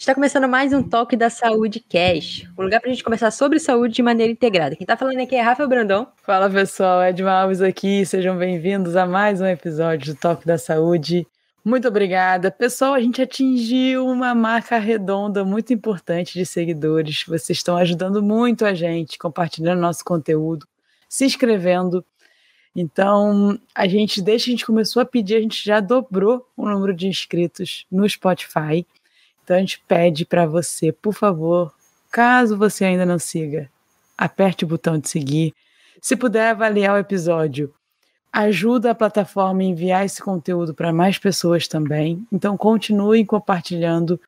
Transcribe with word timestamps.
Está 0.00 0.14
começando 0.14 0.48
mais 0.48 0.72
um 0.72 0.82
Toque 0.82 1.14
da 1.14 1.28
Saúde 1.28 1.78
Cash, 1.78 2.50
um 2.56 2.62
lugar 2.62 2.80
para 2.80 2.88
a 2.88 2.92
gente 2.94 3.04
conversar 3.04 3.30
sobre 3.30 3.60
saúde 3.60 3.96
de 3.96 4.02
maneira 4.02 4.32
integrada. 4.32 4.74
Quem 4.74 4.84
está 4.84 4.96
falando 4.96 5.20
aqui 5.20 5.36
é 5.36 5.42
Rafa 5.42 5.66
Brandão. 5.66 6.08
Fala 6.22 6.48
pessoal, 6.48 7.02
Edma 7.02 7.30
Alves 7.30 7.60
aqui, 7.60 8.06
sejam 8.06 8.34
bem-vindos 8.38 8.96
a 8.96 9.04
mais 9.04 9.42
um 9.42 9.46
episódio 9.46 10.14
do 10.14 10.18
Toque 10.18 10.46
da 10.46 10.56
Saúde. 10.56 11.26
Muito 11.62 11.86
obrigada. 11.86 12.50
Pessoal, 12.50 12.94
a 12.94 13.00
gente 13.00 13.20
atingiu 13.20 14.06
uma 14.06 14.34
marca 14.34 14.78
redonda 14.78 15.44
muito 15.44 15.74
importante 15.74 16.32
de 16.32 16.46
seguidores. 16.46 17.24
Vocês 17.28 17.58
estão 17.58 17.76
ajudando 17.76 18.22
muito 18.22 18.64
a 18.64 18.72
gente, 18.72 19.18
compartilhando 19.18 19.80
nosso 19.80 20.02
conteúdo, 20.02 20.66
se 21.10 21.26
inscrevendo. 21.26 22.02
Então, 22.74 23.60
a 23.74 23.86
gente, 23.86 24.22
desde 24.22 24.46
que 24.46 24.50
a 24.50 24.54
gente 24.54 24.66
começou 24.66 25.02
a 25.02 25.04
pedir, 25.04 25.36
a 25.36 25.40
gente 25.42 25.62
já 25.62 25.78
dobrou 25.78 26.46
o 26.56 26.66
número 26.66 26.94
de 26.94 27.06
inscritos 27.06 27.84
no 27.92 28.08
Spotify. 28.08 28.86
A 29.54 29.58
gente 29.58 29.82
pede 29.86 30.24
para 30.24 30.46
você, 30.46 30.92
por 30.92 31.14
favor, 31.14 31.72
caso 32.10 32.56
você 32.56 32.84
ainda 32.84 33.04
não 33.04 33.18
siga, 33.18 33.70
aperte 34.16 34.64
o 34.64 34.68
botão 34.68 34.98
de 34.98 35.08
seguir. 35.08 35.54
Se 36.00 36.16
puder 36.16 36.50
avaliar 36.50 36.94
o 36.94 36.98
episódio, 36.98 37.72
ajuda 38.32 38.90
a 38.90 38.94
plataforma 38.94 39.60
a 39.60 39.64
enviar 39.64 40.04
esse 40.04 40.22
conteúdo 40.22 40.74
para 40.74 40.92
mais 40.92 41.18
pessoas 41.18 41.66
também. 41.66 42.24
Então 42.32 42.56
continuem 42.56 43.24
compartilhando 43.24 44.20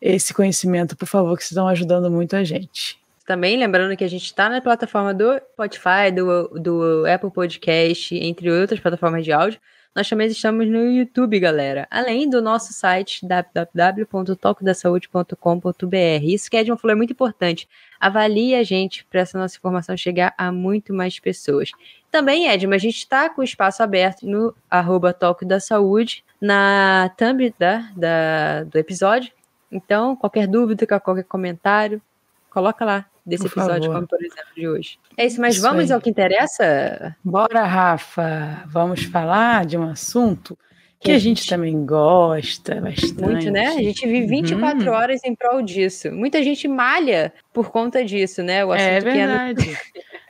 esse 0.00 0.32
conhecimento, 0.32 0.96
por 0.96 1.06
favor, 1.06 1.36
que 1.36 1.42
estão 1.42 1.68
ajudando 1.68 2.10
muito 2.10 2.36
a 2.36 2.44
gente. 2.44 2.98
Também 3.26 3.58
lembrando 3.58 3.96
que 3.96 4.04
a 4.04 4.08
gente 4.08 4.24
está 4.24 4.48
na 4.48 4.60
plataforma 4.60 5.12
do 5.12 5.36
Spotify, 5.52 6.10
do, 6.14 6.48
do 6.48 7.04
Apple 7.06 7.30
Podcast, 7.30 8.14
entre 8.16 8.50
outras 8.50 8.80
plataformas 8.80 9.24
de 9.24 9.32
áudio. 9.32 9.60
Nós 9.98 10.08
também 10.08 10.28
estamos 10.28 10.66
no 10.68 10.92
YouTube, 10.92 11.40
galera. 11.40 11.88
Além 11.90 12.30
do 12.30 12.40
nosso 12.40 12.72
site 12.72 13.26
www.tocodasaude.com.br. 13.26 16.22
Isso 16.22 16.48
que 16.48 16.56
a 16.56 16.60
Edma 16.60 16.76
falou 16.76 16.92
é 16.92 16.96
muito 16.96 17.12
importante. 17.12 17.68
Avalie 17.98 18.54
a 18.54 18.62
gente 18.62 19.04
para 19.06 19.22
essa 19.22 19.36
nossa 19.36 19.56
informação 19.56 19.96
chegar 19.96 20.32
a 20.38 20.52
muito 20.52 20.94
mais 20.94 21.18
pessoas. 21.18 21.72
Também, 22.12 22.46
Edma, 22.46 22.76
a 22.76 22.78
gente 22.78 22.98
está 22.98 23.28
com 23.28 23.40
o 23.40 23.44
espaço 23.44 23.82
aberto 23.82 24.24
no 24.24 24.54
arroba 24.70 25.12
Toque 25.12 25.44
da 25.44 25.58
Saúde, 25.58 26.24
na 26.40 27.12
thumb 27.16 27.52
da, 27.58 27.90
da, 27.96 28.62
do 28.62 28.78
episódio. 28.78 29.32
Então, 29.68 30.14
qualquer 30.14 30.46
dúvida, 30.46 30.86
qualquer 30.86 31.24
comentário, 31.24 32.00
coloca 32.48 32.84
lá 32.84 33.04
desse 33.28 33.48
por 33.48 33.60
episódio, 33.60 33.82
favor. 33.82 33.94
como 33.94 34.06
por 34.08 34.20
exemplo 34.20 34.54
de 34.56 34.68
hoje. 34.68 34.98
É 35.16 35.26
isso, 35.26 35.40
mas 35.40 35.54
isso 35.56 35.62
vamos 35.62 35.90
aí. 35.90 35.94
ao 35.94 36.00
que 36.00 36.10
interessa? 36.10 37.16
Bora, 37.24 37.64
Rafa. 37.64 38.64
Vamos 38.66 39.04
falar 39.04 39.66
de 39.66 39.76
um 39.76 39.84
assunto 39.84 40.56
que, 41.00 41.10
que 41.10 41.12
a 41.12 41.18
gente, 41.18 41.48
também 41.48 41.86
gosta 41.86 42.80
bastante. 42.80 43.22
Muito, 43.22 43.50
né? 43.50 43.68
A 43.68 43.82
gente 43.82 44.04
vive 44.06 44.26
24 44.26 44.90
uhum. 44.90 44.96
horas 44.96 45.20
em 45.24 45.34
prol 45.34 45.62
disso. 45.62 46.10
Muita 46.10 46.42
gente 46.42 46.66
malha 46.66 47.32
por 47.52 47.70
conta 47.70 48.04
disso, 48.04 48.42
né? 48.42 48.64
O 48.64 48.74
é 48.74 48.98
verdade. 48.98 49.68
É 49.68 49.72
no... 49.72 49.78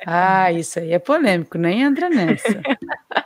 ah, 0.06 0.52
isso 0.52 0.78
aí 0.78 0.92
é 0.92 0.98
polêmico, 0.98 1.56
nem 1.56 1.82
entra 1.82 2.10
nessa. 2.10 2.60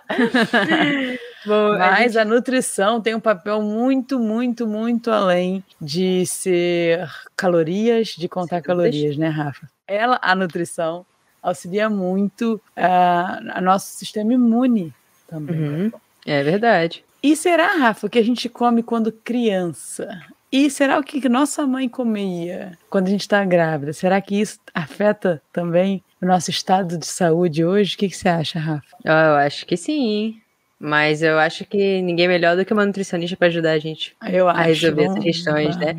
Bom, 1.45 1.79
Mas 1.79 1.83
a, 1.83 2.03
gente... 2.03 2.19
a, 2.19 2.25
nutrição 2.25 3.01
tem 3.01 3.15
um 3.15 3.21
papel 3.21 3.61
muito, 3.62 4.19
muito, 4.19 4.67
muito 4.67 5.11
além 5.11 5.65
de 5.81 6.25
ser 6.27 7.09
calorias, 7.37 8.09
de 8.09 8.29
contar 8.29 8.59
Sim, 8.59 8.62
calorias, 8.62 9.17
né, 9.17 9.29
Rafa? 9.29 9.69
Ela, 9.87 10.19
a 10.23 10.35
nutrição, 10.35 11.05
auxilia 11.43 11.91
muito 11.91 12.61
uh, 12.77 13.51
a 13.53 13.61
nosso 13.61 13.87
sistema 13.97 14.33
imune 14.33 14.95
também. 15.27 15.59
Uhum. 15.59 15.93
É 16.25 16.43
verdade. 16.43 17.05
E 17.23 17.37
será, 17.37 17.69
Rafa, 17.77 18.09
que 18.09 18.19
a 18.19 18.25
gente 18.25 18.48
come 18.48 18.83
quando 18.83 19.13
criança? 19.13 20.20
E 20.51 20.69
será 20.69 20.98
o 20.98 21.03
que 21.03 21.27
nossa 21.31 21.67
mãe 21.67 21.89
comia 21.89 22.77
quando 22.91 23.07
a 23.07 23.11
gente 23.11 23.23
está 23.23 23.42
grávida? 23.42 23.92
Será 23.95 24.20
que 24.20 24.39
isso 24.39 24.59
afeta 24.74 25.41
também 25.51 26.05
o 26.20 26.27
nosso 26.27 26.51
estado 26.51 26.98
de 26.98 27.07
saúde 27.07 27.64
hoje? 27.64 27.95
O 27.95 27.98
que, 27.98 28.09
que 28.11 28.17
você 28.17 28.29
acha, 28.29 28.59
Rafa? 28.59 28.97
Eu 29.03 29.36
acho 29.36 29.64
que 29.64 29.79
sim. 29.79 30.42
Mas 30.85 31.23
eu 31.23 31.39
acho 31.39 31.65
que 31.65 32.03
ninguém 32.03 32.27
melhor 32.27 32.57
do 32.57 32.65
que 32.65 32.73
uma 32.73 32.85
nutricionista 32.85 33.37
para 33.37 33.47
ajudar 33.47 33.70
a 33.70 33.79
gente 33.79 34.17
eu 34.29 34.48
a 34.48 34.63
resolver 34.63 35.05
essas 35.05 35.23
questões, 35.23 35.77
né? 35.77 35.95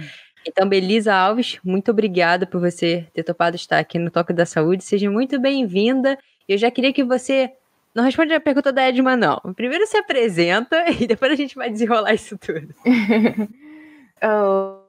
Então, 0.45 0.67
Belisa 0.67 1.13
Alves, 1.13 1.57
muito 1.63 1.89
obrigada 1.89 2.45
por 2.45 2.59
você 2.59 3.07
ter 3.13 3.23
topado 3.23 3.55
estar 3.55 3.79
aqui 3.79 3.97
no 3.97 4.11
Toque 4.11 4.33
da 4.33 4.45
Saúde. 4.45 4.83
Seja 4.83 5.09
muito 5.09 5.39
bem-vinda. 5.39 6.19
Eu 6.49 6.57
já 6.57 6.69
queria 6.69 6.91
que 6.91 7.01
você 7.01 7.49
não 7.95 8.03
responde 8.03 8.33
a 8.33 8.41
pergunta 8.41 8.73
da 8.73 8.89
Edma, 8.89 9.15
não. 9.15 9.39
Primeiro 9.55 9.87
se 9.87 9.95
apresenta 9.95 10.83
e 10.99 11.07
depois 11.07 11.31
a 11.31 11.35
gente 11.35 11.55
vai 11.55 11.69
desenrolar 11.69 12.13
isso 12.13 12.37
tudo. 12.37 12.75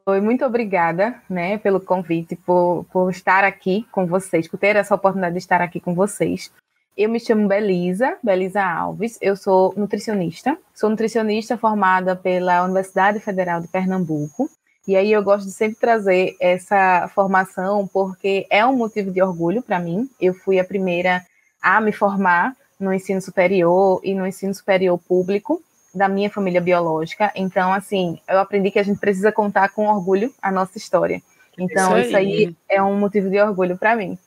Oi, 0.06 0.21
muito 0.21 0.44
obrigada, 0.44 1.22
né, 1.31 1.56
pelo 1.59 1.81
convite, 1.81 2.34
por, 2.34 2.84
por 2.93 3.10
estar 3.10 3.44
aqui 3.44 3.87
com 3.93 4.06
vocês, 4.06 4.49
por 4.49 4.59
ter 4.59 4.75
essa 4.75 4.94
oportunidade 4.94 5.34
de 5.34 5.38
estar 5.38 5.60
aqui 5.60 5.78
com 5.78 5.94
vocês. 5.94 6.53
Eu 6.97 7.09
me 7.09 7.19
chamo 7.19 7.49
Belisa, 7.49 8.16
Belisa 8.22 8.62
Alves, 8.62 9.19
eu 9.21 9.34
sou 9.34 9.75
nutricionista, 9.77 10.56
sou 10.72 10.88
nutricionista 10.88 11.59
formada 11.59 12.15
pela 12.15 12.62
Universidade 12.62 13.19
Federal 13.19 13.60
de 13.60 13.66
Pernambuco, 13.66 14.49
e 14.87 14.94
aí 14.97 15.10
eu 15.10 15.22
gosto 15.22 15.47
de 15.47 15.53
sempre 15.53 15.77
trazer 15.77 16.37
essa 16.38 17.10
formação 17.12 17.88
porque 17.88 18.47
é 18.49 18.65
um 18.65 18.77
motivo 18.77 19.10
de 19.10 19.21
orgulho 19.22 19.62
para 19.62 19.81
mim. 19.81 20.09
Eu 20.21 20.34
fui 20.34 20.60
a 20.60 20.65
primeira 20.65 21.25
a 21.60 21.81
me 21.81 21.91
formar 21.91 22.54
no 22.78 22.93
ensino 22.93 23.21
superior 23.21 24.00
e 24.04 24.15
no 24.15 24.27
ensino 24.27 24.54
superior 24.54 24.99
público 24.99 25.62
da 25.94 26.06
minha 26.09 26.28
família 26.28 26.60
biológica. 26.60 27.33
Então, 27.34 27.72
assim, 27.72 28.21
eu 28.28 28.38
aprendi 28.38 28.71
que 28.71 28.78
a 28.78 28.83
gente 28.83 29.00
precisa 29.00 29.33
contar 29.33 29.71
com 29.71 29.88
orgulho 29.88 30.33
a 30.41 30.53
nossa 30.53 30.77
história. 30.77 31.22
Então, 31.59 31.99
isso 31.99 32.16
aí, 32.16 32.44
isso 32.44 32.49
aí 32.49 32.56
é 32.69 32.83
um 32.83 32.99
motivo 32.99 33.31
de 33.31 33.41
orgulho 33.41 33.78
para 33.78 33.97
mim. 33.97 34.19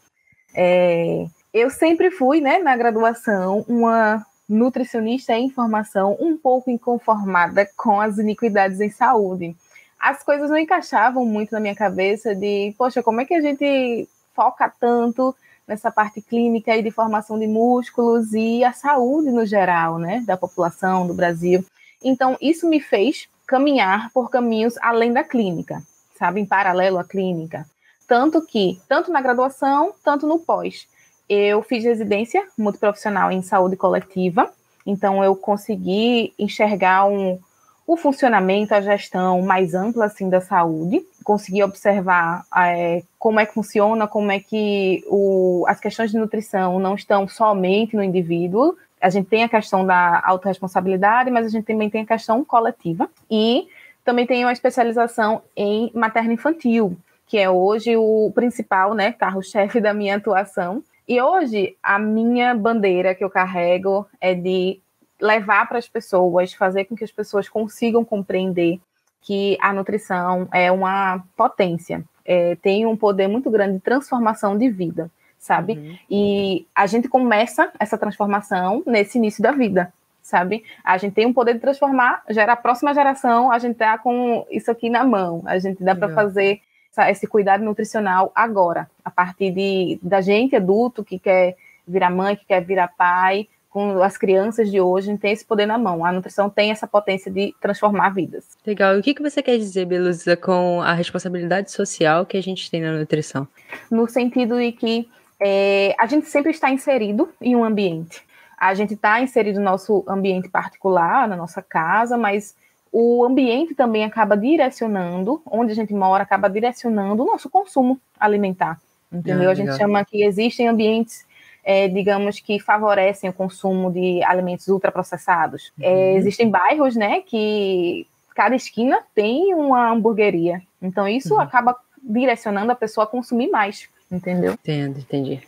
É, 0.55 1.27
eu 1.57 1.69
sempre 1.69 2.11
fui, 2.11 2.41
né, 2.41 2.59
na 2.59 2.75
graduação, 2.75 3.65
uma 3.67 4.25
nutricionista 4.47 5.33
em 5.33 5.49
formação 5.49 6.15
um 6.19 6.37
pouco 6.37 6.69
inconformada 6.69 7.67
com 7.75 7.99
as 7.99 8.17
iniquidades 8.17 8.79
em 8.79 8.89
saúde. 8.89 9.55
As 9.99 10.23
coisas 10.23 10.49
não 10.49 10.57
encaixavam 10.57 11.25
muito 11.25 11.51
na 11.51 11.59
minha 11.59 11.75
cabeça 11.75 12.33
de, 12.35 12.73
poxa, 12.77 13.03
como 13.03 13.19
é 13.19 13.25
que 13.25 13.33
a 13.33 13.41
gente 13.41 14.07
foca 14.33 14.71
tanto 14.79 15.35
nessa 15.67 15.91
parte 15.91 16.21
clínica 16.21 16.77
e 16.77 16.83
de 16.83 16.91
formação 16.91 17.37
de 17.37 17.47
músculos 17.47 18.33
e 18.33 18.63
a 18.63 18.71
saúde 18.71 19.31
no 19.31 19.45
geral, 19.45 19.97
né, 19.97 20.23
da 20.25 20.37
população 20.37 21.05
do 21.05 21.13
Brasil. 21.13 21.65
Então, 22.01 22.37
isso 22.39 22.69
me 22.69 22.79
fez 22.79 23.27
caminhar 23.45 24.11
por 24.13 24.29
caminhos 24.29 24.77
além 24.81 25.11
da 25.11 25.23
clínica, 25.23 25.81
sabe, 26.17 26.39
em 26.39 26.45
paralelo 26.45 26.99
à 26.99 27.03
clínica. 27.03 27.65
Tanto 28.07 28.45
que, 28.45 28.79
tanto 28.87 29.11
na 29.11 29.19
graduação, 29.19 29.93
tanto 30.03 30.25
no 30.25 30.39
pós, 30.39 30.87
eu 31.29 31.61
fiz 31.61 31.83
residência 31.83 32.45
multiprofissional 32.57 33.31
em 33.31 33.41
saúde 33.41 33.75
coletiva, 33.75 34.51
então 34.85 35.23
eu 35.23 35.35
consegui 35.35 36.33
enxergar 36.39 37.05
um, 37.05 37.39
o 37.85 37.97
funcionamento, 37.97 38.73
a 38.73 38.81
gestão 38.81 39.41
mais 39.41 39.73
ampla 39.73 40.05
assim 40.05 40.29
da 40.29 40.41
saúde, 40.41 41.05
consegui 41.23 41.63
observar 41.63 42.45
é, 42.55 43.03
como 43.19 43.39
é 43.39 43.45
que 43.45 43.53
funciona, 43.53 44.07
como 44.07 44.31
é 44.31 44.39
que 44.39 45.03
o, 45.07 45.65
as 45.67 45.79
questões 45.79 46.11
de 46.11 46.17
nutrição 46.17 46.79
não 46.79 46.95
estão 46.95 47.27
somente 47.27 47.95
no 47.95 48.03
indivíduo, 48.03 48.75
a 49.01 49.09
gente 49.09 49.27
tem 49.27 49.43
a 49.43 49.49
questão 49.49 49.85
da 49.85 50.21
autorresponsabilidade, 50.25 51.29
mas 51.29 51.45
a 51.45 51.49
gente 51.49 51.65
também 51.65 51.89
tem 51.89 52.01
a 52.01 52.05
questão 52.05 52.43
coletiva. 52.43 53.09
E 53.29 53.67
também 54.03 54.25
tem 54.25 54.43
uma 54.43 54.53
especialização 54.53 55.41
em 55.55 55.91
materno-infantil, 55.93 56.97
que 57.27 57.37
é 57.37 57.49
hoje 57.49 57.95
o 57.95 58.31
principal, 58.33 58.93
né, 58.93 59.11
carro-chefe 59.11 59.79
da 59.79 59.93
minha 59.93 60.15
atuação, 60.15 60.83
e 61.07 61.21
hoje 61.21 61.77
a 61.81 61.97
minha 61.97 62.53
bandeira 62.53 63.15
que 63.15 63.23
eu 63.23 63.29
carrego 63.29 64.05
é 64.19 64.33
de 64.33 64.79
levar 65.19 65.67
para 65.67 65.77
as 65.77 65.87
pessoas, 65.87 66.53
fazer 66.53 66.85
com 66.85 66.95
que 66.95 67.03
as 67.03 67.11
pessoas 67.11 67.49
consigam 67.49 68.03
compreender 68.03 68.79
que 69.21 69.57
a 69.61 69.73
nutrição 69.73 70.47
é 70.53 70.71
uma 70.71 71.23
potência, 71.35 72.03
é, 72.23 72.55
tem 72.55 72.85
um 72.85 72.95
poder 72.95 73.27
muito 73.27 73.49
grande 73.49 73.73
de 73.73 73.79
transformação 73.79 74.57
de 74.57 74.69
vida, 74.69 75.09
sabe? 75.39 75.73
Uhum. 75.73 75.97
E 76.09 76.67
a 76.75 76.85
gente 76.85 77.07
começa 77.07 77.71
essa 77.79 77.97
transformação 77.97 78.83
nesse 78.85 79.17
início 79.17 79.41
da 79.41 79.51
vida, 79.51 79.91
sabe? 80.21 80.63
A 80.83 80.97
gente 80.97 81.13
tem 81.13 81.25
um 81.25 81.33
poder 81.33 81.53
de 81.53 81.59
transformar, 81.59 82.21
gera 82.29 82.53
a 82.53 82.57
próxima 82.57 82.93
geração, 82.93 83.51
a 83.51 83.57
gente 83.59 83.75
tá 83.75 83.97
com 83.97 84.45
isso 84.51 84.69
aqui 84.69 84.89
na 84.89 85.03
mão, 85.05 85.41
a 85.45 85.57
gente 85.57 85.83
dá 85.83 85.95
para 85.95 86.09
fazer 86.09 86.61
essa, 86.97 87.11
esse 87.11 87.27
cuidado 87.27 87.63
nutricional 87.63 88.31
agora, 88.33 88.89
a 89.05 89.11
partir 89.11 89.51
de, 89.51 89.99
da 90.01 90.19
gente 90.21 90.55
adulto 90.55 91.03
que 91.03 91.19
quer 91.19 91.55
virar 91.87 92.09
mãe, 92.09 92.35
que 92.35 92.45
quer 92.45 92.61
virar 92.63 92.89
pai, 92.89 93.47
com 93.69 94.01
as 94.01 94.17
crianças 94.17 94.71
de 94.71 94.81
hoje, 94.81 95.07
a 95.07 95.11
gente 95.11 95.21
tem 95.21 95.31
esse 95.31 95.45
poder 95.45 95.67
na 95.67 95.77
mão. 95.77 96.03
A 96.03 96.11
nutrição 96.11 96.49
tem 96.49 96.71
essa 96.71 96.87
potência 96.87 97.29
de 97.29 97.53
transformar 97.61 98.09
vidas. 98.09 98.57
Legal. 98.65 98.95
E 98.95 98.99
o 98.99 99.03
que, 99.03 99.13
que 99.13 99.21
você 99.21 99.43
quer 99.43 99.57
dizer, 99.57 99.85
Belusa, 99.85 100.35
com 100.35 100.81
a 100.81 100.93
responsabilidade 100.93 101.71
social 101.71 102.25
que 102.25 102.37
a 102.37 102.41
gente 102.41 102.71
tem 102.71 102.81
na 102.81 102.93
nutrição? 102.93 103.47
No 103.91 104.09
sentido 104.09 104.57
de 104.57 104.71
que 104.71 105.07
é, 105.39 105.93
a 105.99 106.07
gente 106.07 106.27
sempre 106.27 106.51
está 106.51 106.71
inserido 106.71 107.29
em 107.39 107.55
um 107.55 107.63
ambiente. 107.63 108.25
A 108.57 108.73
gente 108.73 108.95
está 108.95 109.21
inserido 109.21 109.59
no 109.59 109.65
nosso 109.65 110.03
ambiente 110.07 110.49
particular, 110.49 111.27
na 111.27 111.35
nossa 111.35 111.61
casa, 111.61 112.17
mas 112.17 112.55
o 112.91 113.25
ambiente 113.25 113.75
também 113.75 114.03
acaba 114.03 114.35
direcionando, 114.35 115.41
onde 115.45 115.71
a 115.71 115.75
gente 115.75 115.93
mora, 115.93 116.23
acaba 116.23 116.49
direcionando 116.49 117.23
o 117.23 117.25
nosso 117.25 117.49
consumo 117.49 117.99
alimentar. 118.19 118.79
Entendeu? 119.11 119.49
Ah, 119.49 119.51
a 119.51 119.55
gente 119.55 119.75
chama 119.77 120.03
que 120.03 120.23
existem 120.23 120.67
ambientes, 120.67 121.25
é, 121.63 121.87
digamos, 121.87 122.39
que 122.39 122.59
favorecem 122.59 123.29
o 123.29 123.33
consumo 123.33 123.91
de 123.91 124.23
alimentos 124.23 124.67
ultraprocessados. 124.67 125.71
É, 125.79 125.89
uhum. 125.89 125.95
É, 125.95 126.15
existem 126.15 126.49
bairros, 126.49 126.95
né, 126.95 127.21
que 127.21 128.05
cada 128.35 128.55
esquina 128.55 128.99
tem 129.15 129.53
uma 129.55 129.89
hamburgueria. 129.89 130.61
Então, 130.81 131.07
isso 131.07 131.33
uhum. 131.33 131.39
acaba 131.39 131.75
direcionando 132.01 132.71
a 132.71 132.75
pessoa 132.75 133.05
a 133.05 133.07
consumir 133.07 133.49
mais, 133.49 133.89
entendeu? 134.11 134.53
Entendo, 134.53 134.99
entendi. 134.99 135.41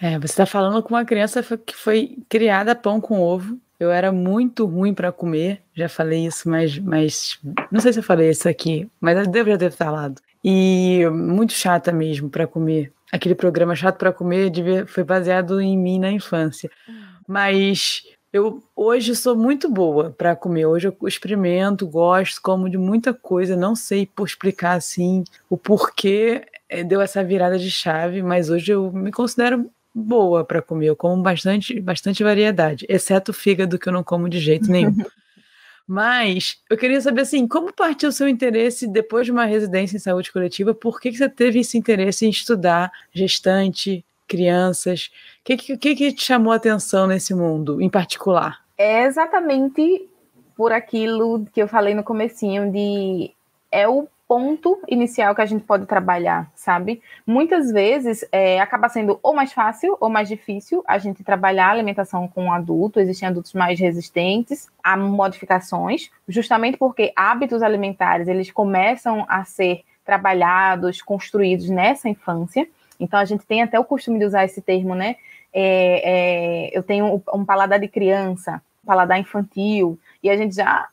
É, 0.00 0.16
você 0.18 0.26
está 0.26 0.46
falando 0.46 0.82
com 0.82 0.94
uma 0.94 1.04
criança 1.04 1.42
que 1.42 1.74
foi 1.74 2.18
criada 2.28 2.74
pão 2.74 3.00
com 3.00 3.20
ovo. 3.20 3.58
Eu 3.78 3.92
era 3.92 4.10
muito 4.10 4.66
ruim 4.66 4.92
para 4.92 5.12
comer, 5.12 5.62
já 5.72 5.88
falei 5.88 6.26
isso, 6.26 6.48
mas, 6.48 6.78
mas 6.78 7.38
não 7.70 7.80
sei 7.80 7.92
se 7.92 8.00
eu 8.00 8.02
falei 8.02 8.30
isso 8.30 8.48
aqui, 8.48 8.88
mas 9.00 9.16
eu 9.16 9.26
deveria 9.26 9.56
ter 9.56 9.70
falado. 9.70 10.20
E 10.42 11.04
muito 11.12 11.52
chata 11.52 11.92
mesmo 11.92 12.28
para 12.28 12.46
comer. 12.46 12.92
Aquele 13.12 13.34
programa 13.34 13.76
chato 13.76 13.96
para 13.96 14.12
comer 14.12 14.50
foi 14.86 15.04
baseado 15.04 15.60
em 15.60 15.78
mim 15.78 15.98
na 15.98 16.10
infância. 16.10 16.70
Mas 17.26 18.02
eu 18.32 18.62
hoje 18.76 19.14
sou 19.16 19.36
muito 19.36 19.70
boa 19.70 20.10
para 20.10 20.36
comer. 20.36 20.66
Hoje 20.66 20.88
eu 20.88 21.08
experimento, 21.08 21.86
gosto, 21.86 22.42
como 22.42 22.68
de 22.68 22.76
muita 22.76 23.14
coisa. 23.14 23.56
Não 23.56 23.74
sei 23.74 24.04
por 24.06 24.26
explicar 24.26 24.74
assim 24.74 25.24
o 25.48 25.56
porquê 25.56 26.44
eh, 26.68 26.84
deu 26.84 27.00
essa 27.00 27.24
virada 27.24 27.58
de 27.58 27.70
chave, 27.70 28.22
mas 28.22 28.50
hoje 28.50 28.72
eu 28.72 28.92
me 28.92 29.10
considero 29.10 29.70
boa 29.98 30.44
para 30.44 30.62
comer. 30.62 30.86
Eu 30.86 30.96
como 30.96 31.22
bastante, 31.22 31.80
bastante 31.80 32.22
variedade, 32.22 32.86
exceto 32.88 33.30
o 33.30 33.34
fígado 33.34 33.78
que 33.78 33.88
eu 33.88 33.92
não 33.92 34.04
como 34.04 34.28
de 34.28 34.40
jeito 34.40 34.70
nenhum. 34.70 34.94
Mas 35.86 36.62
eu 36.68 36.76
queria 36.76 37.00
saber 37.00 37.22
assim, 37.22 37.48
como 37.48 37.72
partiu 37.72 38.10
o 38.10 38.12
seu 38.12 38.28
interesse 38.28 38.86
depois 38.86 39.24
de 39.24 39.32
uma 39.32 39.46
residência 39.46 39.96
em 39.96 40.00
saúde 40.00 40.30
coletiva? 40.30 40.74
Por 40.74 41.00
que, 41.00 41.10
que 41.10 41.16
você 41.16 41.30
teve 41.30 41.60
esse 41.60 41.78
interesse 41.78 42.26
em 42.26 42.30
estudar 42.30 42.92
gestante, 43.10 44.04
crianças? 44.26 45.10
O 45.40 45.44
que, 45.44 45.76
que, 45.78 45.94
que 45.94 46.12
te 46.12 46.22
chamou 46.22 46.52
a 46.52 46.56
atenção 46.56 47.06
nesse 47.06 47.34
mundo, 47.34 47.80
em 47.80 47.88
particular? 47.88 48.62
É 48.76 49.04
exatamente 49.04 50.06
por 50.54 50.72
aquilo 50.72 51.46
que 51.54 51.62
eu 51.62 51.66
falei 51.66 51.94
no 51.94 52.04
comecinho 52.04 52.70
de 52.70 53.32
é 53.72 53.88
o 53.88 54.06
ponto 54.28 54.78
inicial 54.86 55.34
que 55.34 55.40
a 55.40 55.46
gente 55.46 55.64
pode 55.64 55.86
trabalhar, 55.86 56.52
sabe? 56.54 57.00
Muitas 57.26 57.72
vezes 57.72 58.22
é, 58.30 58.60
acaba 58.60 58.90
sendo 58.90 59.18
ou 59.22 59.34
mais 59.34 59.54
fácil 59.54 59.96
ou 59.98 60.10
mais 60.10 60.28
difícil 60.28 60.84
a 60.86 60.98
gente 60.98 61.24
trabalhar 61.24 61.68
a 61.68 61.70
alimentação 61.70 62.28
com 62.28 62.44
um 62.44 62.52
adulto. 62.52 63.00
Existem 63.00 63.26
adultos 63.26 63.54
mais 63.54 63.80
resistentes 63.80 64.68
a 64.84 64.98
modificações, 64.98 66.10
justamente 66.28 66.76
porque 66.76 67.10
hábitos 67.16 67.62
alimentares 67.62 68.28
eles 68.28 68.50
começam 68.50 69.24
a 69.26 69.44
ser 69.44 69.80
trabalhados, 70.04 71.00
construídos 71.00 71.70
nessa 71.70 72.06
infância. 72.06 72.68
Então 73.00 73.18
a 73.18 73.24
gente 73.24 73.46
tem 73.46 73.62
até 73.62 73.80
o 73.80 73.84
costume 73.84 74.18
de 74.18 74.26
usar 74.26 74.44
esse 74.44 74.60
termo, 74.60 74.94
né? 74.94 75.16
É, 75.54 76.68
é, 76.68 76.78
eu 76.78 76.82
tenho 76.82 77.22
um 77.32 77.44
paladar 77.46 77.80
de 77.80 77.88
criança, 77.88 78.60
um 78.84 78.86
paladar 78.86 79.18
infantil, 79.18 79.98
e 80.22 80.28
a 80.28 80.36
gente 80.36 80.54
já 80.54 80.86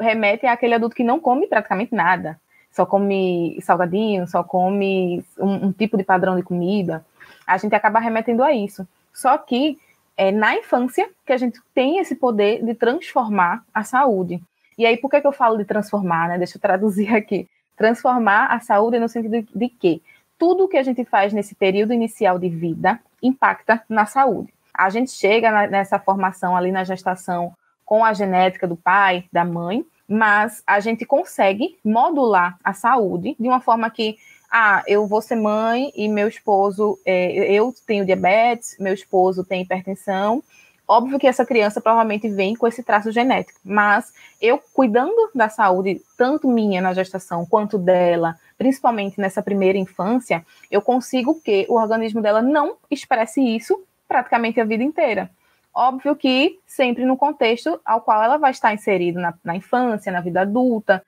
remete 0.00 0.46
àquele 0.46 0.74
adulto 0.74 0.96
que 0.96 1.04
não 1.04 1.20
come 1.20 1.46
praticamente 1.46 1.94
nada 1.94 2.40
só 2.70 2.86
come 2.86 3.58
salgadinho, 3.62 4.26
só 4.26 4.44
come 4.44 5.24
um, 5.38 5.66
um, 5.66 5.72
tipo 5.72 5.96
de 5.96 6.04
padrão 6.04 6.36
de 6.36 6.42
comida, 6.42 7.04
a 7.46 7.56
gente 7.58 7.74
acaba 7.74 7.98
remetendo 7.98 8.42
a 8.42 8.52
isso. 8.52 8.86
Só 9.12 9.36
que 9.36 9.78
é 10.16 10.30
na 10.30 10.54
infância 10.56 11.08
que 11.26 11.32
a 11.32 11.36
gente 11.36 11.60
tem 11.74 11.98
esse 11.98 12.14
poder 12.14 12.64
de 12.64 12.74
transformar 12.74 13.64
a 13.74 13.82
saúde. 13.82 14.40
E 14.78 14.86
aí, 14.86 14.96
por 14.96 15.10
que, 15.10 15.20
que 15.20 15.26
eu 15.26 15.32
falo 15.32 15.58
de 15.58 15.64
transformar, 15.64 16.28
né? 16.28 16.38
Deixa 16.38 16.56
eu 16.56 16.60
traduzir 16.60 17.12
aqui. 17.14 17.48
Transformar 17.76 18.46
a 18.46 18.60
saúde 18.60 18.98
no 18.98 19.08
sentido 19.08 19.46
de, 19.54 19.68
que 19.68 20.02
tudo 20.38 20.68
que 20.68 20.76
a 20.76 20.82
gente 20.82 21.04
faz 21.04 21.32
nesse 21.32 21.54
período 21.54 21.92
inicial 21.92 22.38
de 22.38 22.48
vida 22.48 23.00
impacta 23.22 23.82
na 23.88 24.06
saúde. 24.06 24.52
A 24.72 24.88
gente 24.88 25.10
chega 25.10 25.66
nessa 25.66 25.98
formação 25.98 26.56
ali 26.56 26.70
na 26.70 26.84
gestação 26.84 27.52
com 27.84 28.04
a 28.04 28.12
genética 28.12 28.68
do 28.68 28.76
pai, 28.76 29.24
da 29.32 29.44
mãe, 29.44 29.84
mas 30.10 30.60
a 30.66 30.80
gente 30.80 31.06
consegue 31.06 31.78
modular 31.84 32.58
a 32.64 32.74
saúde 32.74 33.36
de 33.38 33.46
uma 33.46 33.60
forma 33.60 33.88
que, 33.88 34.16
ah, 34.50 34.82
eu 34.88 35.06
vou 35.06 35.22
ser 35.22 35.36
mãe 35.36 35.92
e 35.94 36.08
meu 36.08 36.26
esposo, 36.26 36.98
é, 37.06 37.30
eu 37.48 37.72
tenho 37.86 38.04
diabetes, 38.04 38.76
meu 38.80 38.92
esposo 38.92 39.44
tem 39.44 39.62
hipertensão. 39.62 40.42
Óbvio 40.88 41.16
que 41.16 41.28
essa 41.28 41.46
criança 41.46 41.80
provavelmente 41.80 42.28
vem 42.28 42.56
com 42.56 42.66
esse 42.66 42.82
traço 42.82 43.12
genético, 43.12 43.60
mas 43.64 44.12
eu 44.42 44.60
cuidando 44.74 45.30
da 45.32 45.48
saúde, 45.48 46.02
tanto 46.18 46.48
minha 46.48 46.82
na 46.82 46.92
gestação 46.92 47.46
quanto 47.46 47.78
dela, 47.78 48.34
principalmente 48.58 49.20
nessa 49.20 49.40
primeira 49.40 49.78
infância, 49.78 50.44
eu 50.68 50.82
consigo 50.82 51.40
que 51.40 51.66
o 51.68 51.78
organismo 51.78 52.20
dela 52.20 52.42
não 52.42 52.74
expresse 52.90 53.40
isso 53.40 53.80
praticamente 54.08 54.60
a 54.60 54.64
vida 54.64 54.82
inteira. 54.82 55.30
Óbvio 55.74 56.16
que 56.16 56.58
sempre 56.66 57.04
no 57.04 57.16
contexto 57.16 57.80
ao 57.84 58.00
qual 58.00 58.22
ela 58.22 58.36
vai 58.36 58.50
estar 58.50 58.74
inserida 58.74 59.20
na, 59.20 59.34
na 59.44 59.56
infância, 59.56 60.10
na 60.10 60.20
vida 60.20 60.40
adulta. 60.40 61.02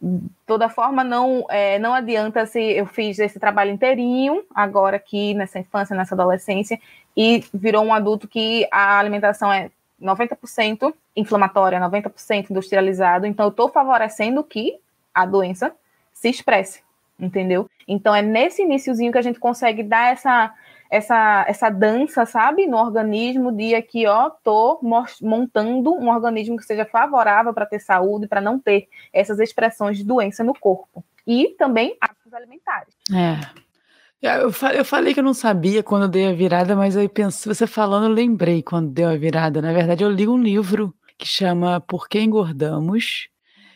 De 0.00 0.28
toda 0.46 0.68
forma, 0.68 1.02
não, 1.02 1.44
é, 1.48 1.78
não 1.78 1.92
adianta 1.94 2.46
se 2.46 2.60
eu 2.60 2.86
fiz 2.86 3.18
esse 3.18 3.38
trabalho 3.38 3.70
inteirinho, 3.70 4.44
agora 4.54 4.96
aqui 4.96 5.34
nessa 5.34 5.58
infância, 5.58 5.96
nessa 5.96 6.14
adolescência, 6.14 6.80
e 7.16 7.44
virou 7.52 7.84
um 7.84 7.92
adulto 7.92 8.28
que 8.28 8.66
a 8.70 8.98
alimentação 8.98 9.52
é 9.52 9.70
90% 10.00 10.94
inflamatória, 11.16 11.80
90% 11.80 12.50
industrializado, 12.50 13.26
então 13.26 13.46
eu 13.46 13.50
estou 13.50 13.68
favorecendo 13.68 14.44
que 14.44 14.78
a 15.12 15.26
doença 15.26 15.74
se 16.12 16.28
expresse, 16.28 16.80
entendeu? 17.18 17.68
Então 17.86 18.14
é 18.14 18.22
nesse 18.22 18.62
iníciozinho 18.62 19.10
que 19.10 19.18
a 19.18 19.22
gente 19.22 19.40
consegue 19.40 19.82
dar 19.82 20.12
essa 20.12 20.54
essa, 20.90 21.44
essa 21.46 21.70
dança, 21.70 22.24
sabe, 22.24 22.66
no 22.66 22.76
organismo 22.76 23.52
de 23.52 23.74
aqui, 23.74 24.06
ó, 24.06 24.30
tô 24.30 24.80
montando 25.20 25.94
um 25.94 26.08
organismo 26.08 26.56
que 26.56 26.64
seja 26.64 26.84
favorável 26.84 27.52
para 27.52 27.66
ter 27.66 27.78
saúde, 27.78 28.26
para 28.26 28.40
não 28.40 28.58
ter 28.58 28.88
essas 29.12 29.38
expressões 29.38 29.98
de 29.98 30.04
doença 30.04 30.42
no 30.42 30.54
corpo. 30.54 31.04
E 31.26 31.54
também 31.58 31.96
hábitos 32.00 32.32
alimentares. 32.32 32.94
É. 33.12 33.68
Eu, 34.20 34.50
eu 34.74 34.84
falei 34.84 35.14
que 35.14 35.20
eu 35.20 35.24
não 35.24 35.34
sabia 35.34 35.82
quando 35.82 36.08
dei 36.08 36.26
a 36.26 36.32
virada, 36.32 36.74
mas 36.74 36.96
aí 36.96 37.08
penso, 37.08 37.54
você 37.54 37.66
falando, 37.66 38.04
eu 38.04 38.12
lembrei 38.12 38.62
quando 38.62 38.90
deu 38.90 39.08
a 39.08 39.16
virada. 39.16 39.62
Na 39.62 39.72
verdade, 39.72 40.02
eu 40.02 40.10
li 40.10 40.26
um 40.26 40.38
livro 40.38 40.94
que 41.16 41.26
chama 41.26 41.80
Por 41.80 42.08
que 42.08 42.18
Engordamos? 42.18 43.28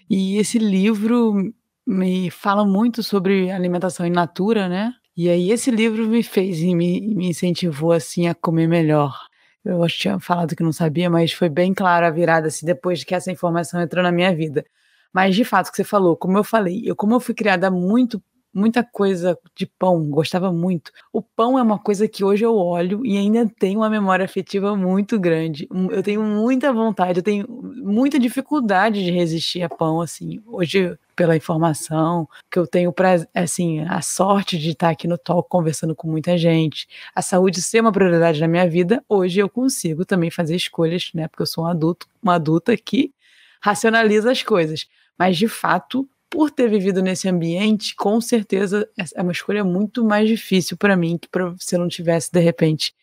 E 0.08 0.38
esse 0.38 0.58
livro 0.58 1.52
me 1.86 2.30
fala 2.30 2.64
muito 2.64 3.02
sobre 3.02 3.50
alimentação 3.50 4.06
in 4.06 4.10
natura, 4.10 4.68
né? 4.68 4.94
E 5.16 5.28
aí 5.28 5.50
esse 5.50 5.70
livro 5.70 6.06
me 6.08 6.22
fez 6.22 6.60
e 6.60 6.74
me, 6.74 7.00
me 7.14 7.28
incentivou 7.28 7.92
assim 7.92 8.28
a 8.28 8.34
comer 8.34 8.66
melhor. 8.66 9.14
Eu 9.64 9.86
tinha 9.88 10.18
falado 10.18 10.56
que 10.56 10.62
não 10.62 10.72
sabia, 10.72 11.08
mas 11.10 11.32
foi 11.32 11.48
bem 11.48 11.74
claro 11.74 12.06
a 12.06 12.10
virada 12.10 12.48
assim 12.48 12.66
depois 12.66 13.04
que 13.04 13.14
essa 13.14 13.30
informação 13.30 13.80
entrou 13.80 14.02
na 14.02 14.10
minha 14.12 14.34
vida. 14.34 14.64
Mas 15.12 15.34
de 15.36 15.44
fato, 15.44 15.68
o 15.68 15.70
que 15.70 15.76
você 15.76 15.84
falou, 15.84 16.16
como 16.16 16.38
eu 16.38 16.44
falei, 16.44 16.82
eu 16.84 16.96
como 16.96 17.14
eu 17.14 17.20
fui 17.20 17.34
criada 17.34 17.70
muito 17.70 18.22
muita 18.54 18.84
coisa 18.84 19.38
de 19.56 19.66
pão, 19.66 20.08
gostava 20.10 20.52
muito. 20.52 20.92
O 21.12 21.22
pão 21.22 21.58
é 21.58 21.62
uma 21.62 21.78
coisa 21.78 22.06
que 22.06 22.22
hoje 22.22 22.44
eu 22.44 22.54
olho 22.54 23.04
e 23.04 23.16
ainda 23.16 23.48
tenho 23.58 23.80
uma 23.80 23.88
memória 23.88 24.24
afetiva 24.24 24.76
muito 24.76 25.18
grande. 25.18 25.66
Eu 25.90 26.02
tenho 26.02 26.22
muita 26.22 26.72
vontade, 26.72 27.20
eu 27.20 27.22
tenho 27.22 27.46
muita 27.48 28.18
dificuldade 28.18 29.02
de 29.02 29.10
resistir 29.10 29.62
a 29.62 29.68
pão, 29.68 30.00
assim. 30.00 30.40
Hoje, 30.46 30.96
pela 31.14 31.36
informação 31.36 32.28
que 32.50 32.58
eu 32.58 32.66
tenho 32.66 32.92
para 32.92 33.26
assim, 33.34 33.80
a 33.80 34.00
sorte 34.02 34.58
de 34.58 34.70
estar 34.70 34.90
aqui 34.90 35.06
no 35.06 35.18
Talk 35.18 35.48
conversando 35.48 35.94
com 35.94 36.08
muita 36.08 36.36
gente, 36.36 36.88
a 37.14 37.22
saúde 37.22 37.60
ser 37.62 37.80
uma 37.80 37.92
prioridade 37.92 38.40
na 38.40 38.48
minha 38.48 38.68
vida, 38.68 39.02
hoje 39.08 39.40
eu 39.40 39.48
consigo 39.48 40.04
também 40.04 40.30
fazer 40.30 40.56
escolhas, 40.56 41.10
né? 41.14 41.28
Porque 41.28 41.42
eu 41.42 41.46
sou 41.46 41.64
um 41.64 41.66
adulto, 41.66 42.06
uma 42.22 42.34
adulta 42.34 42.76
que 42.76 43.12
racionaliza 43.60 44.30
as 44.30 44.42
coisas. 44.42 44.86
Mas 45.18 45.36
de 45.36 45.48
fato, 45.48 46.08
por 46.28 46.50
ter 46.50 46.68
vivido 46.68 47.02
nesse 47.02 47.28
ambiente, 47.28 47.94
com 47.94 48.20
certeza 48.20 48.88
é 49.14 49.22
uma 49.22 49.32
escolha 49.32 49.62
muito 49.62 50.04
mais 50.04 50.28
difícil 50.28 50.76
para 50.76 50.96
mim 50.96 51.18
que 51.18 51.28
pra, 51.28 51.54
se 51.58 51.76
eu 51.76 51.78
não 51.78 51.88
tivesse, 51.88 52.32
de 52.32 52.40
repente, 52.40 52.94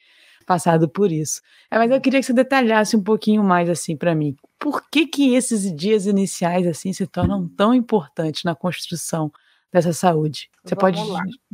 passado 0.45 0.89
por 0.89 1.11
isso. 1.11 1.41
É, 1.69 1.77
mas 1.77 1.91
eu 1.91 2.01
queria 2.01 2.19
que 2.19 2.25
você 2.25 2.33
detalhasse 2.33 2.95
um 2.95 3.03
pouquinho 3.03 3.43
mais 3.43 3.69
assim 3.69 3.95
para 3.95 4.15
mim. 4.15 4.35
Por 4.59 4.89
que 4.89 5.07
que 5.07 5.33
esses 5.35 5.73
dias 5.73 6.05
iniciais 6.05 6.67
assim 6.67 6.91
se 6.91 7.07
tornam 7.07 7.47
tão 7.47 7.73
importantes 7.73 8.43
na 8.43 8.53
construção 8.53 9.31
dessa 9.71 9.93
saúde. 9.93 10.49
Você 10.63 10.75
pode, 10.75 10.99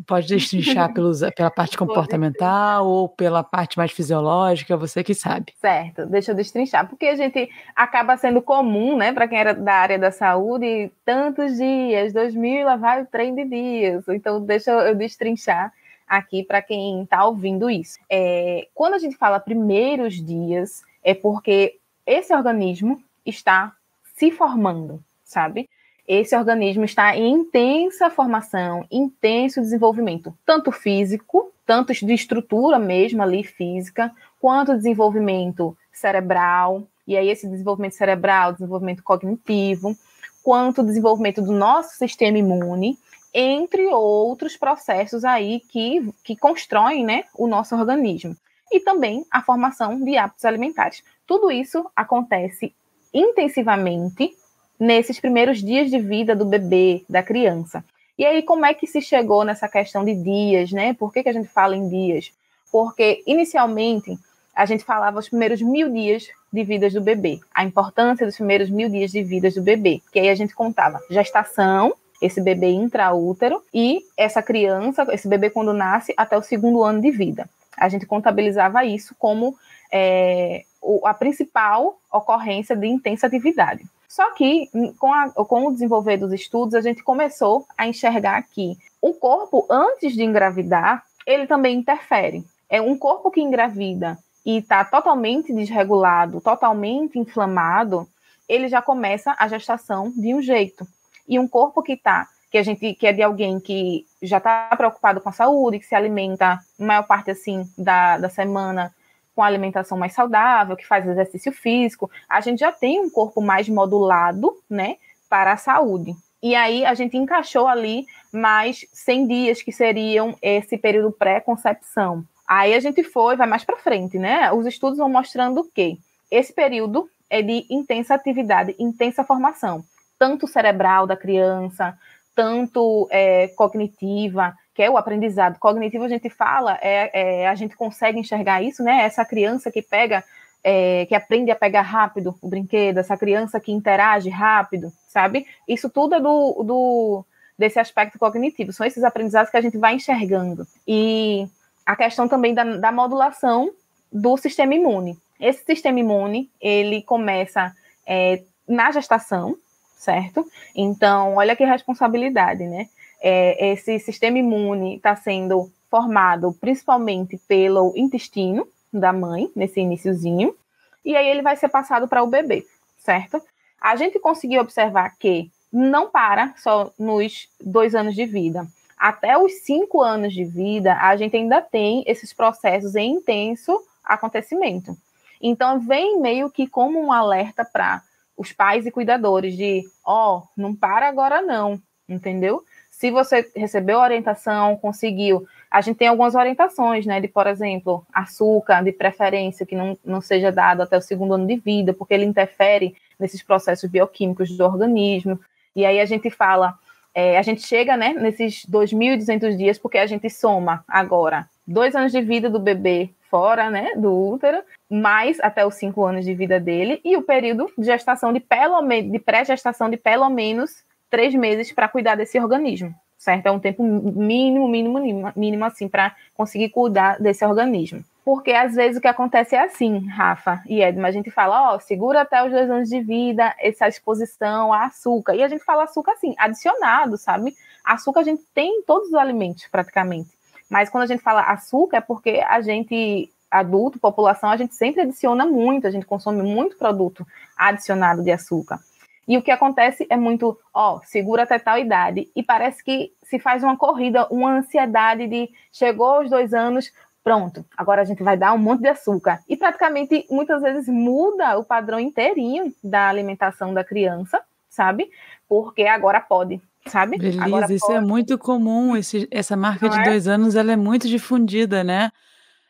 pode 0.07 0.27
destrinchar 0.27 0.93
pelos, 0.93 1.19
pela 1.35 1.51
parte 1.51 1.77
comportamental 1.77 2.87
ou 2.87 3.09
pela 3.09 3.43
parte 3.43 3.77
mais 3.77 3.91
fisiológica, 3.91 4.77
você 4.77 5.03
que 5.03 5.13
sabe. 5.13 5.53
Certo, 5.59 6.05
deixa 6.05 6.31
eu 6.31 6.35
destrinchar, 6.35 6.87
porque 6.87 7.05
a 7.07 7.15
gente 7.15 7.49
acaba 7.75 8.17
sendo 8.17 8.41
comum, 8.41 8.97
né, 8.97 9.11
para 9.11 9.27
quem 9.27 9.37
era 9.37 9.53
da 9.53 9.73
área 9.73 9.99
da 9.99 10.11
saúde, 10.11 10.91
tantos 11.03 11.57
dias, 11.57 12.13
dois 12.13 12.33
mil, 12.33 12.65
lá 12.65 12.75
vai 12.75 13.03
o 13.03 13.05
trem 13.05 13.35
de 13.35 13.45
dias. 13.45 14.07
Então, 14.07 14.41
deixa 14.41 14.71
eu 14.71 14.95
destrinchar 14.95 15.71
aqui 16.07 16.43
para 16.43 16.61
quem 16.61 17.03
está 17.03 17.25
ouvindo 17.25 17.69
isso. 17.69 17.97
É, 18.09 18.67
quando 18.73 18.93
a 18.93 18.99
gente 18.99 19.17
fala 19.17 19.39
primeiros 19.39 20.23
dias, 20.23 20.83
é 21.03 21.13
porque 21.13 21.79
esse 22.05 22.33
organismo 22.33 23.01
está 23.25 23.73
se 24.15 24.31
formando, 24.31 25.03
sabe? 25.23 25.69
Esse 26.07 26.35
organismo 26.35 26.85
está 26.85 27.15
em 27.15 27.31
intensa 27.31 28.09
formação, 28.11 28.85
intenso 28.91 29.59
desenvolvimento, 29.59 30.37
tanto 30.45 30.71
físico, 30.71 31.51
tanto 31.65 31.93
de 31.93 32.13
estrutura 32.13 32.77
mesmo 32.77 33.23
ali 33.23 33.43
física, 33.43 34.11
quanto 34.39 34.75
desenvolvimento 34.75 35.75
cerebral, 35.91 36.87
e 37.07 37.17
aí 37.17 37.29
esse 37.29 37.47
desenvolvimento 37.47 37.95
cerebral, 37.95 38.53
desenvolvimento 38.53 39.01
cognitivo, 39.01 39.95
quanto 40.43 40.83
desenvolvimento 40.83 41.41
do 41.41 41.51
nosso 41.51 41.97
sistema 41.97 42.37
imune, 42.37 42.99
entre 43.33 43.87
outros 43.87 44.55
processos 44.55 45.25
aí 45.25 45.59
que, 45.59 46.07
que 46.23 46.35
constroem 46.35 47.03
né, 47.03 47.23
o 47.33 47.47
nosso 47.47 47.75
organismo. 47.75 48.37
E 48.75 48.79
também 48.81 49.25
a 49.31 49.41
formação 49.41 50.03
de 50.03 50.17
hábitos 50.17 50.43
alimentares. 50.43 51.01
Tudo 51.25 51.49
isso 51.49 51.89
acontece 51.95 52.75
intensivamente 53.13 54.35
nesses 54.77 55.17
primeiros 55.17 55.63
dias 55.63 55.89
de 55.89 55.97
vida 55.97 56.35
do 56.35 56.43
bebê, 56.43 57.05
da 57.07 57.23
criança. 57.23 57.85
E 58.19 58.25
aí, 58.25 58.43
como 58.43 58.65
é 58.65 58.73
que 58.73 58.85
se 58.85 59.01
chegou 59.01 59.45
nessa 59.45 59.69
questão 59.69 60.03
de 60.03 60.13
dias, 60.13 60.73
né? 60.73 60.93
Por 60.93 61.13
que, 61.13 61.23
que 61.23 61.29
a 61.29 61.33
gente 61.33 61.47
fala 61.47 61.73
em 61.73 61.87
dias? 61.87 62.33
Porque, 62.69 63.23
inicialmente, 63.25 64.19
a 64.53 64.65
gente 64.65 64.83
falava 64.83 65.19
os 65.19 65.29
primeiros 65.29 65.61
mil 65.61 65.89
dias 65.89 66.27
de 66.51 66.63
vidas 66.65 66.91
do 66.91 66.99
bebê, 66.99 67.39
a 67.53 67.63
importância 67.63 68.25
dos 68.25 68.35
primeiros 68.35 68.69
mil 68.69 68.89
dias 68.89 69.09
de 69.09 69.23
vidas 69.23 69.53
do 69.53 69.61
bebê, 69.61 70.01
que 70.11 70.19
aí 70.19 70.27
a 70.27 70.35
gente 70.35 70.53
contava 70.53 70.99
gestação, 71.09 71.93
esse 72.21 72.41
bebê 72.41 72.71
intraútero, 72.71 73.63
e 73.73 74.01
essa 74.17 74.43
criança, 74.43 75.07
esse 75.13 75.29
bebê 75.29 75.49
quando 75.49 75.71
nasce, 75.71 76.13
até 76.17 76.37
o 76.37 76.41
segundo 76.41 76.83
ano 76.83 76.99
de 76.99 77.11
vida. 77.11 77.49
A 77.77 77.89
gente 77.89 78.05
contabilizava 78.05 78.85
isso 78.85 79.15
como 79.17 79.57
é, 79.91 80.63
a 81.03 81.13
principal 81.13 81.99
ocorrência 82.11 82.75
de 82.75 82.87
intensa 82.87 83.27
atividade. 83.27 83.85
Só 84.07 84.31
que, 84.33 84.69
com, 84.97 85.13
a, 85.13 85.29
com 85.29 85.67
o 85.67 85.71
desenvolver 85.73 86.17
dos 86.17 86.31
estudos, 86.31 86.73
a 86.73 86.81
gente 86.81 87.03
começou 87.03 87.65
a 87.77 87.87
enxergar 87.87 88.41
que 88.43 88.77
o 89.01 89.13
corpo, 89.13 89.65
antes 89.69 90.13
de 90.13 90.23
engravidar, 90.23 91.03
ele 91.25 91.45
também 91.47 91.77
interfere. 91.77 92.45
É 92.69 92.81
um 92.81 92.97
corpo 92.97 93.29
que 93.29 93.41
engravida 93.41 94.17
e 94.45 94.57
está 94.57 94.85
totalmente 94.85 95.53
desregulado, 95.53 96.39
totalmente 96.39 97.19
inflamado, 97.19 98.07
ele 98.47 98.67
já 98.67 98.81
começa 98.81 99.35
a 99.37 99.47
gestação 99.47 100.13
de 100.15 100.33
um 100.33 100.41
jeito. 100.41 100.87
E 101.27 101.39
um 101.39 101.47
corpo 101.47 101.81
que 101.81 101.93
está 101.93 102.29
que 102.55 102.59
a 102.59 102.63
gente 102.63 102.93
que 102.93 103.05
é 103.05 103.11
de 103.11 103.21
alguém 103.21 103.59
que 103.59 104.05
já 104.23 104.37
está 104.37 104.73
preocupado 104.77 105.19
com 105.19 105.27
a 105.27 105.33
saúde, 105.33 105.77
que 105.77 105.85
se 105.85 105.93
alimenta 105.93 106.57
maior 106.79 107.03
parte 107.03 107.29
assim 107.29 107.69
da, 107.77 108.17
da 108.17 108.29
semana 108.29 108.95
com 109.35 109.43
alimentação 109.43 109.97
mais 109.97 110.13
saudável, 110.13 110.77
que 110.77 110.87
faz 110.87 111.05
exercício 111.05 111.51
físico, 111.51 112.09
a 112.29 112.39
gente 112.39 112.59
já 112.59 112.71
tem 112.71 113.01
um 113.01 113.09
corpo 113.09 113.41
mais 113.41 113.67
modulado, 113.67 114.55
né, 114.69 114.95
para 115.29 115.51
a 115.51 115.57
saúde. 115.57 116.15
E 116.41 116.55
aí 116.55 116.85
a 116.85 116.93
gente 116.93 117.17
encaixou 117.17 117.67
ali 117.67 118.05
mais 118.31 118.85
100 118.93 119.27
dias 119.27 119.61
que 119.61 119.73
seriam 119.73 120.33
esse 120.41 120.77
período 120.77 121.11
pré-concepção. 121.11 122.23
Aí 122.47 122.73
a 122.73 122.79
gente 122.79 123.03
foi, 123.03 123.35
vai 123.35 123.47
mais 123.47 123.65
para 123.65 123.75
frente, 123.75 124.17
né? 124.17 124.49
Os 124.53 124.65
estudos 124.65 124.97
vão 124.97 125.09
mostrando 125.09 125.69
que 125.75 125.97
esse 126.31 126.53
período 126.53 127.09
é 127.29 127.41
de 127.41 127.65
intensa 127.69 128.15
atividade, 128.15 128.73
intensa 128.79 129.25
formação, 129.25 129.83
tanto 130.17 130.47
cerebral 130.47 131.05
da 131.05 131.17
criança, 131.17 131.97
tanto 132.35 133.07
é, 133.09 133.47
cognitiva, 133.49 134.53
que 134.73 134.83
é 134.83 134.89
o 134.89 134.97
aprendizado 134.97 135.57
cognitivo, 135.57 136.03
a 136.03 136.09
gente 136.09 136.29
fala, 136.29 136.77
é, 136.81 137.43
é, 137.43 137.47
a 137.47 137.55
gente 137.55 137.75
consegue 137.77 138.19
enxergar 138.19 138.61
isso, 138.61 138.83
né? 138.83 139.03
Essa 139.03 139.23
criança 139.23 139.71
que 139.71 139.81
pega, 139.81 140.23
é, 140.61 141.05
que 141.05 141.15
aprende 141.15 141.49
a 141.49 141.55
pegar 141.55 141.81
rápido 141.81 142.35
o 142.41 142.49
brinquedo, 142.49 142.97
essa 142.97 143.15
criança 143.15 143.59
que 143.59 143.71
interage 143.71 144.29
rápido, 144.29 144.91
sabe? 145.07 145.47
Isso 145.65 145.89
tudo 145.89 146.15
é 146.15 146.19
do, 146.19 146.63
do 146.63 147.25
desse 147.57 147.79
aspecto 147.79 148.19
cognitivo, 148.19 148.73
são 148.73 148.85
esses 148.85 149.03
aprendizados 149.03 149.49
que 149.49 149.55
a 149.55 149.61
gente 149.61 149.77
vai 149.77 149.95
enxergando. 149.95 150.67
E 150.85 151.47
a 151.85 151.95
questão 151.95 152.27
também 152.27 152.53
da, 152.53 152.63
da 152.63 152.91
modulação 152.91 153.71
do 154.11 154.35
sistema 154.35 154.75
imune. 154.75 155.17
Esse 155.39 155.63
sistema 155.63 155.99
imune, 155.99 156.49
ele 156.59 157.01
começa 157.01 157.73
é, 158.05 158.41
na 158.67 158.91
gestação, 158.91 159.55
certo? 159.95 160.45
Então, 160.75 161.35
olha 161.35 161.55
que 161.55 161.65
responsabilidade, 161.65 162.65
né? 162.65 162.89
é, 163.27 163.71
esse 163.71 163.97
sistema 163.97 164.37
imune 164.37 164.97
está 164.97 165.15
sendo 165.15 165.71
formado 165.89 166.53
principalmente 166.61 167.39
pelo 167.47 167.91
intestino 167.95 168.67
da 168.93 169.11
mãe, 169.11 169.49
nesse 169.55 169.79
iníciozinho, 169.79 170.55
e 171.03 171.15
aí 171.15 171.27
ele 171.27 171.41
vai 171.41 171.55
ser 171.55 171.69
passado 171.69 172.07
para 172.07 172.21
o 172.21 172.27
bebê, 172.27 172.65
certo? 172.97 173.41
A 173.81 173.95
gente 173.95 174.19
conseguiu 174.19 174.61
observar 174.61 175.15
que 175.17 175.51
não 175.73 176.09
para 176.09 176.53
só 176.57 176.91
nos 176.99 177.49
dois 177.59 177.95
anos 177.95 178.13
de 178.13 178.25
vida. 178.27 178.67
Até 178.95 179.37
os 179.37 179.51
cinco 179.63 180.01
anos 180.01 180.31
de 180.31 180.45
vida, 180.45 180.95
a 180.95 181.15
gente 181.17 181.35
ainda 181.35 181.61
tem 181.61 182.03
esses 182.05 182.31
processos 182.31 182.95
em 182.95 183.15
intenso 183.15 183.75
acontecimento. 184.03 184.95
Então, 185.41 185.79
vem 185.79 186.19
meio 186.21 186.49
que 186.49 186.67
como 186.67 186.99
um 186.99 187.11
alerta 187.11 187.65
para 187.65 188.01
os 188.37 188.51
pais 188.51 188.85
e 188.85 188.91
cuidadores 188.91 189.55
de, 189.55 189.83
ó, 190.05 190.37
oh, 190.39 190.43
não 190.55 190.75
para 190.75 191.07
agora 191.07 191.41
não, 191.41 191.81
entendeu? 192.07 192.63
Se 192.89 193.11
você 193.11 193.49
recebeu 193.55 193.99
orientação, 193.99 194.77
conseguiu. 194.77 195.45
A 195.69 195.81
gente 195.81 195.97
tem 195.97 196.07
algumas 196.07 196.33
orientações, 196.33 197.05
né? 197.05 197.19
De, 197.19 197.27
por 197.27 197.45
exemplo, 197.45 198.05
açúcar 198.13 198.81
de 198.81 198.93
preferência 198.93 199.65
que 199.65 199.75
não, 199.75 199.97
não 200.03 200.21
seja 200.21 200.51
dado 200.51 200.81
até 200.81 200.97
o 200.97 201.01
segundo 201.01 201.33
ano 201.33 201.45
de 201.45 201.57
vida, 201.57 201.93
porque 201.93 202.13
ele 202.13 202.23
interfere 202.23 202.95
nesses 203.19 203.43
processos 203.43 203.89
bioquímicos 203.89 204.55
do 204.55 204.63
organismo. 204.63 205.37
E 205.75 205.85
aí 205.85 205.99
a 205.99 206.05
gente 206.05 206.29
fala, 206.29 206.73
é, 207.13 207.37
a 207.37 207.41
gente 207.41 207.61
chega, 207.61 207.97
né, 207.97 208.13
nesses 208.13 208.65
2.200 208.65 209.57
dias, 209.57 209.77
porque 209.77 209.97
a 209.97 210.07
gente 210.07 210.29
soma 210.29 210.83
agora 210.87 211.49
dois 211.67 211.95
anos 211.95 212.11
de 212.11 212.21
vida 212.21 212.49
do 212.49 212.59
bebê 212.59 213.09
fora, 213.35 213.69
né, 213.69 213.91
do 213.97 214.13
útero, 214.13 214.63
mais 214.89 215.41
até 215.41 215.65
os 215.65 215.75
cinco 215.75 216.05
anos 216.05 216.23
de 216.23 216.33
vida 216.33 216.57
dele, 216.57 217.01
e 217.03 217.17
o 217.17 217.21
período 217.21 217.69
de 217.77 217.83
gestação 217.83 218.31
de 218.31 218.39
pelo 218.39 218.81
menos, 218.81 219.11
de 219.11 219.19
pré-gestação 219.19 219.89
de 219.89 219.97
pelo 219.97 220.29
menos 220.29 220.85
três 221.09 221.35
meses 221.35 221.69
para 221.73 221.89
cuidar 221.89 222.15
desse 222.15 222.39
organismo, 222.39 222.95
certo? 223.17 223.47
É 223.47 223.51
um 223.51 223.59
tempo 223.59 223.83
mínimo, 223.83 224.69
mínimo, 224.69 225.01
mínimo, 225.01 225.33
mínimo 225.35 225.65
assim, 225.65 225.89
para 225.89 226.15
conseguir 226.33 226.69
cuidar 226.69 227.19
desse 227.19 227.45
organismo. 227.45 228.01
Porque 228.23 228.53
às 228.53 228.73
vezes 228.73 228.97
o 228.97 229.01
que 229.01 229.07
acontece 229.09 229.53
é 229.53 229.63
assim, 229.63 230.07
Rafa 230.07 230.63
e 230.65 230.81
Edma, 230.81 231.09
a 231.09 231.11
gente 231.11 231.29
fala, 231.29 231.73
ó, 231.73 231.75
oh, 231.75 231.79
segura 231.81 232.21
até 232.21 232.41
os 232.41 232.51
dois 232.51 232.69
anos 232.71 232.87
de 232.87 233.01
vida 233.01 233.53
essa 233.59 233.85
exposição 233.85 234.71
a 234.71 234.85
açúcar. 234.85 235.35
E 235.35 235.43
a 235.43 235.49
gente 235.49 235.63
fala 235.65 235.83
açúcar 235.83 236.13
assim, 236.13 236.33
adicionado, 236.37 237.17
sabe? 237.17 237.53
Açúcar 237.83 238.21
a 238.21 238.23
gente 238.23 238.43
tem 238.53 238.79
em 238.79 238.83
todos 238.83 239.09
os 239.09 239.13
alimentos, 239.13 239.67
praticamente. 239.67 240.34
Mas 240.75 240.89
quando 240.89 241.03
a 241.03 241.07
gente 241.07 241.23
fala 241.23 241.39
açúcar, 241.39 241.99
é 241.99 242.01
porque 242.01 242.43
a 242.45 242.59
gente, 242.59 243.31
adulto, 243.49 243.97
população, 243.97 244.49
a 244.49 244.57
gente 244.57 244.75
sempre 244.75 245.03
adiciona 245.03 245.45
muito, 245.45 245.87
a 245.87 245.89
gente 245.89 246.05
consome 246.05 246.43
muito 246.43 246.75
produto 246.75 247.25
adicionado 247.55 248.21
de 248.21 248.29
açúcar. 248.29 248.81
E 249.25 249.37
o 249.37 249.41
que 249.41 249.51
acontece 249.51 250.05
é 250.09 250.17
muito, 250.17 250.59
ó, 250.73 250.99
segura 251.05 251.43
até 251.43 251.57
tal 251.59 251.77
idade. 251.77 252.29
E 252.35 252.43
parece 252.43 252.83
que 252.83 253.13
se 253.23 253.39
faz 253.39 253.63
uma 253.63 253.77
corrida, 253.77 254.27
uma 254.29 254.51
ansiedade 254.51 255.27
de 255.27 255.49
chegou 255.71 256.07
aos 256.07 256.29
dois 256.29 256.53
anos, 256.53 256.91
pronto, 257.23 257.63
agora 257.77 258.01
a 258.01 258.05
gente 258.05 258.21
vai 258.21 258.35
dar 258.35 258.51
um 258.51 258.57
monte 258.57 258.81
de 258.81 258.89
açúcar. 258.89 259.39
E 259.47 259.55
praticamente, 259.55 260.27
muitas 260.29 260.61
vezes, 260.61 260.89
muda 260.89 261.57
o 261.57 261.63
padrão 261.63 262.01
inteirinho 262.01 262.73
da 262.83 263.07
alimentação 263.07 263.73
da 263.73 263.81
criança, 263.81 264.41
sabe? 264.69 265.09
Porque 265.47 265.83
agora 265.83 266.19
pode, 266.19 266.61
sabe? 266.87 267.17
Beleza, 267.17 267.43
agora 267.43 267.73
isso 267.73 267.85
é 267.85 267.95
pode. 267.95 267.97
é 267.97 268.07
muito 268.07 268.37
comum. 268.37 268.95
Esse, 268.95 269.27
essa 269.31 269.55
marca 269.55 269.87
Não 269.87 269.95
de 269.95 270.01
é? 270.01 270.03
dois 270.03 270.27
anos, 270.27 270.55
ela 270.55 270.71
é 270.71 270.75
muito 270.75 271.07
difundida, 271.07 271.83
né? 271.83 272.11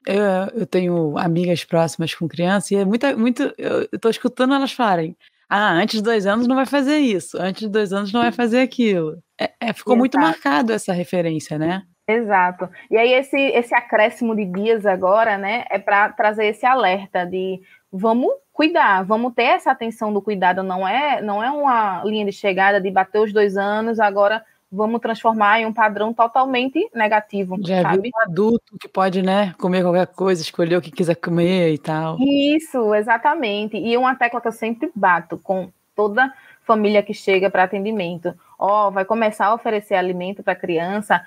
Eu, 0.06 0.62
eu, 0.62 0.66
tenho 0.68 1.18
amigas 1.18 1.64
próximas 1.64 2.14
com 2.14 2.28
criança 2.28 2.74
e 2.74 2.78
é 2.78 2.86
muito, 2.86 3.18
muito 3.18 3.54
eu 3.58 3.90
estou 3.92 4.12
escutando 4.12 4.54
elas 4.54 4.72
falarem 4.72 5.18
ah, 5.50 5.72
antes 5.74 5.98
de 5.98 6.04
dois 6.04 6.26
anos 6.26 6.48
não 6.48 6.56
vai 6.56 6.66
fazer 6.66 6.98
isso, 6.98 7.38
antes 7.40 7.62
de 7.62 7.70
dois 7.70 7.94
anos 7.94 8.12
não 8.12 8.22
vai 8.22 8.32
fazer 8.32 8.62
aquilo. 8.62 9.22
É, 9.40 9.52
é 9.60 9.74
ficou 9.74 9.94
Exato. 9.94 10.00
muito 10.00 10.20
marcado 10.20 10.74
essa 10.74 10.92
referência, 10.92 11.58
né? 11.58 11.84
Exato. 12.08 12.70
E 12.90 12.98
aí 12.98 13.14
esse, 13.14 13.38
esse 13.38 13.74
acréscimo 13.74 14.36
de 14.36 14.46
dias 14.46 14.86
agora, 14.86 15.38
né, 15.38 15.66
é 15.70 15.80
para 15.80 16.10
trazer 16.12 16.48
esse 16.48 16.66
alerta 16.66 17.26
de 17.26 17.60
vamos 17.92 18.32
cuidar, 18.56 19.04
vamos 19.04 19.34
ter 19.34 19.44
essa 19.44 19.70
atenção 19.70 20.14
do 20.14 20.22
cuidado, 20.22 20.64
não 20.64 20.88
é 20.88 21.22
não 21.22 21.44
é 21.44 21.52
uma 21.52 22.02
linha 22.06 22.26
de 22.26 22.32
chegada 22.32 22.80
de 22.80 22.90
bater 22.90 23.20
os 23.20 23.34
dois 23.34 23.58
anos, 23.58 24.00
agora 24.00 24.42
vamos 24.72 25.02
transformar 25.02 25.60
em 25.60 25.66
um 25.66 25.74
padrão 25.74 26.14
totalmente 26.14 26.90
negativo. 26.96 27.58
Já 27.60 27.82
sabe? 27.82 28.10
um 28.14 28.22
adulto 28.22 28.78
que 28.80 28.88
pode, 28.88 29.22
né, 29.22 29.54
comer 29.60 29.84
qualquer 29.84 30.08
coisa, 30.08 30.42
escolher 30.42 30.78
o 30.78 30.82
que 30.82 30.90
quiser 30.90 31.16
comer 31.16 31.74
e 31.74 31.78
tal. 31.78 32.18
Isso, 32.20 32.94
exatamente. 32.96 33.78
E 33.78 33.96
uma 33.98 34.16
tecla 34.16 34.40
que 34.40 34.48
eu 34.48 34.54
sempre 34.54 34.90
bato 34.96 35.38
com 35.38 35.70
toda 35.94 36.34
família 36.64 37.04
que 37.04 37.14
chega 37.14 37.50
para 37.50 37.64
atendimento. 37.64 38.34
Ó, 38.58 38.88
oh, 38.88 38.92
vai 38.92 39.06
começar 39.06 39.48
a 39.48 39.54
oferecer 39.54 39.96
alimento 39.96 40.42
para 40.42 40.56
criança. 40.56 41.22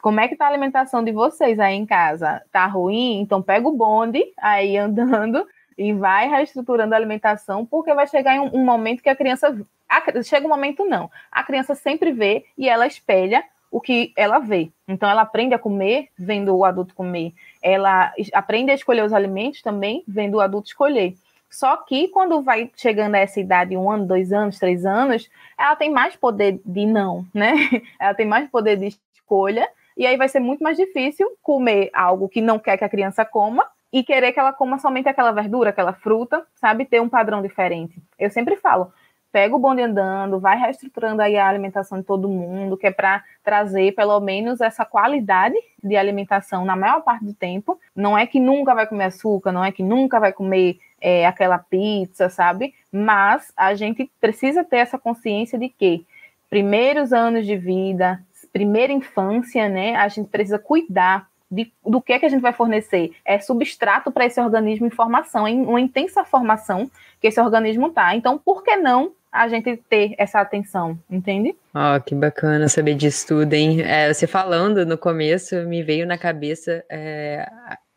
Como 0.00 0.20
é 0.20 0.26
que 0.26 0.36
tá 0.36 0.46
a 0.46 0.48
alimentação 0.48 1.02
de 1.02 1.12
vocês 1.12 1.60
aí 1.60 1.74
em 1.74 1.86
casa? 1.86 2.42
Tá 2.52 2.66
ruim? 2.66 3.20
Então 3.20 3.40
pega 3.40 3.68
o 3.68 3.76
bonde 3.76 4.22
aí 4.36 4.76
andando 4.76 5.46
e 5.76 5.92
vai 5.92 6.28
reestruturando 6.28 6.94
a 6.94 6.96
alimentação, 6.96 7.64
porque 7.64 7.94
vai 7.94 8.06
chegar 8.06 8.36
em 8.36 8.40
um, 8.40 8.56
um 8.56 8.64
momento 8.64 9.02
que 9.02 9.08
a 9.08 9.16
criança. 9.16 9.56
A, 9.88 10.22
chega 10.22 10.46
um 10.46 10.50
momento, 10.50 10.84
não. 10.84 11.10
A 11.30 11.42
criança 11.42 11.74
sempre 11.74 12.12
vê 12.12 12.44
e 12.56 12.68
ela 12.68 12.86
espelha 12.86 13.44
o 13.70 13.80
que 13.80 14.12
ela 14.16 14.38
vê. 14.38 14.70
Então, 14.86 15.08
ela 15.08 15.22
aprende 15.22 15.54
a 15.54 15.58
comer 15.58 16.08
vendo 16.18 16.54
o 16.54 16.64
adulto 16.64 16.94
comer. 16.94 17.32
Ela 17.62 18.12
aprende 18.34 18.70
a 18.70 18.74
escolher 18.74 19.02
os 19.02 19.12
alimentos 19.12 19.62
também 19.62 20.04
vendo 20.06 20.34
o 20.36 20.40
adulto 20.40 20.68
escolher. 20.68 21.14
Só 21.52 21.76
que 21.76 22.08
quando 22.08 22.40
vai 22.40 22.70
chegando 22.76 23.14
a 23.14 23.18
essa 23.18 23.38
idade, 23.38 23.76
um 23.76 23.90
ano, 23.90 24.06
dois 24.06 24.32
anos, 24.32 24.58
três 24.58 24.86
anos, 24.86 25.30
ela 25.58 25.76
tem 25.76 25.90
mais 25.90 26.16
poder 26.16 26.58
de 26.64 26.86
não, 26.86 27.26
né? 27.32 27.52
Ela 28.00 28.14
tem 28.14 28.24
mais 28.24 28.48
poder 28.48 28.78
de 28.78 28.96
escolha, 29.14 29.68
e 29.94 30.06
aí 30.06 30.16
vai 30.16 30.28
ser 30.28 30.40
muito 30.40 30.62
mais 30.62 30.78
difícil 30.78 31.30
comer 31.42 31.90
algo 31.92 32.28
que 32.28 32.40
não 32.40 32.58
quer 32.58 32.78
que 32.78 32.84
a 32.84 32.88
criança 32.88 33.24
coma 33.24 33.66
e 33.92 34.02
querer 34.02 34.32
que 34.32 34.40
ela 34.40 34.52
coma 34.52 34.78
somente 34.78 35.08
aquela 35.08 35.32
verdura, 35.32 35.70
aquela 35.70 35.92
fruta, 35.92 36.46
sabe? 36.54 36.86
Ter 36.86 37.00
um 37.00 37.08
padrão 37.08 37.42
diferente. 37.42 38.02
Eu 38.18 38.30
sempre 38.30 38.56
falo, 38.56 38.92
pega 39.32 39.56
o 39.56 39.58
bonde 39.58 39.82
andando, 39.82 40.38
vai 40.38 40.58
reestruturando 40.58 41.22
aí 41.22 41.36
a 41.36 41.48
alimentação 41.48 41.98
de 41.98 42.04
todo 42.04 42.28
mundo, 42.28 42.76
que 42.76 42.86
é 42.86 42.90
para 42.90 43.24
trazer 43.42 43.92
pelo 43.94 44.18
menos 44.20 44.60
essa 44.60 44.84
qualidade 44.84 45.56
de 45.82 45.96
alimentação 45.96 46.64
na 46.64 46.76
maior 46.76 47.02
parte 47.02 47.24
do 47.24 47.34
tempo. 47.34 47.78
Não 47.94 48.16
é 48.16 48.26
que 48.26 48.38
nunca 48.38 48.74
vai 48.74 48.86
comer 48.86 49.04
açúcar, 49.04 49.52
não 49.52 49.64
é 49.64 49.72
que 49.72 49.82
nunca 49.82 50.20
vai 50.20 50.32
comer 50.32 50.78
é, 51.00 51.26
aquela 51.26 51.58
pizza, 51.58 52.28
sabe? 52.28 52.74
Mas 52.90 53.52
a 53.56 53.74
gente 53.74 54.10
precisa 54.20 54.62
ter 54.62 54.76
essa 54.76 54.98
consciência 54.98 55.58
de 55.58 55.68
que 55.68 56.06
primeiros 56.48 57.12
anos 57.12 57.46
de 57.46 57.56
vida, 57.56 58.22
primeira 58.52 58.92
infância, 58.92 59.68
né? 59.68 59.96
A 59.96 60.06
gente 60.08 60.28
precisa 60.28 60.58
cuidar 60.58 61.26
de, 61.52 61.70
do 61.84 62.00
que 62.00 62.14
é 62.14 62.18
que 62.18 62.24
a 62.24 62.28
gente 62.28 62.40
vai 62.40 62.54
fornecer. 62.54 63.12
É 63.24 63.38
substrato 63.38 64.10
para 64.10 64.24
esse 64.24 64.40
organismo 64.40 64.86
informação, 64.86 65.46
é 65.46 65.52
uma 65.52 65.80
intensa 65.80 66.24
formação 66.24 66.90
que 67.20 67.26
esse 67.26 67.40
organismo 67.40 67.90
tá. 67.90 68.16
Então, 68.16 68.38
por 68.38 68.64
que 68.64 68.74
não 68.76 69.12
a 69.30 69.48
gente 69.48 69.76
ter 69.88 70.14
essa 70.18 70.40
atenção, 70.40 70.98
entende? 71.10 71.54
Ó, 71.74 71.96
oh, 71.96 72.00
que 72.00 72.14
bacana 72.14 72.68
saber 72.68 72.94
disso 72.94 73.28
tudo, 73.28 73.52
hein? 73.54 73.82
É, 73.82 74.12
você 74.12 74.26
falando 74.26 74.84
no 74.84 74.98
começo, 74.98 75.56
me 75.66 75.82
veio 75.82 76.06
na 76.06 76.18
cabeça 76.18 76.84
é, 76.90 77.46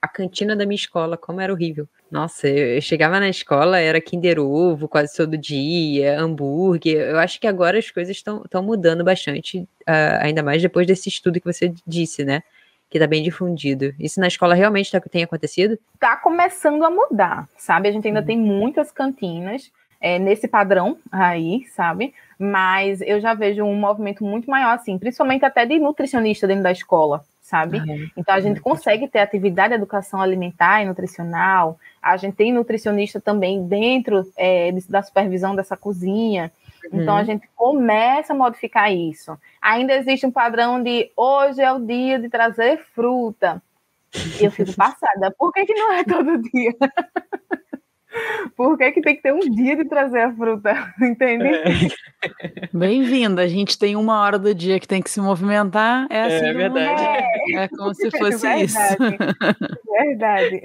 a 0.01 0.07
cantina 0.07 0.55
da 0.55 0.65
minha 0.65 0.75
escola, 0.75 1.17
como 1.17 1.41
era 1.41 1.51
horrível. 1.51 1.87
Nossa, 2.09 2.47
eu 2.47 2.79
chegava 2.79 3.19
na 3.19 3.27
escola, 3.27 3.79
era 3.79 3.99
Kinder 3.99 4.39
Ovo 4.39 4.87
quase 4.87 5.15
todo 5.15 5.37
dia, 5.37 6.19
hambúrguer. 6.19 7.09
Eu 7.09 7.19
acho 7.19 7.39
que 7.39 7.47
agora 7.47 7.79
as 7.79 7.89
coisas 7.89 8.15
estão 8.15 8.63
mudando 8.63 9.03
bastante, 9.03 9.59
uh, 9.59 10.21
ainda 10.21 10.43
mais 10.43 10.61
depois 10.61 10.87
desse 10.87 11.09
estudo 11.09 11.39
que 11.39 11.51
você 11.51 11.73
disse, 11.85 12.23
né? 12.23 12.43
Que 12.95 12.97
está 12.97 13.07
bem 13.07 13.21
difundido. 13.21 13.93
Isso 13.99 14.21
na 14.21 14.27
escola 14.27 14.55
realmente 14.55 14.89
tá, 14.89 15.01
tem 15.01 15.21
acontecido? 15.21 15.77
Está 15.95 16.15
começando 16.15 16.81
a 16.81 16.89
mudar, 16.89 17.45
sabe? 17.57 17.89
A 17.89 17.91
gente 17.91 18.07
ainda 18.07 18.21
uhum. 18.21 18.25
tem 18.25 18.37
muitas 18.37 18.89
cantinas 18.89 19.69
é, 19.99 20.17
nesse 20.17 20.47
padrão 20.47 20.97
aí, 21.11 21.65
sabe? 21.75 22.13
Mas 22.39 23.01
eu 23.01 23.19
já 23.19 23.33
vejo 23.33 23.65
um 23.65 23.75
movimento 23.75 24.23
muito 24.23 24.49
maior, 24.49 24.75
assim, 24.75 24.97
principalmente 24.97 25.43
até 25.43 25.65
de 25.65 25.77
nutricionista 25.77 26.47
dentro 26.47 26.63
da 26.63 26.71
escola, 26.71 27.21
sabe? 27.41 27.79
Uhum. 27.79 28.09
Então 28.15 28.33
a 28.33 28.39
gente 28.39 28.61
consegue 28.61 29.09
ter 29.09 29.19
atividade 29.19 29.71
de 29.71 29.75
educação 29.75 30.21
alimentar 30.21 30.81
e 30.81 30.85
nutricional, 30.85 31.77
a 32.01 32.15
gente 32.15 32.35
tem 32.35 32.53
nutricionista 32.53 33.19
também 33.19 33.67
dentro 33.67 34.25
é, 34.37 34.71
da 34.87 35.01
supervisão 35.01 35.53
dessa 35.53 35.75
cozinha. 35.75 36.49
Então 36.91 37.15
a 37.15 37.19
uhum. 37.19 37.25
gente 37.25 37.49
começa 37.55 38.33
a 38.33 38.35
modificar 38.35 38.91
isso. 38.91 39.37
Ainda 39.61 39.93
existe 39.93 40.25
um 40.25 40.31
padrão 40.31 40.81
de 40.81 41.11
hoje 41.15 41.61
é 41.61 41.71
o 41.71 41.79
dia 41.79 42.19
de 42.19 42.29
trazer 42.29 42.83
fruta. 42.93 43.61
E 44.39 44.45
eu 44.45 44.51
fico 44.51 44.73
passada. 44.77 45.33
Por 45.37 45.51
que, 45.51 45.65
que 45.65 45.73
não 45.73 45.93
é 45.93 46.03
todo 46.03 46.41
dia? 46.41 46.73
Por 48.55 48.77
que, 48.77 48.91
que 48.93 49.01
tem 49.01 49.15
que 49.15 49.21
ter 49.21 49.33
um 49.33 49.39
dia 49.39 49.75
de 49.75 49.85
trazer 49.85 50.19
a 50.19 50.33
fruta? 50.33 50.93
Entende? 51.01 51.45
É. 51.45 52.69
Bem-vinda. 52.73 53.41
A 53.41 53.47
gente 53.47 53.77
tem 53.77 53.95
uma 53.95 54.21
hora 54.21 54.39
do 54.39 54.53
dia 54.53 54.79
que 54.79 54.87
tem 54.87 55.01
que 55.01 55.09
se 55.09 55.19
movimentar. 55.19 56.07
É, 56.09 56.21
assim, 56.21 56.45
é 56.45 56.53
verdade. 56.53 57.03
É. 57.03 57.63
é 57.63 57.67
como 57.67 57.93
se 57.93 58.09
fosse 58.17 58.47
verdade. 58.47 58.63
isso. 58.63 58.77
Verdade. 59.95 60.61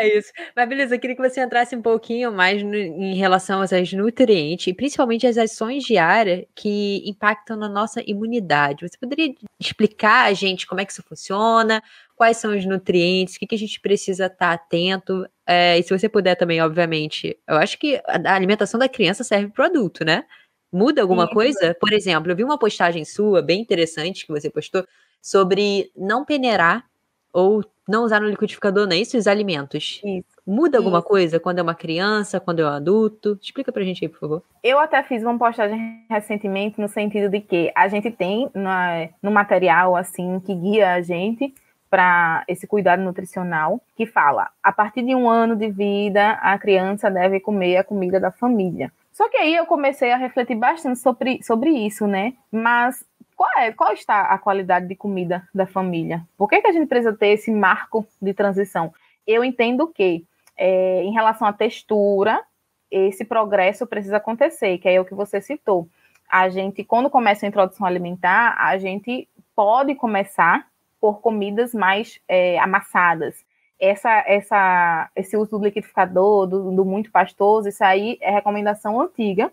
É 0.00 0.18
isso. 0.18 0.32
Mas 0.56 0.68
beleza, 0.68 0.96
eu 0.96 0.98
queria 0.98 1.14
que 1.14 1.22
você 1.22 1.40
entrasse 1.40 1.76
um 1.76 1.82
pouquinho 1.82 2.32
mais 2.32 2.60
no, 2.60 2.74
em 2.74 3.14
relação 3.14 3.60
aos 3.60 3.92
nutrientes, 3.92 4.66
e 4.66 4.74
principalmente 4.74 5.28
as 5.28 5.38
ações 5.38 5.84
diárias 5.84 6.44
que 6.56 7.08
impactam 7.08 7.56
na 7.56 7.68
nossa 7.68 8.02
imunidade. 8.04 8.86
Você 8.86 8.98
poderia 8.98 9.32
explicar 9.60 10.24
a 10.24 10.32
gente 10.32 10.66
como 10.66 10.80
é 10.80 10.84
que 10.84 10.90
isso 10.90 11.04
funciona? 11.08 11.80
Quais 12.16 12.36
são 12.36 12.56
os 12.56 12.64
nutrientes, 12.64 13.36
o 13.36 13.38
que, 13.38 13.46
que 13.46 13.54
a 13.54 13.58
gente 13.58 13.80
precisa 13.80 14.26
estar 14.26 14.36
tá 14.36 14.52
atento. 14.52 15.26
É, 15.46 15.78
e 15.78 15.82
se 15.82 15.96
você 15.96 16.08
puder 16.08 16.36
também, 16.36 16.60
obviamente, 16.60 17.38
eu 17.46 17.56
acho 17.56 17.78
que 17.78 18.00
a 18.06 18.34
alimentação 18.34 18.78
da 18.78 18.88
criança 18.88 19.24
serve 19.24 19.48
para 19.48 19.64
o 19.64 19.66
adulto, 19.66 20.04
né? 20.04 20.24
Muda 20.72 21.02
alguma 21.02 21.26
Sim. 21.26 21.34
coisa? 21.34 21.76
Por 21.80 21.92
exemplo, 21.92 22.30
eu 22.30 22.36
vi 22.36 22.44
uma 22.44 22.58
postagem 22.58 23.04
sua, 23.04 23.42
bem 23.42 23.60
interessante, 23.60 24.26
que 24.26 24.32
você 24.32 24.50
postou, 24.50 24.86
sobre 25.22 25.90
não 25.96 26.24
peneirar 26.24 26.84
ou 27.32 27.64
não 27.88 28.04
usar 28.04 28.20
no 28.20 28.28
liquidificador, 28.28 28.86
não 28.86 28.94
é 28.94 28.98
isso? 28.98 29.16
Os 29.16 29.26
alimentos. 29.26 30.00
Isso. 30.04 30.34
Muda 30.46 30.78
alguma 30.78 30.98
Isso. 30.98 31.08
coisa 31.08 31.40
quando 31.40 31.58
é 31.58 31.62
uma 31.62 31.74
criança, 31.74 32.38
quando 32.38 32.60
é 32.60 32.64
um 32.64 32.68
adulto? 32.68 33.38
Explica 33.40 33.72
pra 33.72 33.82
gente 33.82 34.04
aí, 34.04 34.08
por 34.08 34.20
favor. 34.20 34.42
Eu 34.62 34.78
até 34.78 35.02
fiz 35.02 35.22
uma 35.22 35.38
postagem 35.38 36.04
recentemente 36.08 36.78
no 36.78 36.88
sentido 36.88 37.30
de 37.30 37.40
que 37.40 37.72
a 37.74 37.88
gente 37.88 38.10
tem 38.10 38.50
na, 38.54 39.08
no 39.22 39.30
material, 39.30 39.96
assim, 39.96 40.38
que 40.40 40.54
guia 40.54 40.92
a 40.92 41.00
gente, 41.00 41.54
para 41.94 42.42
esse 42.48 42.66
cuidado 42.66 43.04
nutricional, 43.04 43.80
que 43.94 44.04
fala: 44.04 44.50
a 44.60 44.72
partir 44.72 45.02
de 45.02 45.14
um 45.14 45.30
ano 45.30 45.54
de 45.54 45.70
vida, 45.70 46.32
a 46.42 46.58
criança 46.58 47.08
deve 47.08 47.38
comer 47.38 47.76
a 47.76 47.84
comida 47.84 48.18
da 48.18 48.32
família. 48.32 48.90
Só 49.12 49.28
que 49.28 49.36
aí 49.36 49.54
eu 49.54 49.64
comecei 49.64 50.10
a 50.10 50.16
refletir 50.16 50.56
bastante 50.56 50.98
sobre, 50.98 51.40
sobre 51.44 51.70
isso, 51.70 52.04
né? 52.08 52.32
Mas 52.50 53.04
qual, 53.36 53.48
é, 53.58 53.70
qual 53.70 53.92
está 53.92 54.22
a 54.22 54.36
qualidade 54.38 54.88
de 54.88 54.96
comida 54.96 55.48
da 55.54 55.68
família? 55.68 56.26
Por 56.36 56.48
que, 56.48 56.60
que 56.60 56.66
a 56.66 56.72
gente 56.72 56.88
precisa 56.88 57.12
ter 57.12 57.28
esse 57.28 57.52
marco 57.52 58.04
de 58.20 58.34
transição? 58.34 58.92
Eu 59.24 59.44
entendo 59.44 59.86
que, 59.86 60.24
é, 60.56 61.00
em 61.04 61.12
relação 61.12 61.46
à 61.46 61.52
textura, 61.52 62.42
esse 62.90 63.24
progresso 63.24 63.86
precisa 63.86 64.16
acontecer, 64.16 64.78
que 64.78 64.88
é 64.88 65.00
o 65.00 65.04
que 65.04 65.14
você 65.14 65.40
citou. 65.40 65.86
A 66.28 66.48
gente, 66.48 66.82
quando 66.82 67.08
começa 67.08 67.46
a 67.46 67.48
introdução 67.48 67.86
alimentar, 67.86 68.56
a 68.58 68.76
gente 68.78 69.28
pode 69.54 69.94
começar 69.94 70.66
por 71.04 71.20
comidas 71.20 71.74
mais 71.74 72.18
é, 72.26 72.58
amassadas. 72.58 73.44
Essa, 73.78 74.24
essa, 74.26 75.10
esse 75.14 75.36
uso 75.36 75.50
do 75.50 75.62
liquidificador, 75.62 76.46
do, 76.46 76.70
do 76.72 76.82
muito 76.82 77.10
pastoso, 77.10 77.68
isso 77.68 77.84
aí 77.84 78.16
é 78.22 78.30
recomendação 78.30 78.98
antiga, 78.98 79.52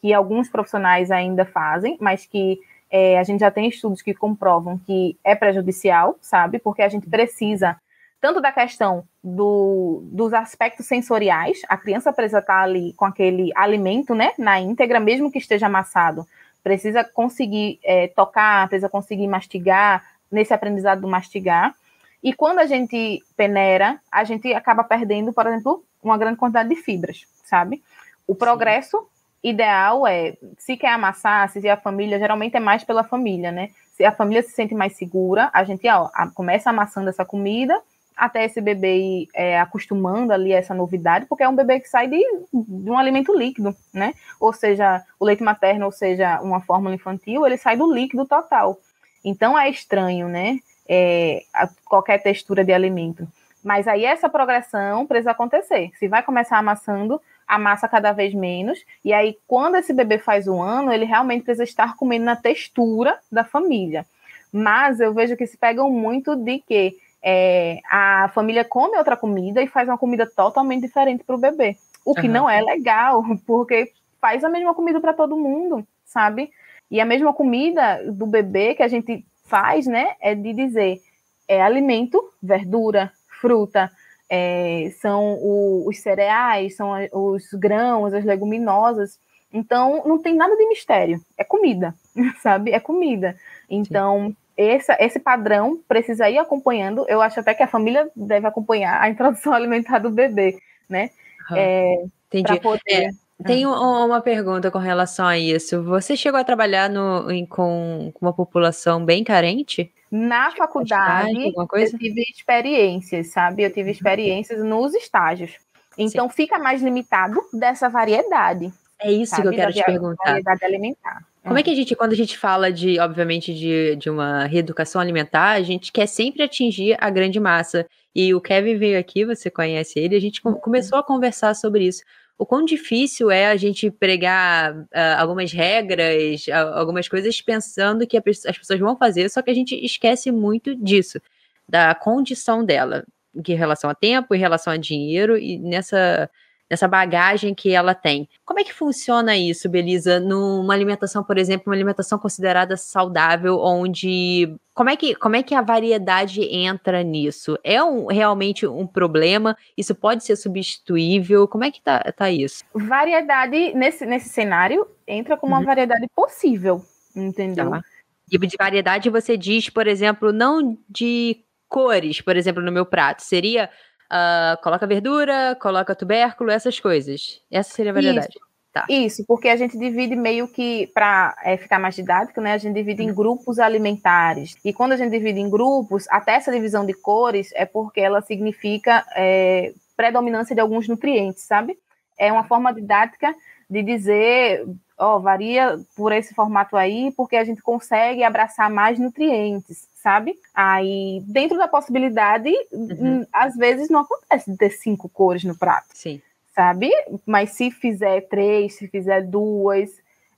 que 0.00 0.14
alguns 0.14 0.48
profissionais 0.48 1.10
ainda 1.10 1.44
fazem, 1.44 1.98
mas 2.00 2.24
que 2.24 2.60
é, 2.88 3.18
a 3.18 3.24
gente 3.24 3.40
já 3.40 3.50
tem 3.50 3.66
estudos 3.66 4.00
que 4.00 4.14
comprovam 4.14 4.78
que 4.78 5.18
é 5.24 5.34
prejudicial, 5.34 6.16
sabe? 6.20 6.60
Porque 6.60 6.82
a 6.82 6.88
gente 6.88 7.10
precisa 7.10 7.76
tanto 8.20 8.40
da 8.40 8.52
questão 8.52 9.02
do, 9.24 10.04
dos 10.04 10.32
aspectos 10.32 10.86
sensoriais, 10.86 11.62
a 11.68 11.76
criança 11.76 12.12
precisa 12.12 12.38
estar 12.38 12.62
ali 12.62 12.92
com 12.92 13.06
aquele 13.06 13.50
alimento, 13.56 14.14
né, 14.14 14.34
na 14.38 14.60
íntegra, 14.60 15.00
mesmo 15.00 15.32
que 15.32 15.38
esteja 15.38 15.66
amassado, 15.66 16.24
precisa 16.62 17.02
conseguir 17.02 17.80
é, 17.82 18.06
tocar, 18.06 18.68
precisa 18.68 18.88
conseguir 18.88 19.26
mastigar, 19.26 20.11
nesse 20.32 20.54
aprendizado 20.54 21.02
do 21.02 21.08
mastigar. 21.08 21.74
E 22.22 22.32
quando 22.32 22.60
a 22.60 22.66
gente 22.66 23.22
peneira, 23.36 24.00
a 24.10 24.24
gente 24.24 24.52
acaba 24.54 24.82
perdendo, 24.82 25.32
por 25.32 25.46
exemplo, 25.46 25.84
uma 26.02 26.16
grande 26.16 26.38
quantidade 26.38 26.68
de 26.68 26.76
fibras, 26.76 27.26
sabe? 27.44 27.82
O 28.26 28.34
progresso 28.34 28.98
Sim. 28.98 29.04
ideal 29.50 30.06
é, 30.06 30.36
se 30.56 30.76
quer 30.76 30.92
amassar, 30.92 31.48
se 31.50 31.68
a 31.68 31.76
família, 31.76 32.18
geralmente 32.18 32.56
é 32.56 32.60
mais 32.60 32.84
pela 32.84 33.04
família, 33.04 33.52
né? 33.52 33.70
Se 33.92 34.04
a 34.04 34.12
família 34.12 34.42
se 34.42 34.52
sente 34.52 34.74
mais 34.74 34.96
segura, 34.96 35.50
a 35.52 35.64
gente 35.64 35.86
ó, 35.88 36.08
começa 36.34 36.70
amassando 36.70 37.10
essa 37.10 37.24
comida, 37.24 37.78
até 38.16 38.44
esse 38.44 38.60
bebê 38.60 38.96
ir 38.98 39.28
é, 39.34 39.58
acostumando 39.58 40.32
ali 40.32 40.52
essa 40.52 40.74
novidade, 40.74 41.26
porque 41.26 41.42
é 41.42 41.48
um 41.48 41.56
bebê 41.56 41.80
que 41.80 41.88
sai 41.88 42.06
de, 42.06 42.18
de, 42.52 42.90
um 42.90 42.98
alimento 42.98 43.36
líquido, 43.36 43.74
né? 43.92 44.14
Ou 44.38 44.52
seja, 44.52 45.02
o 45.18 45.24
leite 45.24 45.42
materno, 45.42 45.86
ou 45.86 45.92
seja, 45.92 46.40
uma 46.40 46.60
fórmula 46.60 46.94
infantil, 46.94 47.44
ele 47.44 47.56
sai 47.56 47.76
do 47.76 47.92
líquido 47.92 48.24
total. 48.26 48.78
Então 49.24 49.58
é 49.58 49.68
estranho, 49.68 50.28
né? 50.28 50.58
É, 50.88 51.44
qualquer 51.84 52.22
textura 52.22 52.64
de 52.64 52.72
alimento. 52.72 53.26
Mas 53.62 53.86
aí 53.86 54.04
essa 54.04 54.28
progressão 54.28 55.06
precisa 55.06 55.30
acontecer. 55.30 55.90
Se 55.98 56.08
vai 56.08 56.22
começar 56.22 56.58
amassando, 56.58 57.20
amassa 57.46 57.86
cada 57.86 58.12
vez 58.12 58.34
menos. 58.34 58.84
E 59.04 59.12
aí, 59.12 59.38
quando 59.46 59.76
esse 59.76 59.92
bebê 59.92 60.18
faz 60.18 60.48
um 60.48 60.60
ano, 60.60 60.92
ele 60.92 61.04
realmente 61.04 61.44
precisa 61.44 61.64
estar 61.64 61.96
comendo 61.96 62.24
na 62.24 62.34
textura 62.34 63.18
da 63.30 63.44
família. 63.44 64.04
Mas 64.52 65.00
eu 65.00 65.14
vejo 65.14 65.36
que 65.36 65.46
se 65.46 65.56
pegam 65.56 65.90
muito 65.90 66.34
de 66.34 66.58
que 66.58 66.96
é, 67.22 67.78
a 67.88 68.28
família 68.34 68.64
come 68.64 68.98
outra 68.98 69.16
comida 69.16 69.62
e 69.62 69.68
faz 69.68 69.88
uma 69.88 69.96
comida 69.96 70.26
totalmente 70.26 70.82
diferente 70.82 71.22
para 71.24 71.36
o 71.36 71.40
bebê. 71.40 71.76
O 72.04 72.14
que 72.14 72.26
uhum. 72.26 72.32
não 72.32 72.50
é 72.50 72.60
legal, 72.60 73.24
porque 73.46 73.92
faz 74.20 74.42
a 74.42 74.48
mesma 74.48 74.74
comida 74.74 75.00
para 75.00 75.12
todo 75.12 75.36
mundo, 75.36 75.86
sabe? 76.04 76.50
E 76.92 77.00
a 77.00 77.06
mesma 77.06 77.32
comida 77.32 78.02
do 78.12 78.26
bebê 78.26 78.74
que 78.74 78.82
a 78.82 78.88
gente 78.88 79.24
faz, 79.46 79.86
né, 79.86 80.14
é 80.20 80.34
de 80.34 80.52
dizer 80.52 81.00
é 81.48 81.62
alimento, 81.62 82.22
verdura, 82.42 83.10
fruta, 83.40 83.90
é, 84.28 84.92
são 85.00 85.38
o, 85.40 85.88
os 85.88 85.98
cereais, 86.00 86.76
são 86.76 86.92
os 87.10 87.50
grãos, 87.54 88.12
as 88.12 88.26
leguminosas. 88.26 89.18
Então, 89.50 90.02
não 90.04 90.18
tem 90.18 90.34
nada 90.34 90.54
de 90.54 90.68
mistério. 90.68 91.18
É 91.36 91.42
comida, 91.42 91.94
sabe? 92.42 92.72
É 92.72 92.78
comida. 92.78 93.36
Então, 93.70 94.36
esse, 94.54 94.92
esse 95.00 95.18
padrão 95.18 95.80
precisa 95.88 96.28
ir 96.28 96.36
acompanhando. 96.36 97.06
Eu 97.08 97.22
acho 97.22 97.40
até 97.40 97.54
que 97.54 97.62
a 97.62 97.68
família 97.68 98.10
deve 98.14 98.46
acompanhar 98.46 99.00
a 99.00 99.08
introdução 99.08 99.52
alimentar 99.54 99.98
do 99.98 100.10
bebê, 100.10 100.58
né? 100.88 101.08
Uhum. 101.50 101.56
É, 101.56 102.04
Entendi. 102.28 102.60
Poder... 102.60 102.80
É, 102.86 103.10
tem 103.42 103.66
uma 103.66 104.20
pergunta 104.20 104.70
com 104.70 104.78
relação 104.78 105.26
a 105.26 105.38
isso. 105.38 105.82
Você 105.82 106.16
chegou 106.16 106.38
a 106.38 106.44
trabalhar 106.44 106.88
no, 106.88 107.30
em, 107.30 107.46
com, 107.46 108.10
com 108.14 108.26
uma 108.26 108.32
população 108.32 109.04
bem 109.04 109.24
carente? 109.24 109.92
Na 110.10 110.48
tipo, 110.48 110.58
faculdade, 110.58 111.52
eu 111.56 111.98
tive 111.98 112.22
experiências, 112.22 113.28
sabe? 113.28 113.62
Eu 113.62 113.70
tive 113.70 113.88
uhum. 113.88 113.92
experiências 113.92 114.62
nos 114.62 114.94
estágios. 114.94 115.52
Então, 115.96 116.28
Sim. 116.28 116.34
fica 116.34 116.58
mais 116.58 116.82
limitado 116.82 117.40
dessa 117.52 117.88
variedade. 117.88 118.72
É 119.00 119.10
isso 119.10 119.34
sabe? 119.34 119.42
que 119.42 119.48
eu 119.48 119.52
quero 119.52 119.74
da 119.74 119.80
te 119.80 119.84
perguntar. 119.84 120.24
Variedade 120.24 120.64
alimentar. 120.64 121.24
Como 121.42 121.58
é 121.58 121.62
que 121.62 121.70
a 121.70 121.74
gente, 121.74 121.96
quando 121.96 122.12
a 122.12 122.16
gente 122.16 122.38
fala 122.38 122.70
de, 122.70 123.00
obviamente, 123.00 123.52
de, 123.52 123.96
de 123.96 124.08
uma 124.08 124.44
reeducação 124.44 125.00
alimentar, 125.00 125.50
a 125.52 125.62
gente 125.62 125.90
quer 125.90 126.06
sempre 126.06 126.42
atingir 126.42 126.96
a 127.00 127.10
grande 127.10 127.40
massa. 127.40 127.86
E 128.14 128.32
o 128.32 128.40
Kevin 128.40 128.76
veio 128.76 128.98
aqui, 128.98 129.24
você 129.24 129.50
conhece 129.50 129.98
ele, 129.98 130.14
a 130.14 130.20
gente 130.20 130.40
começou 130.40 130.98
a 130.98 131.02
conversar 131.02 131.54
sobre 131.54 131.86
isso 131.86 132.02
o 132.42 132.46
quão 132.46 132.64
difícil 132.64 133.30
é 133.30 133.46
a 133.46 133.56
gente 133.56 133.88
pregar 133.88 134.76
uh, 134.76 134.86
algumas 135.16 135.52
regras, 135.52 136.44
algumas 136.74 137.08
coisas 137.08 137.40
pensando 137.40 138.04
que 138.04 138.16
as 138.16 138.58
pessoas 138.58 138.80
vão 138.80 138.96
fazer, 138.96 139.28
só 139.30 139.40
que 139.40 139.50
a 139.50 139.54
gente 139.54 139.76
esquece 139.76 140.32
muito 140.32 140.74
disso, 140.74 141.20
da 141.68 141.94
condição 141.94 142.64
dela, 142.64 143.04
em 143.32 143.54
relação 143.54 143.88
a 143.88 143.94
tempo, 143.94 144.34
em 144.34 144.40
relação 144.40 144.72
a 144.72 144.76
dinheiro, 144.76 145.38
e 145.38 145.56
nessa 145.56 146.28
nessa 146.72 146.88
bagagem 146.88 147.54
que 147.54 147.74
ela 147.74 147.94
tem. 147.94 148.26
Como 148.46 148.58
é 148.58 148.64
que 148.64 148.72
funciona 148.72 149.36
isso, 149.36 149.68
Belisa, 149.68 150.18
numa 150.18 150.72
alimentação, 150.72 151.22
por 151.22 151.36
exemplo, 151.36 151.64
uma 151.66 151.74
alimentação 151.74 152.18
considerada 152.18 152.78
saudável, 152.78 153.58
onde 153.60 154.56
como 154.72 154.88
é 154.88 154.96
que, 154.96 155.14
como 155.14 155.36
é 155.36 155.42
que 155.42 155.54
a 155.54 155.60
variedade 155.60 156.40
entra 156.42 157.02
nisso? 157.02 157.58
É 157.62 157.84
um, 157.84 158.06
realmente 158.06 158.66
um 158.66 158.86
problema? 158.86 159.54
Isso 159.76 159.94
pode 159.94 160.24
ser 160.24 160.34
substituível? 160.34 161.46
Como 161.46 161.62
é 161.62 161.70
que 161.70 161.82
tá, 161.82 162.10
tá 162.16 162.30
isso? 162.30 162.64
Variedade, 162.72 163.74
nesse, 163.74 164.06
nesse 164.06 164.30
cenário, 164.30 164.86
entra 165.06 165.36
como 165.36 165.52
uhum. 165.52 165.60
uma 165.60 165.66
variedade 165.66 166.06
possível, 166.16 166.82
entendeu? 167.14 167.68
Tá. 167.68 167.82
E 168.30 168.38
de 168.38 168.56
variedade 168.58 169.10
você 169.10 169.36
diz, 169.36 169.68
por 169.68 169.86
exemplo, 169.86 170.32
não 170.32 170.78
de 170.88 171.44
cores, 171.68 172.22
por 172.22 172.34
exemplo, 172.34 172.62
no 172.62 172.72
meu 172.72 172.86
prato. 172.86 173.20
Seria 173.22 173.68
uh, 174.12 174.60
coloca 174.62 174.86
verdura, 174.86 175.56
coloca 175.60 175.94
tubérculo, 175.94 176.50
essas 176.50 176.78
coisas. 176.78 177.40
Essa 177.50 177.72
seria 177.72 177.92
a 177.92 177.94
variedade. 177.94 178.28
Isso. 178.28 178.52
Tá. 178.72 178.86
Isso, 178.88 179.22
porque 179.26 179.50
a 179.50 179.56
gente 179.56 179.76
divide 179.76 180.16
meio 180.16 180.48
que, 180.48 180.86
para 180.94 181.36
é, 181.44 181.58
ficar 181.58 181.78
mais 181.78 181.94
didático, 181.94 182.40
né? 182.40 182.54
A 182.54 182.58
gente 182.58 182.74
divide 182.74 183.02
em 183.02 183.10
uhum. 183.10 183.14
grupos 183.14 183.58
alimentares. 183.58 184.56
E 184.64 184.72
quando 184.72 184.92
a 184.92 184.96
gente 184.96 185.10
divide 185.10 185.40
em 185.40 185.50
grupos, 185.50 186.06
até 186.08 186.36
essa 186.36 186.50
divisão 186.50 186.86
de 186.86 186.94
cores 186.94 187.50
é 187.54 187.66
porque 187.66 188.00
ela 188.00 188.22
significa 188.22 189.04
é, 189.14 189.74
predominância 189.94 190.54
de 190.54 190.60
alguns 190.62 190.88
nutrientes, 190.88 191.42
sabe? 191.42 191.76
É 192.18 192.32
uma 192.32 192.44
forma 192.44 192.72
didática 192.72 193.34
de 193.68 193.82
dizer, 193.82 194.64
ó, 194.96 195.18
varia 195.18 195.78
por 195.94 196.10
esse 196.10 196.32
formato 196.32 196.74
aí, 196.74 197.12
porque 197.14 197.36
a 197.36 197.44
gente 197.44 197.60
consegue 197.60 198.24
abraçar 198.24 198.70
mais 198.70 198.98
nutrientes 198.98 199.91
sabe? 200.02 200.36
Aí, 200.52 201.22
dentro 201.26 201.56
da 201.56 201.68
possibilidade, 201.68 202.50
uhum. 202.72 203.20
Hum, 203.20 203.26
às 203.32 203.54
vezes 203.54 203.88
não 203.88 204.00
acontece 204.00 204.50
de 204.50 204.56
ter 204.56 204.70
cinco 204.70 205.08
cores 205.08 205.44
no 205.44 205.56
prato. 205.56 205.88
Sim. 205.94 206.20
Sabe? 206.54 206.90
Mas 207.24 207.50
se 207.50 207.70
fizer 207.70 208.22
três, 208.22 208.74
se 208.74 208.88
fizer 208.88 209.22
duas, 209.22 209.90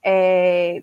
é, 0.05 0.83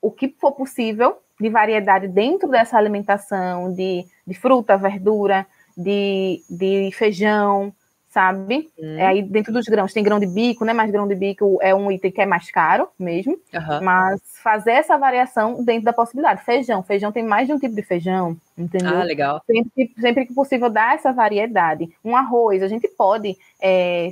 o 0.00 0.10
que 0.10 0.28
for 0.40 0.52
possível 0.52 1.18
de 1.38 1.48
variedade 1.48 2.06
dentro 2.06 2.48
dessa 2.48 2.78
alimentação, 2.78 3.72
de, 3.72 4.06
de 4.26 4.34
fruta, 4.34 4.76
verdura, 4.76 5.46
de, 5.76 6.42
de 6.48 6.90
feijão, 6.92 7.72
sabe? 8.10 8.70
Hum. 8.78 8.98
É, 8.98 9.06
aí 9.06 9.22
dentro 9.22 9.52
dos 9.52 9.66
grãos 9.66 9.92
tem 9.92 10.02
grão 10.02 10.18
de 10.18 10.26
bico, 10.26 10.64
né? 10.64 10.72
Mas 10.72 10.90
grão 10.90 11.06
de 11.06 11.14
bico 11.14 11.58
é 11.62 11.74
um 11.74 11.90
item 11.90 12.10
que 12.10 12.20
é 12.20 12.26
mais 12.26 12.50
caro 12.50 12.88
mesmo. 12.98 13.32
Uhum. 13.54 13.82
Mas 13.82 14.20
fazer 14.42 14.72
essa 14.72 14.98
variação 14.98 15.64
dentro 15.64 15.84
da 15.84 15.92
possibilidade. 15.92 16.44
Feijão, 16.44 16.82
feijão 16.82 17.12
tem 17.12 17.22
mais 17.22 17.46
de 17.46 17.54
um 17.54 17.58
tipo 17.58 17.74
de 17.74 17.82
feijão, 17.82 18.36
entendeu? 18.58 18.98
Ah, 18.98 19.04
legal. 19.04 19.40
Sempre, 19.46 19.94
sempre 19.98 20.26
que 20.26 20.34
possível 20.34 20.68
dar 20.68 20.96
essa 20.96 21.12
variedade. 21.12 21.88
Um 22.04 22.16
arroz, 22.16 22.62
a 22.62 22.68
gente 22.68 22.88
pode 22.88 23.36
é, 23.62 24.10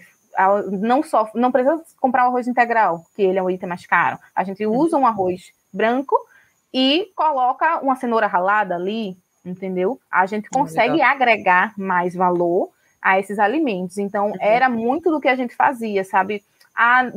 não 0.70 1.02
só 1.02 1.28
não 1.34 1.50
precisa 1.50 1.82
comprar 2.00 2.24
o 2.24 2.28
arroz 2.28 2.46
integral, 2.46 3.04
que 3.16 3.22
ele 3.22 3.38
é 3.38 3.42
um 3.42 3.50
item 3.50 3.68
mais 3.68 3.84
caro. 3.84 4.18
A 4.34 4.44
gente 4.44 4.64
uhum. 4.64 4.76
usa 4.76 4.96
um 4.96 5.06
arroz 5.06 5.52
branco 5.72 6.16
e 6.72 7.10
coloca 7.16 7.80
uma 7.80 7.96
cenoura 7.96 8.28
ralada 8.28 8.76
ali, 8.76 9.16
entendeu? 9.44 9.98
A 10.08 10.24
gente 10.24 10.46
ah, 10.46 10.56
consegue 10.56 11.02
agregar 11.02 11.74
mais 11.76 12.14
valor 12.14 12.70
a 13.00 13.18
esses 13.18 13.38
alimentos. 13.38 13.98
Então, 13.98 14.28
uhum. 14.28 14.36
era 14.40 14.68
muito 14.68 15.10
do 15.10 15.20
que 15.20 15.28
a 15.28 15.36
gente 15.36 15.54
fazia, 15.54 16.04
sabe? 16.04 16.44
Ah, 16.74 17.10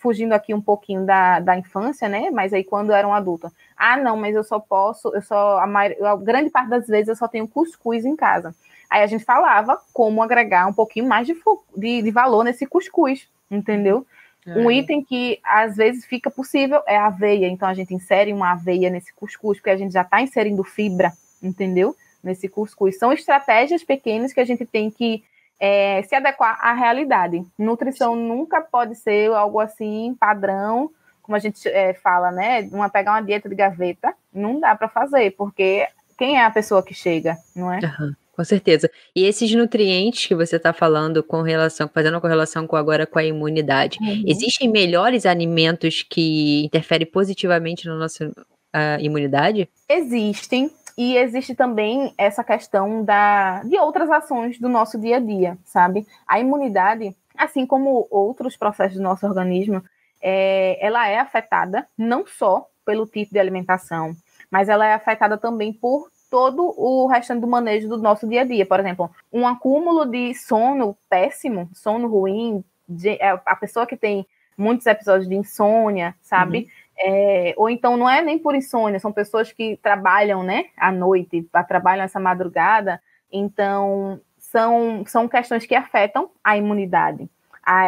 fugindo 0.00 0.32
aqui 0.32 0.52
um 0.52 0.60
pouquinho 0.60 1.06
da, 1.06 1.38
da 1.38 1.56
infância, 1.56 2.08
né? 2.08 2.28
Mas 2.30 2.52
aí 2.52 2.64
quando 2.64 2.90
eu 2.90 2.96
era 2.96 3.06
um 3.06 3.14
adulto. 3.14 3.52
Ah, 3.76 3.96
não, 3.96 4.16
mas 4.16 4.34
eu 4.34 4.42
só 4.42 4.58
posso, 4.58 5.14
eu 5.14 5.22
só, 5.22 5.60
a, 5.60 5.66
maior, 5.66 5.94
a 6.04 6.16
grande 6.16 6.50
parte 6.50 6.70
das 6.70 6.88
vezes 6.88 7.08
eu 7.08 7.16
só 7.16 7.28
tenho 7.28 7.46
cuscuz 7.46 8.04
em 8.04 8.16
casa. 8.16 8.52
Aí 8.90 9.02
a 9.02 9.06
gente 9.06 9.24
falava 9.24 9.78
como 9.92 10.22
agregar 10.22 10.66
um 10.66 10.72
pouquinho 10.72 11.06
mais 11.06 11.26
de, 11.26 11.36
de, 11.76 12.02
de 12.02 12.10
valor 12.10 12.42
nesse 12.42 12.66
cuscuz, 12.66 13.28
entendeu? 13.48 14.04
É. 14.44 14.58
Um 14.58 14.70
item 14.70 15.04
que 15.04 15.40
às 15.44 15.76
vezes 15.76 16.04
fica 16.04 16.30
possível 16.30 16.82
é 16.86 16.96
a 16.96 17.06
aveia. 17.06 17.48
Então 17.48 17.68
a 17.68 17.74
gente 17.74 17.94
insere 17.94 18.32
uma 18.32 18.52
aveia 18.52 18.90
nesse 18.90 19.12
cuscuz, 19.14 19.58
porque 19.58 19.70
a 19.70 19.76
gente 19.76 19.92
já 19.92 20.02
está 20.02 20.20
inserindo 20.20 20.64
fibra, 20.64 21.12
entendeu? 21.42 21.96
Nesse 22.26 22.48
cuscuz. 22.48 22.98
São 22.98 23.12
estratégias 23.12 23.82
pequenas 23.82 24.32
que 24.32 24.40
a 24.40 24.44
gente 24.44 24.66
tem 24.66 24.90
que 24.90 25.24
é, 25.58 26.02
se 26.02 26.14
adequar 26.14 26.58
à 26.60 26.74
realidade. 26.74 27.42
Nutrição 27.58 28.14
nunca 28.14 28.60
pode 28.60 28.94
ser 28.96 29.32
algo 29.32 29.60
assim 29.60 30.14
padrão, 30.18 30.90
como 31.22 31.36
a 31.36 31.38
gente 31.38 31.66
é, 31.68 31.94
fala, 31.94 32.30
né? 32.30 32.68
Uma 32.72 32.88
pegar 32.88 33.12
uma 33.12 33.22
dieta 33.22 33.48
de 33.48 33.54
gaveta, 33.54 34.14
não 34.32 34.60
dá 34.60 34.76
para 34.76 34.88
fazer, 34.88 35.32
porque 35.32 35.86
quem 36.18 36.36
é 36.36 36.44
a 36.44 36.50
pessoa 36.50 36.82
que 36.82 36.94
chega, 36.94 37.36
não 37.54 37.72
é? 37.72 37.78
Uhum, 37.78 38.12
com 38.34 38.44
certeza. 38.44 38.90
E 39.14 39.24
esses 39.24 39.52
nutrientes 39.54 40.26
que 40.26 40.34
você 40.34 40.56
está 40.56 40.72
falando 40.72 41.22
com 41.22 41.42
relação, 41.42 41.88
fazendo 41.92 42.20
com 42.20 42.26
relação 42.26 42.66
com 42.66 42.76
agora 42.76 43.06
com 43.06 43.18
a 43.18 43.24
imunidade, 43.24 43.98
uhum. 44.00 44.24
existem 44.26 44.68
melhores 44.68 45.26
alimentos 45.26 46.02
que 46.02 46.64
interferem 46.64 47.06
positivamente 47.06 47.86
na 47.86 47.96
nossa 47.96 48.32
uh, 48.76 49.00
imunidade? 49.00 49.68
Existem, 49.88 50.70
e 50.96 51.16
existe 51.16 51.54
também 51.54 52.14
essa 52.16 52.42
questão 52.42 53.04
da, 53.04 53.62
de 53.64 53.78
outras 53.78 54.10
ações 54.10 54.58
do 54.58 54.68
nosso 54.68 54.98
dia 54.98 55.16
a 55.16 55.20
dia, 55.20 55.58
sabe? 55.64 56.06
A 56.26 56.40
imunidade, 56.40 57.14
assim 57.36 57.66
como 57.66 58.06
outros 58.10 58.56
processos 58.56 58.96
do 58.96 59.02
nosso 59.02 59.26
organismo, 59.26 59.82
é, 60.22 60.78
ela 60.84 61.06
é 61.06 61.18
afetada 61.18 61.86
não 61.98 62.26
só 62.26 62.66
pelo 62.84 63.06
tipo 63.06 63.32
de 63.32 63.38
alimentação, 63.38 64.16
mas 64.50 64.68
ela 64.68 64.86
é 64.86 64.94
afetada 64.94 65.36
também 65.36 65.72
por 65.72 66.10
todo 66.30 66.74
o 66.76 67.06
restante 67.06 67.40
do 67.40 67.46
manejo 67.46 67.88
do 67.88 67.98
nosso 67.98 68.26
dia 68.26 68.40
a 68.40 68.44
dia. 68.44 68.64
Por 68.64 68.80
exemplo, 68.80 69.10
um 69.32 69.46
acúmulo 69.46 70.06
de 70.06 70.34
sono 70.34 70.96
péssimo, 71.10 71.68
sono 71.74 72.08
ruim, 72.08 72.64
de, 72.88 73.10
é, 73.10 73.38
a 73.44 73.56
pessoa 73.56 73.86
que 73.86 73.96
tem 73.96 74.26
muitos 74.56 74.86
episódios 74.86 75.28
de 75.28 75.34
insônia, 75.34 76.14
sabe? 76.22 76.58
Uhum. 76.58 76.66
É, 76.98 77.54
ou 77.56 77.68
então 77.68 77.96
não 77.96 78.08
é 78.08 78.22
nem 78.22 78.38
por 78.38 78.54
insônia, 78.54 78.98
são 78.98 79.12
pessoas 79.12 79.52
que 79.52 79.78
trabalham 79.82 80.42
né, 80.42 80.66
à 80.76 80.90
noite, 80.90 81.46
trabalham 81.68 82.04
essa 82.04 82.18
madrugada, 82.18 83.00
então 83.30 84.20
são, 84.38 85.04
são 85.06 85.28
questões 85.28 85.66
que 85.66 85.74
afetam 85.74 86.30
a 86.42 86.56
imunidade. 86.56 87.28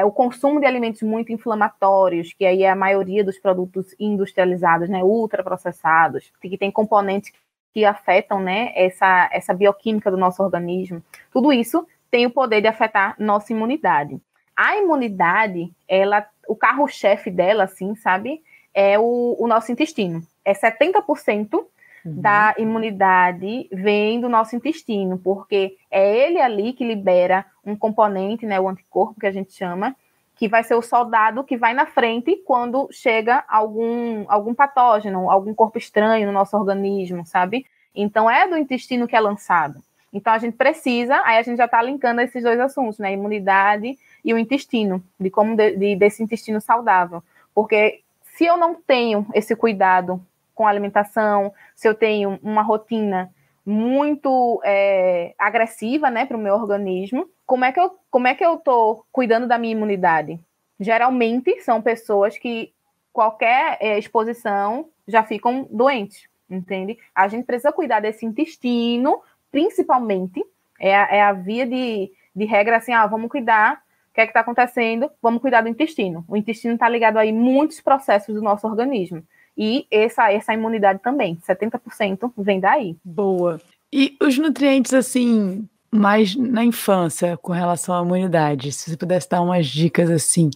o 0.05 0.11
consumo 0.11 0.61
de 0.61 0.67
alimentos 0.67 1.03
muito 1.03 1.33
inflamatórios, 1.33 2.35
que 2.35 2.45
aí 2.45 2.65
é 2.65 2.71
a 2.71 2.77
maioria 2.77 3.25
dos 3.25 3.39
produtos 3.39 3.95
industrializados, 3.99 4.89
né, 4.89 5.03
ultraprocessados, 5.03 6.31
que 6.41 6.59
tem 6.59 6.71
componentes 6.71 7.33
que 7.73 7.85
afetam 7.85 8.41
né, 8.41 8.73
essa, 8.75 9.29
essa 9.33 9.55
bioquímica 9.55 10.11
do 10.11 10.17
nosso 10.17 10.43
organismo, 10.43 11.03
tudo 11.33 11.53
isso 11.53 11.87
tem 12.11 12.27
o 12.27 12.31
poder 12.31 12.61
de 12.61 12.67
afetar 12.67 13.15
nossa 13.19 13.53
imunidade. 13.53 14.21
A 14.57 14.77
imunidade, 14.77 15.71
ela, 15.87 16.27
o 16.49 16.57
carro-chefe 16.57 17.31
dela, 17.31 17.65
assim, 17.65 17.95
sabe, 17.95 18.43
é 18.75 18.99
o, 18.99 19.37
o 19.39 19.47
nosso 19.47 19.73
intestino. 19.73 20.23
É 20.45 20.53
70% 20.53 21.55
uhum. 21.55 21.67
da 22.05 22.55
imunidade 22.59 23.69
vem 23.73 24.21
do 24.21 24.29
nosso 24.29 24.57
intestino, 24.57 25.19
porque 25.19 25.77
é 25.91 26.27
ele 26.27 26.41
ali 26.41 26.73
que 26.73 26.85
libera 26.85 27.45
um 27.65 27.77
componente, 27.77 28.47
né, 28.47 28.59
o 28.59 28.69
anticorpo 28.69 29.21
que 29.21 29.27
a 29.27 29.33
gente 29.33 29.53
chama, 29.53 29.95
que 30.39 30.49
vai 30.49 30.63
ser 30.63 30.75
o 30.75 30.83
soldado 30.83 31.43
que 31.43 31.57
vai 31.57 31.75
na 31.75 31.85
frente 31.85 32.37
quando 32.47 32.89
chega 32.93 33.45
algum, 33.49 34.25
algum 34.29 34.55
patógeno, 34.55 35.29
algum 35.29 35.53
corpo 35.53 35.79
estranho 35.79 36.27
no 36.27 36.33
nosso 36.33 36.57
organismo, 36.57 37.27
sabe? 37.27 37.67
Então 37.93 38.31
é 38.31 38.47
do 38.47 38.57
intestino 38.57 39.09
que 39.09 39.17
é 39.17 39.21
lançado. 39.21 39.83
Então 40.13 40.33
a 40.33 40.39
gente 40.39 40.57
precisa, 40.57 41.21
aí 41.25 41.39
a 41.39 41.43
gente 41.43 41.59
já 41.59 41.65
está 41.65 41.83
linkando 41.83 42.21
esses 42.21 42.43
dois 42.43 42.59
assuntos, 42.61 43.01
né? 43.01 43.13
Imunidade 43.13 43.99
e 44.25 44.33
o 44.33 44.39
intestino, 44.39 45.03
de 45.19 45.29
como 45.29 45.57
de, 45.57 45.77
de, 45.77 45.97
desse 45.97 46.23
intestino 46.23 46.61
saudável. 46.61 47.23
Porque 47.53 48.01
se 48.39 48.47
eu 48.47 48.57
não 48.57 48.73
tenho 48.73 49.27
esse 49.35 49.57
cuidado 49.57 50.25
com 50.55 50.65
a 50.65 50.71
alimentação, 50.71 51.53
se 51.75 51.89
eu 51.89 51.95
tenho 51.95 52.39
uma 52.41 52.63
rotina 52.63 53.35
muito 53.67 54.63
é, 54.65 55.35
agressiva, 55.37 56.09
né, 56.09 56.25
para 56.25 56.37
o 56.37 56.41
meu 56.41 56.55
organismo, 56.55 57.29
como 57.45 57.65
é 57.65 57.73
que 57.73 57.81
eu 57.81 57.99
como 58.09 58.29
é 58.29 58.37
que 58.37 58.47
eu 58.47 58.57
tô 58.57 59.05
cuidando 59.11 59.49
da 59.49 59.59
minha 59.59 59.73
imunidade? 59.73 60.39
Geralmente 60.79 61.61
são 61.63 61.83
pessoas 61.83 62.39
que 62.39 62.73
qualquer 63.13 63.77
é, 63.81 63.99
exposição 63.99 64.89
já 65.09 65.25
ficam 65.25 65.67
doentes, 65.69 66.29
entende? 66.49 66.97
A 67.13 67.27
gente 67.27 67.45
precisa 67.45 67.73
cuidar 67.73 67.99
desse 67.99 68.25
intestino, 68.25 69.21
principalmente 69.51 70.47
é 70.79 70.95
a, 70.95 71.09
é 71.11 71.23
a 71.23 71.33
via 71.33 71.67
de, 71.67 72.13
de 72.37 72.45
regra 72.45 72.77
assim, 72.77 72.93
ah, 72.93 73.05
vamos 73.05 73.33
cuidar 73.33 73.83
que 74.19 74.23
é 74.23 74.27
que 74.27 74.31
está 74.31 74.41
acontecendo? 74.41 75.09
Vamos 75.23 75.41
cuidar 75.41 75.61
do 75.61 75.69
intestino. 75.69 76.25
O 76.27 76.37
intestino 76.37 76.75
está 76.75 76.89
ligado 76.89 77.19
aí 77.19 77.33
muitos 77.33 77.81
processos 77.81 78.35
do 78.35 78.43
nosso 78.43 78.67
organismo. 78.67 79.23
E 79.57 79.87
essa, 79.93 80.33
essa 80.33 80.53
imunidade 80.53 81.01
também, 81.01 81.37
70% 81.37 82.33
vem 82.37 82.59
daí. 82.59 82.97
Boa. 83.05 83.61
E 83.93 84.17
os 84.21 84.37
nutrientes, 84.37 84.93
assim, 84.93 85.69
mais 85.89 86.35
na 86.35 86.65
infância, 86.65 87.37
com 87.37 87.53
relação 87.53 87.97
à 87.97 88.05
imunidade, 88.05 88.73
se 88.73 88.91
você 88.91 88.97
pudesse 88.97 89.29
dar 89.29 89.41
umas 89.41 89.69
dicas 89.69 90.11
assim. 90.11 90.51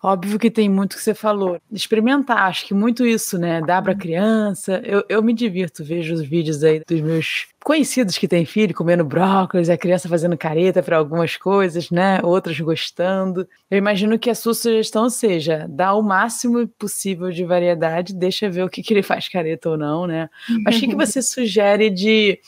Óbvio 0.00 0.38
que 0.38 0.48
tem 0.48 0.68
muito 0.68 0.96
que 0.96 1.02
você 1.02 1.12
falou. 1.12 1.60
Experimentar, 1.72 2.38
acho 2.44 2.66
que 2.66 2.72
muito 2.72 3.04
isso, 3.04 3.36
né? 3.36 3.60
Dá 3.60 3.82
para 3.82 3.96
criança. 3.96 4.80
Eu, 4.84 5.04
eu 5.08 5.20
me 5.20 5.32
divirto, 5.32 5.82
vejo 5.82 6.14
os 6.14 6.22
vídeos 6.22 6.62
aí 6.62 6.80
dos 6.86 7.00
meus 7.00 7.48
conhecidos 7.64 8.16
que 8.16 8.28
têm 8.28 8.46
filho 8.46 8.72
comendo 8.72 9.04
brócolis, 9.04 9.68
a 9.68 9.76
criança 9.76 10.08
fazendo 10.08 10.38
careta 10.38 10.84
para 10.84 10.96
algumas 10.96 11.36
coisas, 11.36 11.90
né? 11.90 12.20
Outras 12.22 12.60
gostando. 12.60 13.48
Eu 13.68 13.76
imagino 13.76 14.18
que 14.20 14.30
a 14.30 14.36
sua 14.36 14.54
sugestão 14.54 15.10
seja 15.10 15.66
dar 15.68 15.94
o 15.94 16.02
máximo 16.02 16.68
possível 16.68 17.32
de 17.32 17.44
variedade, 17.44 18.14
deixa 18.14 18.48
ver 18.48 18.62
o 18.62 18.68
que, 18.68 18.84
que 18.84 18.94
ele 18.94 19.02
faz 19.02 19.28
careta 19.28 19.70
ou 19.70 19.76
não, 19.76 20.06
né? 20.06 20.30
Mas 20.64 20.76
o 20.76 20.80
que, 20.80 20.88
que 20.88 20.94
você 20.96 21.20
sugere 21.20 21.90
de 21.90 22.38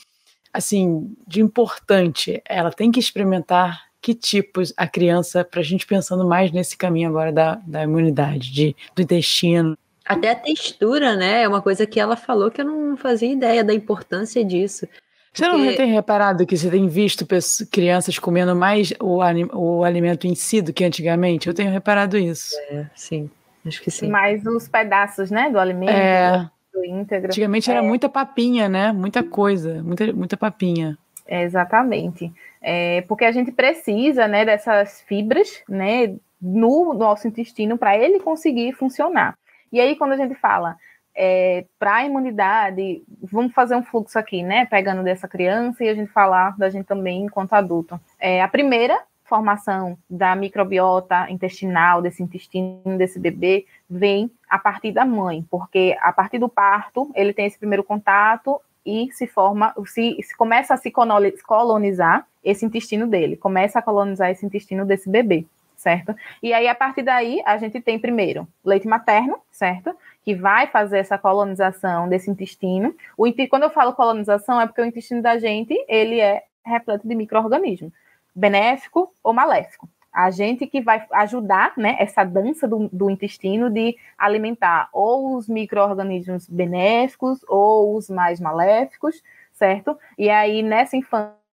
assim, 0.52 1.12
de 1.26 1.40
importante? 1.40 2.40
Ela 2.48 2.70
tem 2.70 2.92
que 2.92 3.00
experimentar 3.00 3.89
que 4.00 4.14
tipos 4.14 4.72
a 4.76 4.86
criança, 4.86 5.44
para 5.44 5.60
a 5.60 5.64
gente 5.64 5.86
pensando 5.86 6.26
mais 6.26 6.50
nesse 6.50 6.76
caminho 6.76 7.10
agora 7.10 7.32
da, 7.32 7.60
da 7.66 7.82
imunidade, 7.82 8.52
de, 8.52 8.76
do 8.94 9.02
intestino. 9.02 9.76
Até 10.04 10.30
a 10.30 10.34
textura, 10.34 11.14
né? 11.14 11.42
É 11.42 11.48
uma 11.48 11.62
coisa 11.62 11.86
que 11.86 12.00
ela 12.00 12.16
falou 12.16 12.50
que 12.50 12.60
eu 12.60 12.64
não 12.64 12.96
fazia 12.96 13.30
ideia 13.30 13.62
da 13.62 13.74
importância 13.74 14.44
disso. 14.44 14.88
Você 15.32 15.48
Porque... 15.48 15.64
não 15.64 15.76
tem 15.76 15.92
reparado 15.92 16.44
que 16.44 16.56
você 16.56 16.68
tem 16.68 16.88
visto 16.88 17.24
pessoas, 17.24 17.68
crianças 17.68 18.18
comendo 18.18 18.56
mais 18.56 18.92
o, 18.98 19.20
o 19.54 19.84
alimento 19.84 20.26
em 20.26 20.34
si 20.34 20.60
do 20.60 20.72
que 20.72 20.84
antigamente? 20.84 21.46
Eu 21.46 21.54
tenho 21.54 21.70
reparado 21.70 22.18
isso. 22.18 22.56
É, 22.70 22.86
sim, 22.96 23.30
acho 23.64 23.80
que 23.80 23.90
sim. 23.90 24.08
Mais 24.08 24.44
os 24.44 24.66
pedaços, 24.66 25.30
né, 25.30 25.48
do 25.48 25.58
alimento. 25.60 25.90
É. 25.90 26.50
Do 26.74 26.84
íntegro. 26.84 27.28
Antigamente 27.28 27.70
é. 27.70 27.74
era 27.74 27.82
muita 27.82 28.08
papinha, 28.08 28.68
né? 28.68 28.90
Muita 28.92 29.22
coisa, 29.22 29.80
muita, 29.82 30.12
muita 30.12 30.36
papinha. 30.36 30.98
É, 31.26 31.44
exatamente. 31.44 32.32
É, 32.60 33.02
porque 33.02 33.24
a 33.24 33.32
gente 33.32 33.50
precisa 33.52 34.28
né, 34.28 34.44
dessas 34.44 35.00
fibras 35.02 35.62
né, 35.68 36.16
no 36.40 36.94
nosso 36.94 37.26
intestino 37.26 37.78
para 37.78 37.96
ele 37.96 38.20
conseguir 38.20 38.72
funcionar. 38.72 39.34
E 39.72 39.80
aí, 39.80 39.96
quando 39.96 40.12
a 40.12 40.16
gente 40.16 40.34
fala 40.34 40.76
é, 41.14 41.64
para 41.78 41.96
a 41.96 42.04
imunidade, 42.04 43.02
vamos 43.22 43.52
fazer 43.52 43.74
um 43.76 43.82
fluxo 43.82 44.18
aqui, 44.18 44.42
né? 44.42 44.66
Pegando 44.66 45.02
dessa 45.02 45.28
criança 45.28 45.84
e 45.84 45.88
a 45.88 45.94
gente 45.94 46.10
falar 46.10 46.56
da 46.56 46.68
gente 46.70 46.86
também 46.86 47.24
enquanto 47.24 47.52
adulto. 47.52 48.00
É, 48.18 48.42
a 48.42 48.48
primeira 48.48 49.00
formação 49.24 49.96
da 50.08 50.34
microbiota 50.34 51.30
intestinal, 51.30 52.02
desse 52.02 52.20
intestino 52.20 52.98
desse 52.98 53.18
bebê, 53.18 53.64
vem 53.88 54.28
a 54.48 54.58
partir 54.58 54.90
da 54.90 55.04
mãe, 55.04 55.46
porque 55.48 55.96
a 56.00 56.12
partir 56.12 56.38
do 56.38 56.48
parto 56.48 57.12
ele 57.14 57.32
tem 57.32 57.46
esse 57.46 57.56
primeiro 57.58 57.84
contato 57.84 58.60
e 58.84 59.08
se 59.12 59.28
forma, 59.28 59.72
se, 59.86 60.16
se 60.20 60.36
começa 60.36 60.74
a 60.74 60.76
se 60.76 60.90
colonizar 60.90 62.26
esse 62.44 62.64
intestino 62.64 63.06
dele, 63.06 63.36
começa 63.36 63.78
a 63.78 63.82
colonizar 63.82 64.30
esse 64.30 64.44
intestino 64.44 64.84
desse 64.84 65.08
bebê, 65.08 65.44
certo? 65.76 66.14
E 66.42 66.52
aí, 66.52 66.68
a 66.68 66.74
partir 66.74 67.02
daí, 67.02 67.42
a 67.44 67.56
gente 67.58 67.80
tem 67.80 67.98
primeiro 67.98 68.46
leite 68.64 68.88
materno, 68.88 69.38
certo? 69.50 69.94
Que 70.24 70.34
vai 70.34 70.66
fazer 70.66 70.98
essa 70.98 71.18
colonização 71.18 72.08
desse 72.08 72.30
intestino. 72.30 72.94
O, 73.16 73.24
quando 73.48 73.64
eu 73.64 73.70
falo 73.70 73.94
colonização, 73.94 74.60
é 74.60 74.66
porque 74.66 74.82
o 74.82 74.86
intestino 74.86 75.22
da 75.22 75.38
gente, 75.38 75.74
ele 75.88 76.20
é 76.20 76.44
repleto 76.64 77.06
de 77.06 77.14
micro-organismos, 77.14 77.92
benéfico 78.34 79.12
ou 79.22 79.32
maléfico 79.32 79.88
a 80.12 80.30
gente 80.30 80.66
que 80.66 80.80
vai 80.80 81.06
ajudar 81.12 81.72
né, 81.76 81.96
essa 81.98 82.24
dança 82.24 82.66
do, 82.66 82.88
do 82.92 83.08
intestino 83.08 83.70
de 83.70 83.96
alimentar 84.18 84.88
ou 84.92 85.36
os 85.36 85.48
micro-organismos 85.48 86.48
benéficos 86.48 87.44
ou 87.48 87.96
os 87.96 88.10
mais 88.10 88.40
maléficos, 88.40 89.22
certo? 89.52 89.96
E 90.18 90.28
aí, 90.28 90.62
nessa 90.62 90.96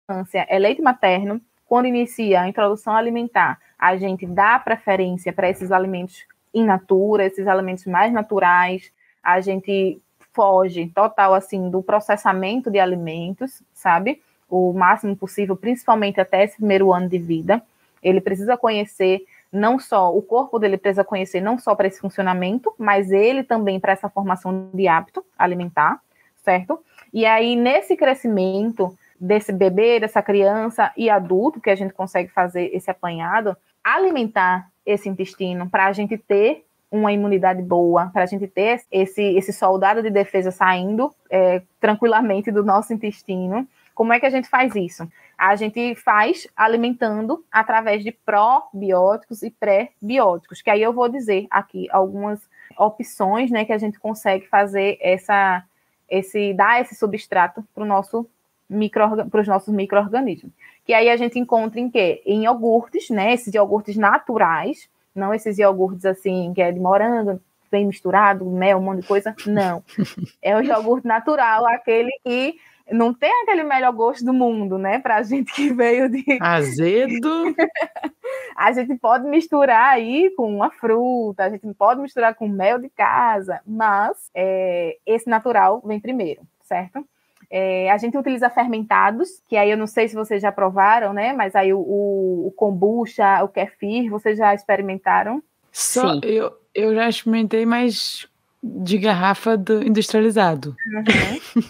infância, 0.10 0.46
é 0.50 0.58
leite 0.58 0.82
materno, 0.82 1.42
quando 1.66 1.86
inicia 1.86 2.42
a 2.42 2.48
introdução 2.48 2.96
alimentar, 2.96 3.60
a 3.78 3.98
gente 3.98 4.26
dá 4.26 4.58
preferência 4.58 5.34
para 5.34 5.50
esses 5.50 5.70
alimentos 5.70 6.26
in 6.54 6.66
natura, 6.66 7.26
esses 7.26 7.46
alimentos 7.46 7.86
mais 7.86 8.14
naturais, 8.14 8.90
a 9.22 9.42
gente 9.42 10.02
foge 10.34 10.88
total 10.96 11.34
assim 11.34 11.70
do 11.70 11.84
processamento 11.84 12.72
de 12.72 12.80
alimentos, 12.80 13.62
sabe? 13.74 14.22
O 14.50 14.72
máximo 14.72 15.16
possível, 15.16 15.58
principalmente 15.58 16.22
até 16.22 16.44
esse 16.46 16.56
primeiro 16.56 16.94
ano 16.94 17.10
de 17.10 17.18
vida. 17.18 17.62
Ele 18.02 18.22
precisa 18.22 18.56
conhecer 18.56 19.26
não 19.52 19.78
só 19.78 20.16
o 20.16 20.22
corpo 20.22 20.58
dele 20.58 20.78
precisa 20.78 21.04
conhecer 21.04 21.42
não 21.42 21.60
só 21.60 21.76
para 21.76 21.88
esse 21.88 22.00
funcionamento, 22.00 22.74
mas 22.78 23.12
ele 23.12 23.44
também 23.44 23.80
para 23.80 23.92
essa 23.92 24.08
formação 24.08 24.70
de 24.74 24.88
hábito 24.88 25.26
alimentar, 25.38 26.00
certo? 26.38 26.80
E 27.14 27.26
aí 27.26 27.56
nesse 27.58 27.98
crescimento 27.98 28.98
desse 29.20 29.52
bebê, 29.52 30.00
dessa 30.00 30.22
criança 30.22 30.92
e 30.96 31.10
adulto 31.10 31.62
que 31.62 31.70
a 31.70 31.76
gente 31.76 31.94
consegue 31.94 32.30
fazer 32.30 32.70
esse 32.74 32.90
apanhado, 32.90 33.56
alimentar 33.84 34.70
esse 34.86 35.10
intestino 35.10 35.70
para 35.70 35.86
a 35.88 35.94
gente 35.94 36.18
ter 36.18 36.64
uma 36.90 37.12
imunidade 37.12 37.62
boa, 37.62 38.10
para 38.14 38.24
a 38.24 38.26
gente 38.26 38.48
ter 38.48 38.82
esse, 38.92 39.22
esse 39.22 39.52
soldado 39.52 40.02
de 40.02 40.10
defesa 40.10 40.52
saindo 40.52 41.14
é, 41.30 41.62
tranquilamente 41.80 42.52
do 42.52 42.64
nosso 42.64 42.94
intestino. 42.94 43.68
Como 43.94 44.14
é 44.14 44.20
que 44.20 44.26
a 44.26 44.30
gente 44.30 44.48
faz 44.48 44.74
isso? 44.76 45.08
a 45.38 45.56
gente 45.56 45.94
faz 45.94 46.48
alimentando 46.56 47.46
através 47.52 48.04
de 48.04 48.12
probióticos 48.12 49.44
e 49.44 49.52
pré-bióticos, 49.52 50.62
que 50.62 50.70
aí 50.70 50.82
eu 50.82 50.92
vou 50.92 51.08
dizer 51.08 51.46
aqui 51.52 51.88
algumas 51.92 52.42
opções, 52.78 53.52
né, 53.52 53.64
que 53.64 53.72
a 53.72 53.78
gente 53.78 54.00
consegue 54.00 54.48
fazer 54.48 54.98
essa 55.00 55.64
esse 56.10 56.54
dar 56.54 56.82
esse 56.82 56.96
substrato 56.96 57.64
para 57.76 57.86
nosso 57.86 58.28
micro 58.70 59.26
para 59.30 59.42
os 59.42 59.48
nossos 59.48 59.74
microorganismos. 59.74 60.52
Que 60.86 60.94
aí 60.94 61.10
a 61.10 61.18
gente 61.18 61.40
encontra 61.40 61.80
em 61.80 61.90
quê? 61.90 62.22
Em 62.26 62.44
iogurtes, 62.44 63.10
né, 63.10 63.34
esses 63.34 63.54
iogurtes 63.54 63.96
naturais, 63.98 64.90
não 65.14 65.34
esses 65.34 65.58
iogurtes 65.58 66.06
assim 66.06 66.54
que 66.54 66.62
é 66.62 66.72
de 66.72 66.80
morango, 66.80 67.42
vem 67.72 67.86
misturado, 67.86 68.46
mel, 68.46 68.78
um 68.78 68.82
monte 68.82 69.02
de 69.02 69.08
coisa, 69.08 69.36
não. 69.46 69.84
É 70.42 70.56
o 70.56 70.62
iogurte 70.62 71.08
natural, 71.08 71.68
aquele 71.68 72.12
que 72.24 72.56
não 72.92 73.14
tem 73.14 73.32
aquele 73.44 73.64
melhor 73.64 73.92
gosto 73.92 74.24
do 74.24 74.34
mundo, 74.34 74.78
né? 74.78 75.00
Para 75.00 75.18
a 75.18 75.24
gente 75.24 75.52
que 75.52 75.74
veio 75.74 76.10
de. 76.10 76.24
Azedo. 76.40 77.54
a 78.56 78.72
gente 78.72 78.96
pode 78.96 79.28
misturar 79.28 79.90
aí 79.90 80.32
com 80.36 80.56
uma 80.56 80.72
fruta, 80.72 81.44
a 81.44 81.50
gente 81.50 81.68
pode 81.74 82.02
misturar 82.02 82.36
com 82.36 82.48
mel 82.48 82.80
de 82.80 82.90
casa, 82.90 83.60
mas 83.66 84.30
é, 84.34 84.98
esse 85.06 85.30
natural 85.30 85.82
vem 85.86 86.00
primeiro, 86.00 86.42
certo? 86.62 87.06
É, 87.50 87.90
a 87.92 87.98
gente 87.98 88.18
utiliza 88.18 88.50
fermentados, 88.50 89.42
que 89.48 89.56
aí 89.56 89.72
eu 89.72 89.78
não 89.78 89.88
sei 89.88 90.08
se 90.08 90.16
vocês 90.16 90.42
já 90.42 90.52
provaram, 90.52 91.14
né? 91.14 91.34
Mas 91.34 91.56
aí 91.56 91.74
o, 91.74 91.80
o, 91.80 92.48
o 92.48 92.52
kombucha, 92.52 93.44
o 93.44 93.48
kefir, 93.48 94.10
vocês 94.10 94.38
já 94.38 94.54
experimentaram? 94.54 95.42
Só, 95.72 96.14
Sim. 96.14 96.22
Eu, 96.24 96.52
eu 96.76 96.94
já 96.94 97.08
experimentei, 97.08 97.66
mas 97.66 98.28
de 98.64 98.98
garrafa 98.98 99.56
do 99.56 99.82
industrializado. 99.84 100.76
Uhum. 100.94 101.62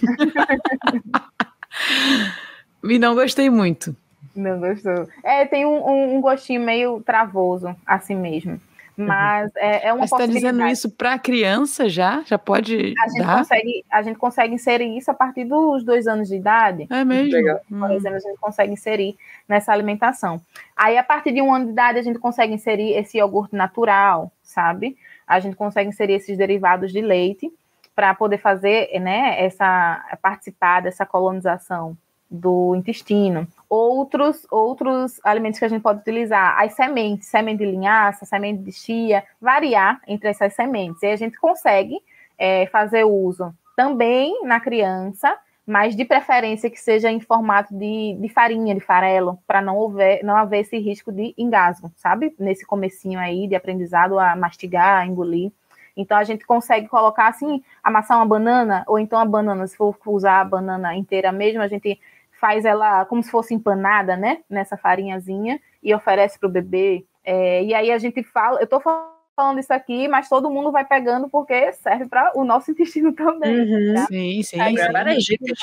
e 2.92 3.00
não 3.00 3.14
gostei 3.14 3.50
muito. 3.50 3.96
Não 4.36 4.60
gostou. 4.60 5.08
É, 5.24 5.46
tem 5.46 5.66
um, 5.66 6.16
um, 6.16 6.22
gostinho 6.22 6.62
meio 6.62 7.02
travoso, 7.02 7.76
assim 7.86 8.16
mesmo. 8.16 8.62
Mas 8.98 9.46
uhum. 9.46 9.52
é, 9.58 9.88
é 9.88 9.94
uma 9.94 10.00
Mas 10.00 10.10
você 10.10 10.16
está 10.16 10.26
dizendo 10.26 10.66
isso 10.68 10.90
para 10.90 11.20
criança 11.20 11.88
já? 11.88 12.24
Já 12.26 12.38
pode 12.38 12.96
a 12.98 13.08
gente 13.08 13.20
dar? 13.20 13.38
Consegue, 13.38 13.86
a 13.92 14.02
gente 14.02 14.18
consegue 14.18 14.56
inserir 14.56 14.98
isso 14.98 15.12
a 15.12 15.14
partir 15.14 15.46
dos 15.46 15.84
dois 15.84 16.08
anos 16.08 16.28
de 16.28 16.36
idade. 16.36 16.88
É 16.90 17.06
mesmo? 17.06 17.32
Por 17.70 17.76
hum. 17.76 17.92
exemplo, 17.92 18.18
a 18.18 18.20
gente 18.20 18.40
consegue 18.40 18.74
inserir 18.74 19.16
nessa 19.48 19.72
alimentação. 19.72 20.42
Aí, 20.76 20.98
a 20.98 21.04
partir 21.04 21.32
de 21.32 21.42
um 21.42 21.54
ano 21.54 21.66
de 21.66 21.72
idade, 21.72 22.00
a 22.00 22.02
gente 22.02 22.18
consegue 22.18 22.54
inserir 22.54 22.94
esse 22.94 23.20
iogurte 23.20 23.56
natural, 23.56 24.32
sabe? 24.42 24.98
a 25.28 25.40
gente 25.42 25.58
consegue 25.58 25.90
inserir 25.90 26.14
esses 26.14 26.38
derivados 26.38 26.92
de 26.94 27.02
leite 27.02 27.52
para 27.94 28.16
poder 28.16 28.38
fazer, 28.38 28.88
né, 29.00 29.44
essa 29.44 30.18
participar 30.22 30.82
dessa 30.82 31.06
colonização 31.06 31.98
do 32.32 32.74
intestino. 32.76 33.46
Outros, 33.70 34.48
outros 34.50 35.20
alimentos 35.24 35.60
que 35.60 35.66
a 35.66 35.68
gente 35.68 35.82
pode 35.82 36.00
utilizar, 36.00 36.58
as 36.60 36.74
sementes, 36.74 37.28
semente 37.28 37.60
de 37.60 37.70
linhaça, 37.70 38.26
semente 38.26 38.64
de 38.64 38.72
chia, 38.72 39.24
variar 39.42 40.02
entre 40.08 40.30
essas 40.30 40.54
sementes. 40.54 41.04
E 41.04 41.08
a 41.08 41.16
gente 41.16 41.38
consegue 41.38 42.00
é, 42.38 42.66
fazer 42.68 43.04
uso 43.04 43.54
também 43.76 44.44
na 44.44 44.60
criança, 44.60 45.38
mas 45.66 45.96
de 45.96 46.06
preferência 46.06 46.70
que 46.70 46.80
seja 46.80 47.12
em 47.12 47.20
formato 47.20 47.78
de, 47.78 48.18
de 48.22 48.30
farinha, 48.30 48.74
de 48.74 48.80
farelo, 48.80 49.38
para 49.46 49.62
não, 49.62 49.86
haver, 49.86 50.24
não 50.24 50.36
haver 50.36 50.62
esse 50.62 50.78
risco 50.78 51.12
de 51.12 51.34
engasgo, 51.38 51.92
sabe? 51.98 52.34
Nesse 52.40 52.66
comecinho 52.66 53.20
aí 53.20 53.48
de 53.48 53.56
aprendizado 53.56 54.18
a 54.18 54.34
mastigar, 54.36 55.02
a 55.02 55.06
engolir. 55.06 55.52
Então 55.96 56.18
a 56.18 56.24
gente 56.24 56.46
consegue 56.46 56.88
colocar 56.88 57.28
assim, 57.28 57.62
amassar 57.84 58.18
uma 58.18 58.26
banana, 58.26 58.86
ou 58.88 58.98
então 58.98 59.20
a 59.20 59.26
banana, 59.26 59.68
se 59.68 59.76
for 59.76 59.98
usar 60.06 60.42
a 60.42 60.46
banana 60.46 60.96
inteira 60.96 61.32
mesmo, 61.32 61.62
a 61.62 61.68
gente 61.68 62.00
faz 62.40 62.66
ela 62.66 63.06
como 63.06 63.24
se 63.24 63.32
fosse 63.32 63.54
empanada, 63.54 64.16
né? 64.16 64.40
Nessa 64.50 64.78
farinhazinha 64.78 65.60
e 65.84 65.94
oferece 65.94 66.40
para 66.40 66.48
o 66.48 66.52
bebê. 66.52 67.06
É, 67.24 67.64
e 67.64 67.74
aí 67.74 67.92
a 67.92 67.98
gente 67.98 68.24
fala, 68.24 68.60
eu 68.60 68.64
estou 68.64 68.82
falando 68.82 69.60
isso 69.60 69.74
aqui, 69.74 70.08
mas 70.08 70.30
todo 70.30 70.50
mundo 70.50 70.72
vai 70.72 70.86
pegando 70.86 71.30
porque 71.30 71.72
serve 71.74 72.08
para 72.08 72.32
o 72.36 72.44
nosso 72.44 72.70
intestino 72.72 73.14
também. 73.14 73.60
Uhum. 73.60 73.94
Tá? 73.96 74.06
Sim, 74.08 74.44
sim. 74.44 74.60
Aí, 74.60 74.76
sim. 74.78 75.38
Dicas. 75.38 75.60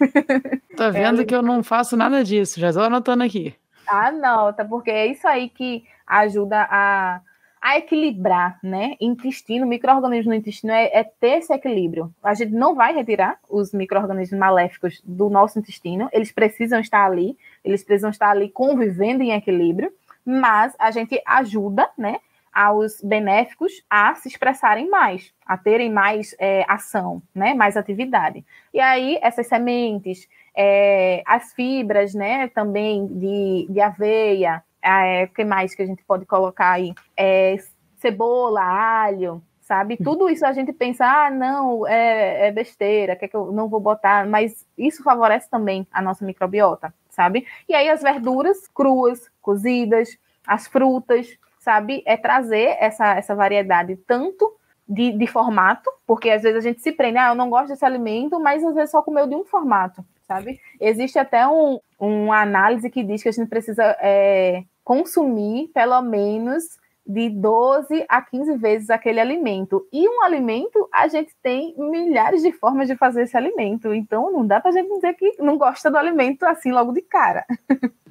Tô 0.76 0.90
vendo 0.90 1.22
é, 1.22 1.24
que 1.24 1.34
eu 1.34 1.42
não 1.42 1.62
faço 1.62 1.96
nada 1.96 2.24
disso, 2.24 2.58
já 2.58 2.70
estou 2.70 2.84
anotando 2.84 3.22
aqui. 3.22 3.54
Anota, 3.86 4.64
porque 4.64 4.90
é 4.90 5.06
isso 5.06 5.26
aí 5.26 5.48
que 5.48 5.84
ajuda 6.06 6.66
a 6.70 7.20
a 7.62 7.78
equilibrar, 7.78 8.58
né? 8.60 8.96
Intestino, 9.00 9.64
micro-organismo 9.64 10.32
no 10.32 10.36
intestino 10.36 10.72
é, 10.72 10.86
é, 10.92 11.04
ter 11.04 11.38
esse 11.38 11.52
equilíbrio. 11.54 12.12
A 12.20 12.34
gente 12.34 12.52
não 12.52 12.74
vai 12.74 12.92
retirar 12.92 13.38
os 13.48 13.72
micro-organismos 13.72 14.38
maléficos 14.38 15.00
do 15.04 15.30
nosso 15.30 15.60
intestino, 15.60 16.08
eles 16.12 16.32
precisam 16.32 16.80
estar 16.80 17.06
ali, 17.06 17.38
eles 17.64 17.84
precisam 17.84 18.10
estar 18.10 18.30
ali 18.30 18.50
convivendo 18.50 19.22
em 19.22 19.30
equilíbrio, 19.30 19.92
mas 20.26 20.74
a 20.76 20.90
gente 20.90 21.22
ajuda, 21.24 21.88
né? 21.96 22.18
Aos 22.52 23.00
benéficos 23.00 23.82
a 23.88 24.14
se 24.16 24.28
expressarem 24.28 24.90
mais, 24.90 25.32
a 25.46 25.56
terem 25.56 25.90
mais 25.90 26.34
é, 26.38 26.66
ação, 26.68 27.22
né? 27.32 27.54
Mais 27.54 27.76
atividade. 27.76 28.44
E 28.74 28.80
aí, 28.80 29.18
essas 29.22 29.46
sementes, 29.46 30.28
é, 30.54 31.22
as 31.24 31.54
fibras, 31.54 32.12
né? 32.12 32.48
Também 32.48 33.06
de, 33.06 33.68
de 33.70 33.80
aveia, 33.80 34.62
é, 34.82 35.24
o 35.24 35.28
que 35.28 35.44
mais 35.44 35.74
que 35.74 35.82
a 35.82 35.86
gente 35.86 36.02
pode 36.04 36.26
colocar 36.26 36.72
aí? 36.72 36.94
É, 37.16 37.56
cebola, 37.96 38.62
alho, 38.62 39.42
sabe? 39.60 39.96
Hum. 40.00 40.04
Tudo 40.04 40.28
isso 40.28 40.44
a 40.44 40.52
gente 40.52 40.72
pensa, 40.72 41.06
ah, 41.06 41.30
não, 41.30 41.86
é, 41.86 42.48
é 42.48 42.52
besteira, 42.52 43.16
que, 43.16 43.24
é 43.24 43.28
que 43.28 43.36
eu 43.36 43.52
não 43.52 43.68
vou 43.68 43.80
botar, 43.80 44.26
mas 44.26 44.66
isso 44.76 45.02
favorece 45.02 45.48
também 45.48 45.86
a 45.92 46.02
nossa 46.02 46.24
microbiota, 46.24 46.92
sabe? 47.08 47.46
E 47.68 47.74
aí 47.74 47.88
as 47.88 48.02
verduras 48.02 48.68
cruas, 48.68 49.30
cozidas, 49.40 50.18
as 50.46 50.66
frutas, 50.66 51.38
sabe? 51.58 52.02
É 52.04 52.16
trazer 52.16 52.76
essa, 52.80 53.14
essa 53.14 53.34
variedade 53.34 53.96
tanto 53.96 54.52
de, 54.86 55.12
de 55.12 55.26
formato, 55.26 55.90
porque 56.06 56.28
às 56.28 56.42
vezes 56.42 56.58
a 56.58 56.68
gente 56.68 56.82
se 56.82 56.92
prende, 56.92 57.18
ah, 57.18 57.28
eu 57.28 57.34
não 57.34 57.48
gosto 57.48 57.68
desse 57.68 57.84
alimento, 57.84 58.38
mas 58.40 58.62
às 58.64 58.74
vezes 58.74 58.90
só 58.90 59.00
comeu 59.00 59.26
de 59.26 59.34
um 59.34 59.44
formato, 59.44 60.04
sabe? 60.26 60.60
Existe 60.80 61.18
até 61.18 61.46
um, 61.46 61.78
uma 61.98 62.42
análise 62.42 62.90
que 62.90 63.02
diz 63.02 63.22
que 63.22 63.28
a 63.28 63.32
gente 63.32 63.48
precisa 63.48 63.96
é, 64.00 64.64
consumir 64.84 65.68
pelo 65.68 66.00
menos 66.02 66.64
de 67.06 67.28
12 67.30 68.04
a 68.08 68.22
15 68.22 68.56
vezes 68.56 68.90
aquele 68.90 69.20
alimento. 69.20 69.86
E 69.92 70.08
um 70.08 70.22
alimento, 70.22 70.88
a 70.92 71.08
gente 71.08 71.32
tem 71.42 71.74
milhares 71.76 72.42
de 72.42 72.52
formas 72.52 72.88
de 72.88 72.96
fazer 72.96 73.22
esse 73.22 73.36
alimento. 73.36 73.92
Então, 73.92 74.30
não 74.32 74.46
dá 74.46 74.60
para 74.60 74.70
a 74.70 74.74
gente 74.74 74.88
dizer 74.94 75.14
que 75.14 75.42
não 75.42 75.58
gosta 75.58 75.90
do 75.90 75.96
alimento 75.96 76.44
assim 76.44 76.70
logo 76.70 76.92
de 76.92 77.02
cara. 77.02 77.44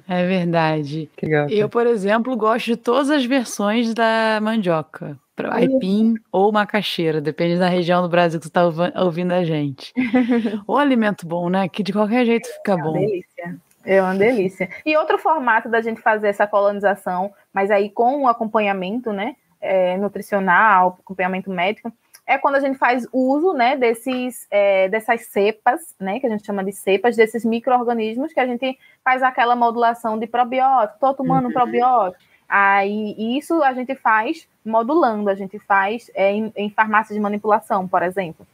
É 0.08 0.26
verdade. 0.26 1.08
Eu, 1.48 1.68
por 1.68 1.86
exemplo, 1.86 2.36
gosto 2.36 2.66
de 2.66 2.76
todas 2.76 3.08
as 3.08 3.24
versões 3.24 3.94
da 3.94 4.40
mandioca. 4.42 5.18
Aipim 5.50 6.14
ou 6.30 6.52
macaxeira, 6.52 7.20
depende 7.20 7.58
da 7.58 7.66
região 7.66 8.02
do 8.02 8.08
Brasil 8.08 8.38
que 8.38 8.46
você 8.46 8.50
está 8.50 9.02
ouvindo 9.02 9.32
a 9.32 9.42
gente. 9.44 9.92
o 10.66 10.76
alimento 10.76 11.26
bom, 11.26 11.48
né? 11.48 11.68
Que 11.68 11.82
de 11.82 11.92
qualquer 11.92 12.24
jeito 12.26 12.46
fica 12.48 12.72
é 12.72 12.76
bom. 12.76 12.92
Delícia. 12.92 13.58
É 13.84 14.00
uma 14.00 14.14
delícia. 14.14 14.68
E 14.84 14.96
outro 14.96 15.18
formato 15.18 15.68
da 15.68 15.80
gente 15.80 16.00
fazer 16.00 16.28
essa 16.28 16.46
colonização, 16.46 17.32
mas 17.52 17.70
aí 17.70 17.90
com 17.90 18.22
o 18.22 18.28
acompanhamento, 18.28 19.12
né, 19.12 19.36
é, 19.60 19.96
nutricional, 19.96 20.98
acompanhamento 21.00 21.50
médico, 21.50 21.92
é 22.26 22.38
quando 22.38 22.54
a 22.54 22.60
gente 22.60 22.78
faz 22.78 23.06
uso, 23.12 23.52
né, 23.52 23.76
desses, 23.76 24.46
é, 24.50 24.88
dessas 24.88 25.26
cepas, 25.26 25.94
né, 25.98 26.20
que 26.20 26.26
a 26.26 26.30
gente 26.30 26.46
chama 26.46 26.62
de 26.62 26.72
cepas, 26.72 27.16
desses 27.16 27.44
micro-organismos 27.44 28.32
que 28.32 28.40
a 28.40 28.46
gente 28.46 28.78
faz 29.04 29.22
aquela 29.22 29.56
modulação 29.56 30.18
de 30.18 30.26
probiótico, 30.26 31.00
tô 31.00 31.14
tomando 31.14 31.46
uhum. 31.46 31.52
probiótico. 31.52 32.22
Aí, 32.48 33.14
isso 33.38 33.62
a 33.62 33.72
gente 33.72 33.94
faz 33.94 34.46
modulando, 34.64 35.30
a 35.30 35.34
gente 35.34 35.58
faz 35.58 36.10
é, 36.14 36.30
em, 36.32 36.52
em 36.54 36.70
farmácias 36.70 37.16
de 37.16 37.20
manipulação, 37.20 37.88
por 37.88 38.02
exemplo. 38.02 38.46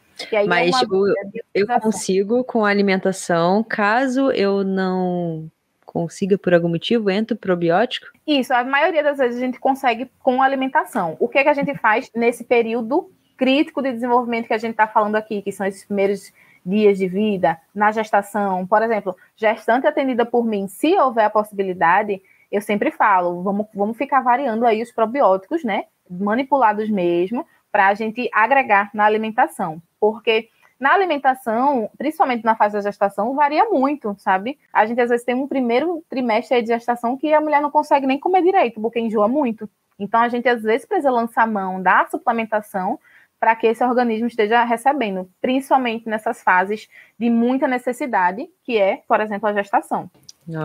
Mas 0.47 0.83
é 0.83 0.87
o, 0.87 1.15
eu 1.55 1.67
consigo 1.81 2.45
com 2.45 2.65
a 2.65 2.71
alimentação, 2.71 3.63
caso 3.63 4.31
eu 4.33 4.65
não 4.65 5.51
consiga 5.85 6.37
por 6.37 6.53
algum 6.53 6.69
motivo, 6.69 7.11
entra 7.11 7.35
o 7.35 7.39
probiótico? 7.39 8.07
Isso, 8.27 8.53
a 8.53 8.63
maioria 8.63 9.03
das 9.03 9.19
vezes 9.19 9.39
a 9.39 9.45
gente 9.45 9.59
consegue 9.59 10.11
com 10.19 10.43
alimentação. 10.43 11.17
O 11.19 11.29
que, 11.29 11.39
é 11.39 11.43
que 11.43 11.49
a 11.49 11.55
gente 11.55 11.75
faz 11.77 12.11
nesse 12.15 12.45
período 12.45 13.11
crítico 13.37 13.81
de 13.81 13.93
desenvolvimento 13.93 14.47
que 14.47 14.55
a 14.55 14.59
gente 14.59 14.73
está 14.73 14.87
falando 14.87 15.17
aqui, 15.17 15.41
que 15.41 15.53
são 15.53 15.67
esses 15.67 15.85
primeiros 15.85 16.33
dias 16.65 16.99
de 16.99 17.09
vida, 17.09 17.59
na 17.75 17.91
gestação, 17.91 18.67
por 18.67 18.83
exemplo, 18.83 19.17
gestante 19.35 19.87
atendida 19.87 20.27
por 20.27 20.45
mim, 20.45 20.69
se 20.69 20.95
houver 20.99 21.25
a 21.25 21.31
possibilidade, 21.31 22.21
eu 22.53 22.61
sempre 22.61 22.91
falo, 22.91 23.43
vamos, 23.43 23.67
vamos 23.75 23.97
ficar 23.97 24.21
variando 24.21 24.67
aí 24.67 24.83
os 24.83 24.93
probióticos, 24.93 25.65
né? 25.65 25.85
Manipulados 26.11 26.91
mesmo, 26.91 27.47
para 27.71 27.89
a 27.89 27.95
gente 27.95 28.29
agregar 28.33 28.91
na 28.95 29.05
alimentação 29.05 29.83
porque 30.01 30.49
na 30.79 30.93
alimentação, 30.93 31.91
principalmente 31.99 32.45
na 32.45 32.55
fase 32.55 32.75
da 32.75 32.81
gestação, 32.81 33.35
varia 33.35 33.65
muito, 33.65 34.15
sabe? 34.19 34.59
A 34.73 34.87
gente 34.87 35.01
às 35.01 35.11
vezes 35.11 35.27
tem 35.27 35.35
um 35.35 35.49
primeiro 35.49 36.05
trimestre 36.09 36.63
de 36.63 36.69
gestação 36.69 37.17
que 37.17 37.33
a 37.35 37.41
mulher 37.41 37.61
não 37.61 37.71
consegue 37.71 38.07
nem 38.07 38.19
comer 38.19 38.43
direito, 38.43 38.81
porque 38.81 39.01
enjoa 39.01 39.27
muito. 39.27 39.69
Então 39.99 40.21
a 40.21 40.29
gente 40.29 40.49
às 40.49 40.63
vezes 40.63 40.87
precisa 40.87 41.11
lançar 41.11 41.49
mão 41.49 41.83
da 41.83 42.07
suplementação 42.07 42.99
para 43.41 43.57
que 43.57 43.67
esse 43.67 43.85
organismo 43.85 44.27
esteja 44.27 44.65
recebendo, 44.65 45.29
principalmente 45.41 46.09
nessas 46.09 46.43
fases 46.43 46.89
de 47.19 47.29
muita 47.29 47.67
necessidade, 47.67 48.49
que 48.65 48.79
é, 48.79 49.03
por 49.09 49.21
exemplo, 49.21 49.49
a 49.49 49.53
gestação. 49.53 50.11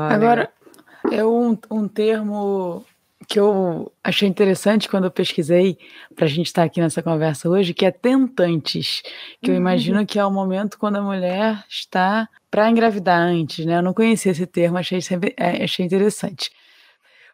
Agora, 0.09 0.51
é 1.11 1.23
um, 1.23 1.57
um 1.69 1.87
termo 1.87 2.83
que 3.27 3.39
eu 3.39 3.91
achei 4.03 4.27
interessante 4.27 4.89
quando 4.89 5.05
eu 5.05 5.11
pesquisei 5.11 5.77
para 6.15 6.25
a 6.25 6.27
gente 6.27 6.47
estar 6.47 6.61
tá 6.61 6.65
aqui 6.65 6.79
nessa 6.79 7.01
conversa 7.01 7.49
hoje, 7.49 7.73
que 7.73 7.85
é 7.85 7.91
tentantes, 7.91 9.01
que 9.41 9.51
eu 9.51 9.55
imagino 9.55 9.99
uhum. 9.99 10.05
que 10.05 10.19
é 10.19 10.25
o 10.25 10.31
momento 10.31 10.77
quando 10.77 10.97
a 10.97 11.01
mulher 11.01 11.63
está 11.69 12.27
para 12.49 12.69
engravidar 12.69 13.19
antes, 13.19 13.65
né? 13.65 13.77
Eu 13.77 13.81
não 13.81 13.93
conhecia 13.93 14.31
esse 14.31 14.45
termo, 14.45 14.77
achei, 14.77 15.01
sempre, 15.01 15.33
é, 15.37 15.63
achei 15.63 15.85
interessante. 15.85 16.51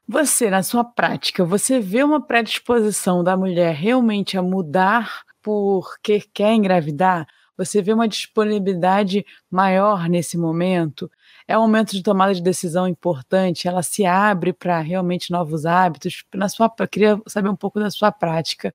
Você, 0.07 0.49
na 0.49 0.63
sua 0.63 0.83
prática, 0.83 1.45
você 1.45 1.79
vê 1.79 2.03
uma 2.03 2.19
predisposição 2.19 3.23
da 3.23 3.37
mulher 3.37 3.75
realmente 3.75 4.37
a 4.37 4.41
mudar 4.41 5.23
porque 5.41 6.21
quer 6.33 6.53
engravidar? 6.53 7.27
Você 7.57 7.81
vê 7.81 7.93
uma 7.93 8.07
disponibilidade 8.07 9.25
maior 9.51 10.07
nesse 10.07 10.37
momento? 10.37 11.11
É 11.49 11.57
um 11.57 11.61
momento 11.61 11.93
de 11.93 12.03
tomada 12.03 12.31
de 12.31 12.43
decisão 12.43 12.87
importante, 12.87 13.67
ela 13.67 13.81
se 13.81 14.05
abre 14.05 14.53
para 14.53 14.79
realmente 14.81 15.31
novos 15.31 15.65
hábitos. 15.65 16.23
Na 16.31 16.47
sua, 16.47 16.71
eu 16.79 16.87
queria 16.87 17.19
saber 17.25 17.49
um 17.49 17.55
pouco 17.55 17.79
da 17.79 17.89
sua 17.89 18.11
prática 18.11 18.71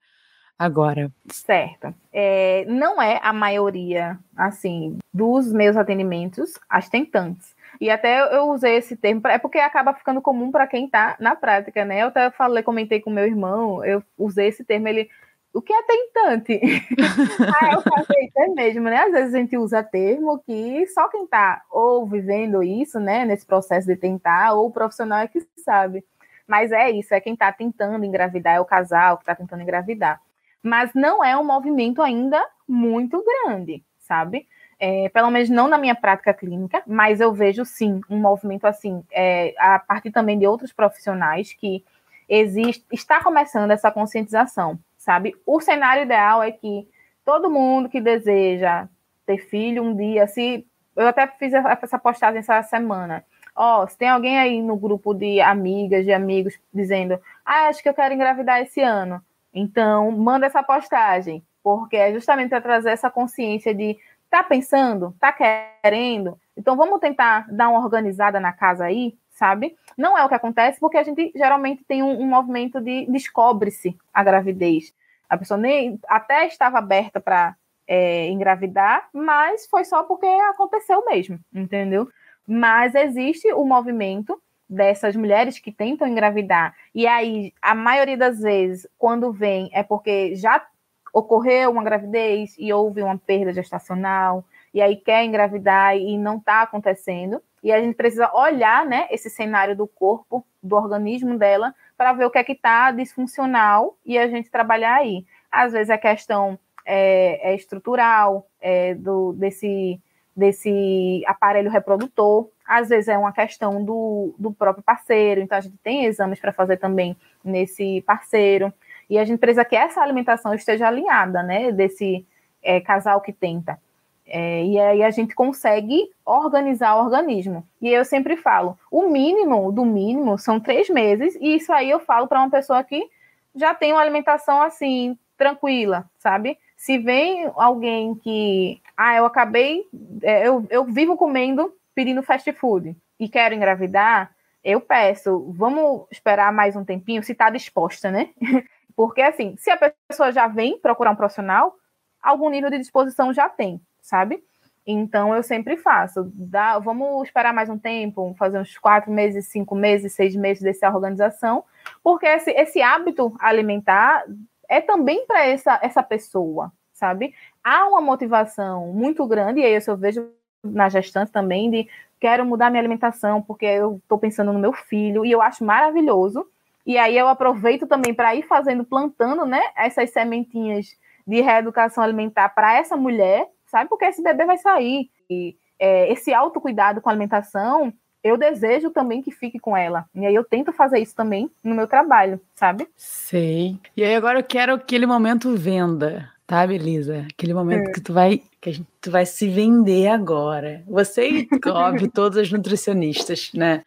agora. 0.58 1.08
Certo. 1.28 1.94
É, 2.12 2.64
não 2.66 3.00
é 3.00 3.20
a 3.22 3.32
maioria, 3.32 4.18
assim, 4.36 4.98
dos 5.12 5.52
meus 5.52 5.76
atendimentos, 5.76 6.54
as 6.68 6.88
tentantes. 6.88 7.54
E 7.80 7.88
até 7.88 8.36
eu 8.36 8.50
usei 8.50 8.74
esse 8.74 8.96
termo, 8.96 9.20
é 9.28 9.38
porque 9.38 9.58
acaba 9.58 9.94
ficando 9.94 10.20
comum 10.20 10.50
para 10.50 10.66
quem 10.66 10.86
está 10.86 11.14
na 11.20 11.36
prática, 11.36 11.84
né? 11.84 12.02
Eu 12.02 12.08
até 12.08 12.28
falei, 12.32 12.64
comentei 12.64 13.00
com 13.00 13.08
meu 13.08 13.24
irmão, 13.24 13.84
eu 13.84 14.02
usei 14.18 14.48
esse 14.48 14.64
termo, 14.64 14.88
ele 14.88 15.08
o 15.54 15.62
que 15.62 15.72
é 15.72 15.82
tentante? 15.84 16.60
ah, 17.62 17.72
eu 17.72 17.80
falei, 17.80 18.30
é 18.36 18.48
mesmo, 18.48 18.82
né? 18.82 18.96
Às 18.96 19.12
vezes 19.12 19.34
a 19.34 19.38
gente 19.38 19.56
usa 19.56 19.84
termo 19.84 20.40
que 20.40 20.84
só 20.88 21.08
quem 21.08 21.22
está 21.24 21.62
ou 21.70 22.06
vivendo 22.06 22.62
isso, 22.62 22.98
né, 22.98 23.24
nesse 23.24 23.46
processo 23.46 23.86
de 23.86 23.94
tentar, 23.94 24.52
ou 24.54 24.66
o 24.66 24.72
profissional 24.72 25.20
é 25.20 25.28
que 25.28 25.40
sabe. 25.58 26.04
Mas 26.46 26.72
é 26.72 26.90
isso, 26.90 27.14
é 27.14 27.20
quem 27.20 27.34
está 27.34 27.52
tentando 27.52 28.04
engravidar, 28.04 28.56
é 28.56 28.60
o 28.60 28.64
casal 28.64 29.16
que 29.16 29.22
está 29.22 29.34
tentando 29.34 29.62
engravidar. 29.62 30.20
Mas 30.60 30.90
não 30.92 31.24
é 31.24 31.38
um 31.38 31.44
movimento 31.44 32.02
ainda 32.02 32.44
muito 32.68 33.24
grande, 33.24 33.82
sabe? 34.00 34.48
É, 34.78 35.08
pelo 35.10 35.30
menos 35.30 35.48
não 35.48 35.68
na 35.68 35.78
minha 35.78 35.94
prática 35.94 36.34
clínica, 36.34 36.82
mas 36.84 37.20
eu 37.20 37.32
vejo 37.32 37.64
sim 37.64 38.00
um 38.10 38.18
movimento 38.18 38.66
assim, 38.66 39.04
é, 39.12 39.54
a 39.56 39.78
partir 39.78 40.10
também 40.10 40.36
de 40.36 40.46
outros 40.46 40.72
profissionais 40.72 41.52
que 41.52 41.84
existe, 42.28 42.84
está 42.90 43.22
começando 43.22 43.70
essa 43.70 43.90
conscientização 43.90 44.78
sabe? 45.04 45.36
O 45.46 45.60
cenário 45.60 46.04
ideal 46.04 46.42
é 46.42 46.50
que 46.50 46.88
todo 47.24 47.50
mundo 47.50 47.88
que 47.88 48.00
deseja 48.00 48.88
ter 49.26 49.38
filho 49.38 49.82
um 49.82 49.94
dia, 49.94 50.26
se 50.26 50.66
eu 50.96 51.06
até 51.06 51.26
fiz 51.26 51.52
essa 51.52 51.98
postagem 51.98 52.38
essa 52.38 52.62
semana. 52.62 53.24
Ó, 53.54 53.82
oh, 53.82 53.86
se 53.86 53.96
tem 53.96 54.08
alguém 54.08 54.38
aí 54.38 54.60
no 54.60 54.76
grupo 54.76 55.14
de 55.14 55.40
amigas, 55.40 56.04
de 56.04 56.12
amigos, 56.12 56.58
dizendo, 56.72 57.20
ah, 57.44 57.68
acho 57.68 57.82
que 57.82 57.88
eu 57.88 57.94
quero 57.94 58.14
engravidar 58.14 58.60
esse 58.60 58.80
ano, 58.80 59.22
então 59.52 60.10
manda 60.10 60.46
essa 60.46 60.62
postagem, 60.62 61.44
porque 61.62 61.96
é 61.96 62.12
justamente 62.12 62.48
para 62.48 62.60
trazer 62.60 62.90
essa 62.90 63.10
consciência 63.10 63.72
de 63.72 63.96
tá 64.28 64.42
pensando, 64.42 65.14
tá 65.20 65.32
querendo, 65.32 66.36
então 66.56 66.76
vamos 66.76 66.98
tentar 66.98 67.46
dar 67.48 67.68
uma 67.68 67.78
organizada 67.78 68.40
na 68.40 68.52
casa 68.52 68.86
aí, 68.86 69.16
sabe? 69.34 69.76
Não 69.98 70.16
é 70.16 70.24
o 70.24 70.28
que 70.28 70.34
acontece, 70.34 70.80
porque 70.80 70.96
a 70.96 71.02
gente 71.02 71.32
geralmente 71.34 71.84
tem 71.84 72.02
um, 72.02 72.20
um 72.20 72.26
movimento 72.26 72.80
de 72.80 73.04
descobre-se 73.06 73.96
a 74.12 74.22
gravidez. 74.22 74.94
A 75.28 75.36
pessoa 75.36 75.58
nem 75.58 75.98
até 76.08 76.46
estava 76.46 76.78
aberta 76.78 77.20
para 77.20 77.56
é, 77.86 78.28
engravidar, 78.28 79.08
mas 79.12 79.66
foi 79.66 79.84
só 79.84 80.04
porque 80.04 80.26
aconteceu 80.26 81.04
mesmo, 81.04 81.38
entendeu? 81.52 82.08
Mas 82.46 82.94
existe 82.94 83.52
o 83.52 83.64
movimento 83.64 84.40
dessas 84.68 85.14
mulheres 85.14 85.58
que 85.58 85.70
tentam 85.70 86.08
engravidar, 86.08 86.74
e 86.94 87.06
aí 87.06 87.52
a 87.60 87.74
maioria 87.74 88.16
das 88.16 88.40
vezes, 88.40 88.88
quando 88.96 89.30
vem, 89.30 89.68
é 89.72 89.82
porque 89.82 90.34
já 90.36 90.66
ocorreu 91.12 91.70
uma 91.70 91.84
gravidez 91.84 92.56
e 92.58 92.72
houve 92.72 93.02
uma 93.02 93.18
perda 93.18 93.52
gestacional, 93.52 94.44
e 94.72 94.80
aí 94.80 94.96
quer 94.96 95.24
engravidar 95.24 95.96
e 95.96 96.16
não 96.18 96.38
está 96.38 96.62
acontecendo. 96.62 97.42
E 97.64 97.72
a 97.72 97.80
gente 97.80 97.94
precisa 97.94 98.30
olhar 98.34 98.84
né, 98.84 99.08
esse 99.10 99.30
cenário 99.30 99.74
do 99.74 99.86
corpo, 99.86 100.46
do 100.62 100.76
organismo 100.76 101.38
dela, 101.38 101.74
para 101.96 102.12
ver 102.12 102.26
o 102.26 102.30
que 102.30 102.36
é 102.36 102.44
que 102.44 102.52
está 102.52 102.90
disfuncional 102.90 103.96
e 104.04 104.18
a 104.18 104.28
gente 104.28 104.50
trabalhar 104.50 104.96
aí. 104.96 105.24
Às 105.50 105.72
vezes 105.72 105.88
a 105.88 105.96
questão 105.96 106.58
é, 106.84 107.52
é 107.52 107.54
estrutural 107.54 108.46
é, 108.60 108.94
do, 108.94 109.32
desse, 109.32 109.98
desse 110.36 111.22
aparelho 111.26 111.70
reprodutor, 111.70 112.50
às 112.66 112.90
vezes 112.90 113.08
é 113.08 113.16
uma 113.16 113.32
questão 113.32 113.82
do, 113.82 114.34
do 114.38 114.52
próprio 114.52 114.84
parceiro, 114.84 115.40
então 115.40 115.56
a 115.56 115.60
gente 115.62 115.78
tem 115.78 116.04
exames 116.04 116.38
para 116.38 116.52
fazer 116.52 116.76
também 116.76 117.16
nesse 117.42 118.02
parceiro, 118.02 118.72
e 119.08 119.18
a 119.18 119.24
gente 119.24 119.38
precisa 119.38 119.64
que 119.64 119.76
essa 119.76 120.02
alimentação 120.02 120.52
esteja 120.52 120.88
alinhada, 120.88 121.42
né, 121.42 121.72
desse 121.72 122.26
é, 122.62 122.78
casal 122.80 123.22
que 123.22 123.32
tenta. 123.32 123.78
É, 124.26 124.64
e 124.64 124.78
aí 124.78 125.02
a 125.02 125.10
gente 125.10 125.34
consegue 125.34 126.10
organizar 126.24 126.96
o 126.96 127.04
organismo. 127.04 127.66
E 127.80 127.88
eu 127.88 128.04
sempre 128.04 128.36
falo, 128.36 128.78
o 128.90 129.08
mínimo 129.08 129.70
do 129.70 129.84
mínimo 129.84 130.38
são 130.38 130.58
três 130.58 130.88
meses, 130.88 131.36
e 131.40 131.56
isso 131.56 131.72
aí 131.72 131.90
eu 131.90 132.00
falo 132.00 132.26
para 132.26 132.40
uma 132.40 132.50
pessoa 132.50 132.82
que 132.82 133.08
já 133.54 133.74
tem 133.74 133.92
uma 133.92 134.00
alimentação 134.00 134.62
assim, 134.62 135.18
tranquila, 135.36 136.08
sabe? 136.18 136.58
Se 136.76 136.98
vem 136.98 137.50
alguém 137.54 138.14
que, 138.14 138.80
ah, 138.96 139.14
eu 139.16 139.24
acabei, 139.26 139.86
é, 140.22 140.46
eu, 140.46 140.66
eu 140.70 140.84
vivo 140.84 141.16
comendo, 141.16 141.74
pedindo 141.94 142.22
fast 142.22 142.50
food 142.52 142.96
e 143.20 143.28
quero 143.28 143.54
engravidar, 143.54 144.34
eu 144.62 144.80
peço, 144.80 145.52
vamos 145.52 146.06
esperar 146.10 146.52
mais 146.52 146.74
um 146.74 146.84
tempinho, 146.84 147.22
se 147.22 147.32
está 147.32 147.50
disposta, 147.50 148.10
né? 148.10 148.30
Porque 148.96 149.20
assim, 149.20 149.54
se 149.58 149.70
a 149.70 149.92
pessoa 150.08 150.32
já 150.32 150.48
vem 150.48 150.78
procurar 150.78 151.10
um 151.10 151.16
profissional, 151.16 151.76
algum 152.22 152.48
nível 152.48 152.70
de 152.70 152.78
disposição 152.78 153.32
já 153.32 153.48
tem, 153.48 153.80
sabe? 154.04 154.44
Então 154.86 155.34
eu 155.34 155.42
sempre 155.42 155.78
faço. 155.78 156.30
Dá, 156.34 156.78
vamos 156.78 157.26
esperar 157.26 157.54
mais 157.54 157.70
um 157.70 157.78
tempo, 157.78 158.34
fazer 158.38 158.58
uns 158.58 158.76
quatro 158.76 159.10
meses, 159.10 159.48
cinco 159.48 159.74
meses, 159.74 160.12
seis 160.12 160.36
meses 160.36 160.62
dessa 160.62 160.88
organização, 160.88 161.64
porque 162.02 162.26
esse, 162.26 162.50
esse 162.50 162.82
hábito 162.82 163.34
alimentar 163.40 164.24
é 164.68 164.80
também 164.80 165.26
para 165.26 165.46
essa, 165.46 165.78
essa 165.82 166.02
pessoa, 166.02 166.70
sabe? 166.92 167.34
Há 167.62 167.88
uma 167.88 168.00
motivação 168.00 168.88
muito 168.92 169.26
grande, 169.26 169.60
e 169.60 169.64
aí 169.64 169.82
eu 169.86 169.96
vejo 169.96 170.28
na 170.62 170.88
gestante 170.88 171.32
também, 171.32 171.70
de 171.70 171.88
quero 172.20 172.44
mudar 172.44 172.70
minha 172.70 172.80
alimentação, 172.80 173.40
porque 173.40 173.66
eu 173.66 173.96
estou 173.96 174.18
pensando 174.18 174.52
no 174.52 174.58
meu 174.58 174.72
filho, 174.72 175.24
e 175.24 175.32
eu 175.32 175.40
acho 175.40 175.64
maravilhoso. 175.64 176.46
E 176.86 176.98
aí 176.98 177.16
eu 177.16 177.28
aproveito 177.28 177.86
também 177.86 178.12
para 178.12 178.34
ir 178.34 178.42
fazendo, 178.42 178.84
plantando, 178.84 179.46
né, 179.46 179.62
essas 179.76 180.10
sementinhas 180.10 180.94
de 181.26 181.40
reeducação 181.40 182.04
alimentar 182.04 182.50
para 182.50 182.74
essa 182.74 182.96
mulher, 182.96 183.48
sabe? 183.74 183.90
Porque 183.90 184.04
esse 184.04 184.22
bebê 184.22 184.44
vai 184.44 184.56
sair. 184.56 185.10
E 185.28 185.56
é, 185.80 186.12
esse 186.12 186.32
autocuidado 186.32 187.00
com 187.00 187.08
a 187.08 187.12
alimentação 187.12 187.92
eu 188.22 188.38
desejo 188.38 188.90
também 188.90 189.20
que 189.20 189.30
fique 189.30 189.58
com 189.58 189.76
ela. 189.76 190.06
E 190.14 190.24
aí 190.24 190.34
eu 190.34 190.42
tento 190.42 190.72
fazer 190.72 190.98
isso 190.98 191.14
também 191.14 191.50
no 191.62 191.74
meu 191.74 191.86
trabalho, 191.86 192.40
sabe? 192.54 192.88
Sei. 192.96 193.78
E 193.94 194.02
aí 194.02 194.14
agora 194.14 194.38
eu 194.38 194.44
quero 194.44 194.72
aquele 194.72 195.04
momento 195.04 195.54
venda, 195.54 196.30
tá, 196.46 196.66
Belisa? 196.66 197.26
Aquele 197.30 197.52
momento 197.52 197.90
é. 197.90 197.92
que 197.92 198.00
tu 198.00 198.14
vai 198.14 198.40
que 198.62 198.70
a 198.70 198.72
gente, 198.72 198.88
tu 198.98 199.10
vai 199.10 199.26
se 199.26 199.46
vender 199.46 200.08
agora. 200.08 200.82
Você 200.86 201.28
e, 201.28 201.48
óbvio, 201.68 202.10
todas 202.10 202.38
as 202.38 202.50
nutricionistas, 202.50 203.50
né? 203.52 203.82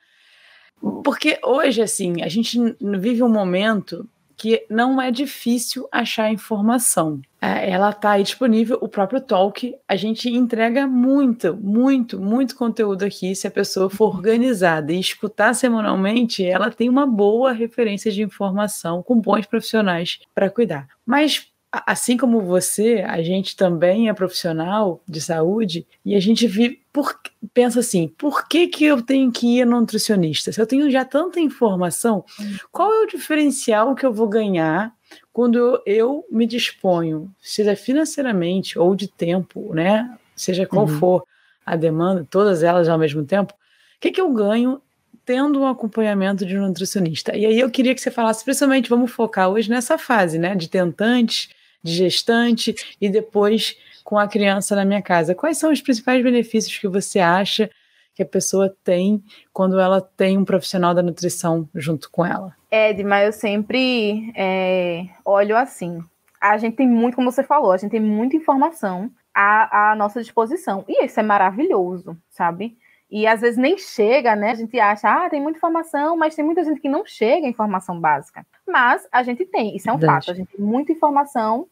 Porque 1.04 1.40
hoje, 1.44 1.82
assim, 1.82 2.22
a 2.22 2.28
gente 2.28 2.60
vive 2.80 3.24
um 3.24 3.30
momento 3.30 4.08
que 4.38 4.64
não 4.70 5.02
é 5.02 5.10
difícil 5.10 5.90
achar 5.92 6.32
informação. 6.32 7.20
É, 7.42 7.72
ela 7.72 7.90
está 7.90 8.12
aí 8.12 8.24
disponível, 8.24 8.78
o 8.80 8.88
próprio 8.88 9.20
Talk. 9.20 9.76
A 9.88 9.96
gente 9.96 10.30
entrega 10.30 10.86
muito, 10.86 11.56
muito, 11.56 12.20
muito 12.20 12.56
conteúdo 12.56 13.04
aqui. 13.04 13.36
Se 13.36 13.48
a 13.48 13.52
pessoa 13.52 13.90
for 13.90 14.16
organizada 14.16 14.94
e 14.94 15.00
escutar 15.00 15.54
semanalmente, 15.56 16.46
ela 16.46 16.70
tem 16.70 16.88
uma 16.88 17.08
boa 17.08 17.52
referência 17.52 18.12
de 18.12 18.22
informação 18.22 19.02
com 19.02 19.20
bons 19.20 19.48
profissionais 19.48 20.20
para 20.36 20.50
cuidar. 20.50 20.88
Mas 21.06 21.48
assim 21.72 22.18
como 22.18 22.42
você, 22.42 23.04
a 23.06 23.22
gente 23.22 23.56
também 23.56 24.10
é 24.10 24.14
profissional 24.14 25.02
de 25.08 25.20
saúde 25.20 25.86
e 26.04 26.16
a 26.16 26.20
gente 26.20 26.48
vive, 26.48 26.82
por, 26.92 27.20
pensa 27.54 27.80
assim: 27.80 28.08
por 28.18 28.48
que, 28.48 28.68
que 28.68 28.86
eu 28.86 29.02
tenho 29.02 29.32
que 29.32 29.60
ir 29.60 29.66
no 29.66 29.80
nutricionista? 29.80 30.52
Se 30.52 30.62
eu 30.62 30.68
tenho 30.68 30.90
já 30.90 31.04
tanta 31.04 31.40
informação, 31.40 32.24
qual 32.72 32.94
é 32.94 33.02
o 33.02 33.08
diferencial 33.08 33.96
que 33.96 34.06
eu 34.06 34.14
vou 34.14 34.28
ganhar 34.28 34.94
quando 35.32 35.58
eu, 35.58 35.82
eu 35.86 36.26
me 36.32 36.46
disponho, 36.46 37.32
seja 37.42 37.76
financeiramente 37.76 38.78
ou 38.80 38.96
de 38.96 39.08
tempo, 39.08 39.74
né? 39.74 40.18
Seja 40.36 40.66
qual 40.66 40.86
uhum. 40.86 41.00
for 41.00 41.24
a 41.66 41.76
demanda, 41.76 42.26
todas 42.30 42.64
elas 42.64 42.88
ao 42.88 42.98
mesmo 42.98 43.26
tempo, 43.26 43.54
o 43.54 44.00
que, 44.00 44.12
que 44.12 44.22
eu 44.22 44.32
ganho 44.32 44.82
tendo 45.26 45.60
um 45.60 45.68
acompanhamento 45.68 46.46
de 46.46 46.58
um 46.58 46.66
nutricionista. 46.68 47.36
E 47.36 47.46
aí 47.46 47.60
eu 47.60 47.70
queria 47.70 47.94
que 47.94 48.00
você 48.00 48.10
falasse, 48.10 48.46
principalmente, 48.46 48.90
vamos 48.90 49.12
focar 49.12 49.50
hoje 49.50 49.70
nessa 49.70 49.98
fase, 49.98 50.40
né, 50.40 50.56
de 50.56 50.70
tentantes, 50.70 51.50
de 51.88 51.96
gestante 51.96 52.76
e 53.00 53.10
depois 53.10 53.78
com 54.04 54.18
a 54.18 54.28
criança 54.28 54.76
na 54.76 54.86
minha 54.86 55.02
casa. 55.02 55.36
Quais 55.36 55.58
são 55.58 55.72
os 55.72 55.82
principais 55.82 56.24
benefícios 56.24 56.78
que 56.78 56.88
você 56.88 57.20
acha 57.20 57.70
que 58.14 58.24
a 58.24 58.26
pessoa 58.26 58.76
tem 58.84 59.24
quando 59.54 59.80
ela 59.80 60.02
tem 60.02 60.38
um 60.38 60.46
profissional 60.46 60.94
da 60.94 61.04
nutrição 61.04 61.68
junto 61.76 62.10
com 62.10 62.26
ela? 62.26 62.56
Edma, 62.72 63.22
eu 63.22 63.32
sempre 63.32 64.32
é, 64.36 65.06
olho 65.26 65.56
assim. 65.58 66.00
A 66.40 66.58
gente 66.58 66.76
tem 66.76 66.88
muito, 66.88 67.16
como 67.16 67.32
você 67.32 67.44
falou, 67.44 67.72
a 67.72 67.78
gente 67.78 67.92
tem 67.92 68.00
muita 68.00 68.36
informação 68.36 69.12
à, 69.34 69.92
à 69.92 69.96
nossa 69.96 70.22
disposição. 70.22 70.84
E 70.88 71.06
isso 71.06 71.20
é 71.20 71.24
maravilhoso, 71.24 72.18
sabe? 72.30 72.78
E 73.10 73.26
às 73.26 73.42
vezes 73.42 73.58
nem 73.58 73.78
chega, 73.78 74.36
né? 74.36 74.52
A 74.52 74.56
gente 74.56 74.80
acha, 74.80 75.10
ah, 75.10 75.30
tem 75.30 75.42
muita 75.42 75.58
informação, 75.58 76.18
mas 76.18 76.36
tem 76.36 76.44
muita 76.44 76.64
gente 76.64 76.82
que 76.82 76.90
não 76.90 77.06
chega 77.06 77.46
a 77.46 77.50
informação 77.50 78.00
básica. 78.00 78.46
Mas 78.68 79.08
a 79.12 79.24
gente 79.24 79.46
tem, 79.46 79.76
isso 79.76 79.90
é 79.90 79.94
um 79.94 79.98
Verdade. 79.98 80.26
fato, 80.26 80.32
a 80.34 80.38
gente 80.38 80.56
tem 80.56 80.66
muita 80.66 80.92
informação 80.92 81.68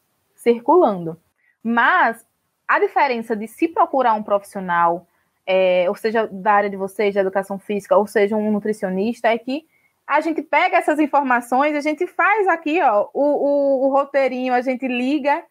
circulando. 0.46 1.20
Mas 1.64 2.24
a 2.68 2.80
diferença 2.80 3.36
de 3.36 3.48
se 3.48 3.68
procurar 3.68 4.14
um 4.14 4.22
profissional, 4.22 5.08
é, 5.46 5.86
ou 5.90 5.96
seja, 5.96 6.28
da 6.32 6.54
área 6.54 6.70
de 6.70 6.78
vocês, 6.78 7.14
de 7.14 7.20
educação 7.20 7.58
física, 7.58 7.98
ou 7.98 8.06
seja, 8.06 8.38
um 8.38 8.52
nutricionista, 8.52 9.28
é 9.30 9.38
que 9.40 9.66
a 10.06 10.22
gente 10.22 10.44
pega 10.44 10.78
essas 10.78 11.00
informações, 11.00 11.76
a 11.76 11.82
gente 11.82 12.06
faz 12.06 12.48
aqui 12.48 12.80
ó, 12.80 13.10
o, 13.12 13.24
o, 13.24 13.86
o 13.88 13.90
roteirinho, 13.92 14.54
a 14.54 14.62
gente 14.62 14.88
liga 14.88 15.44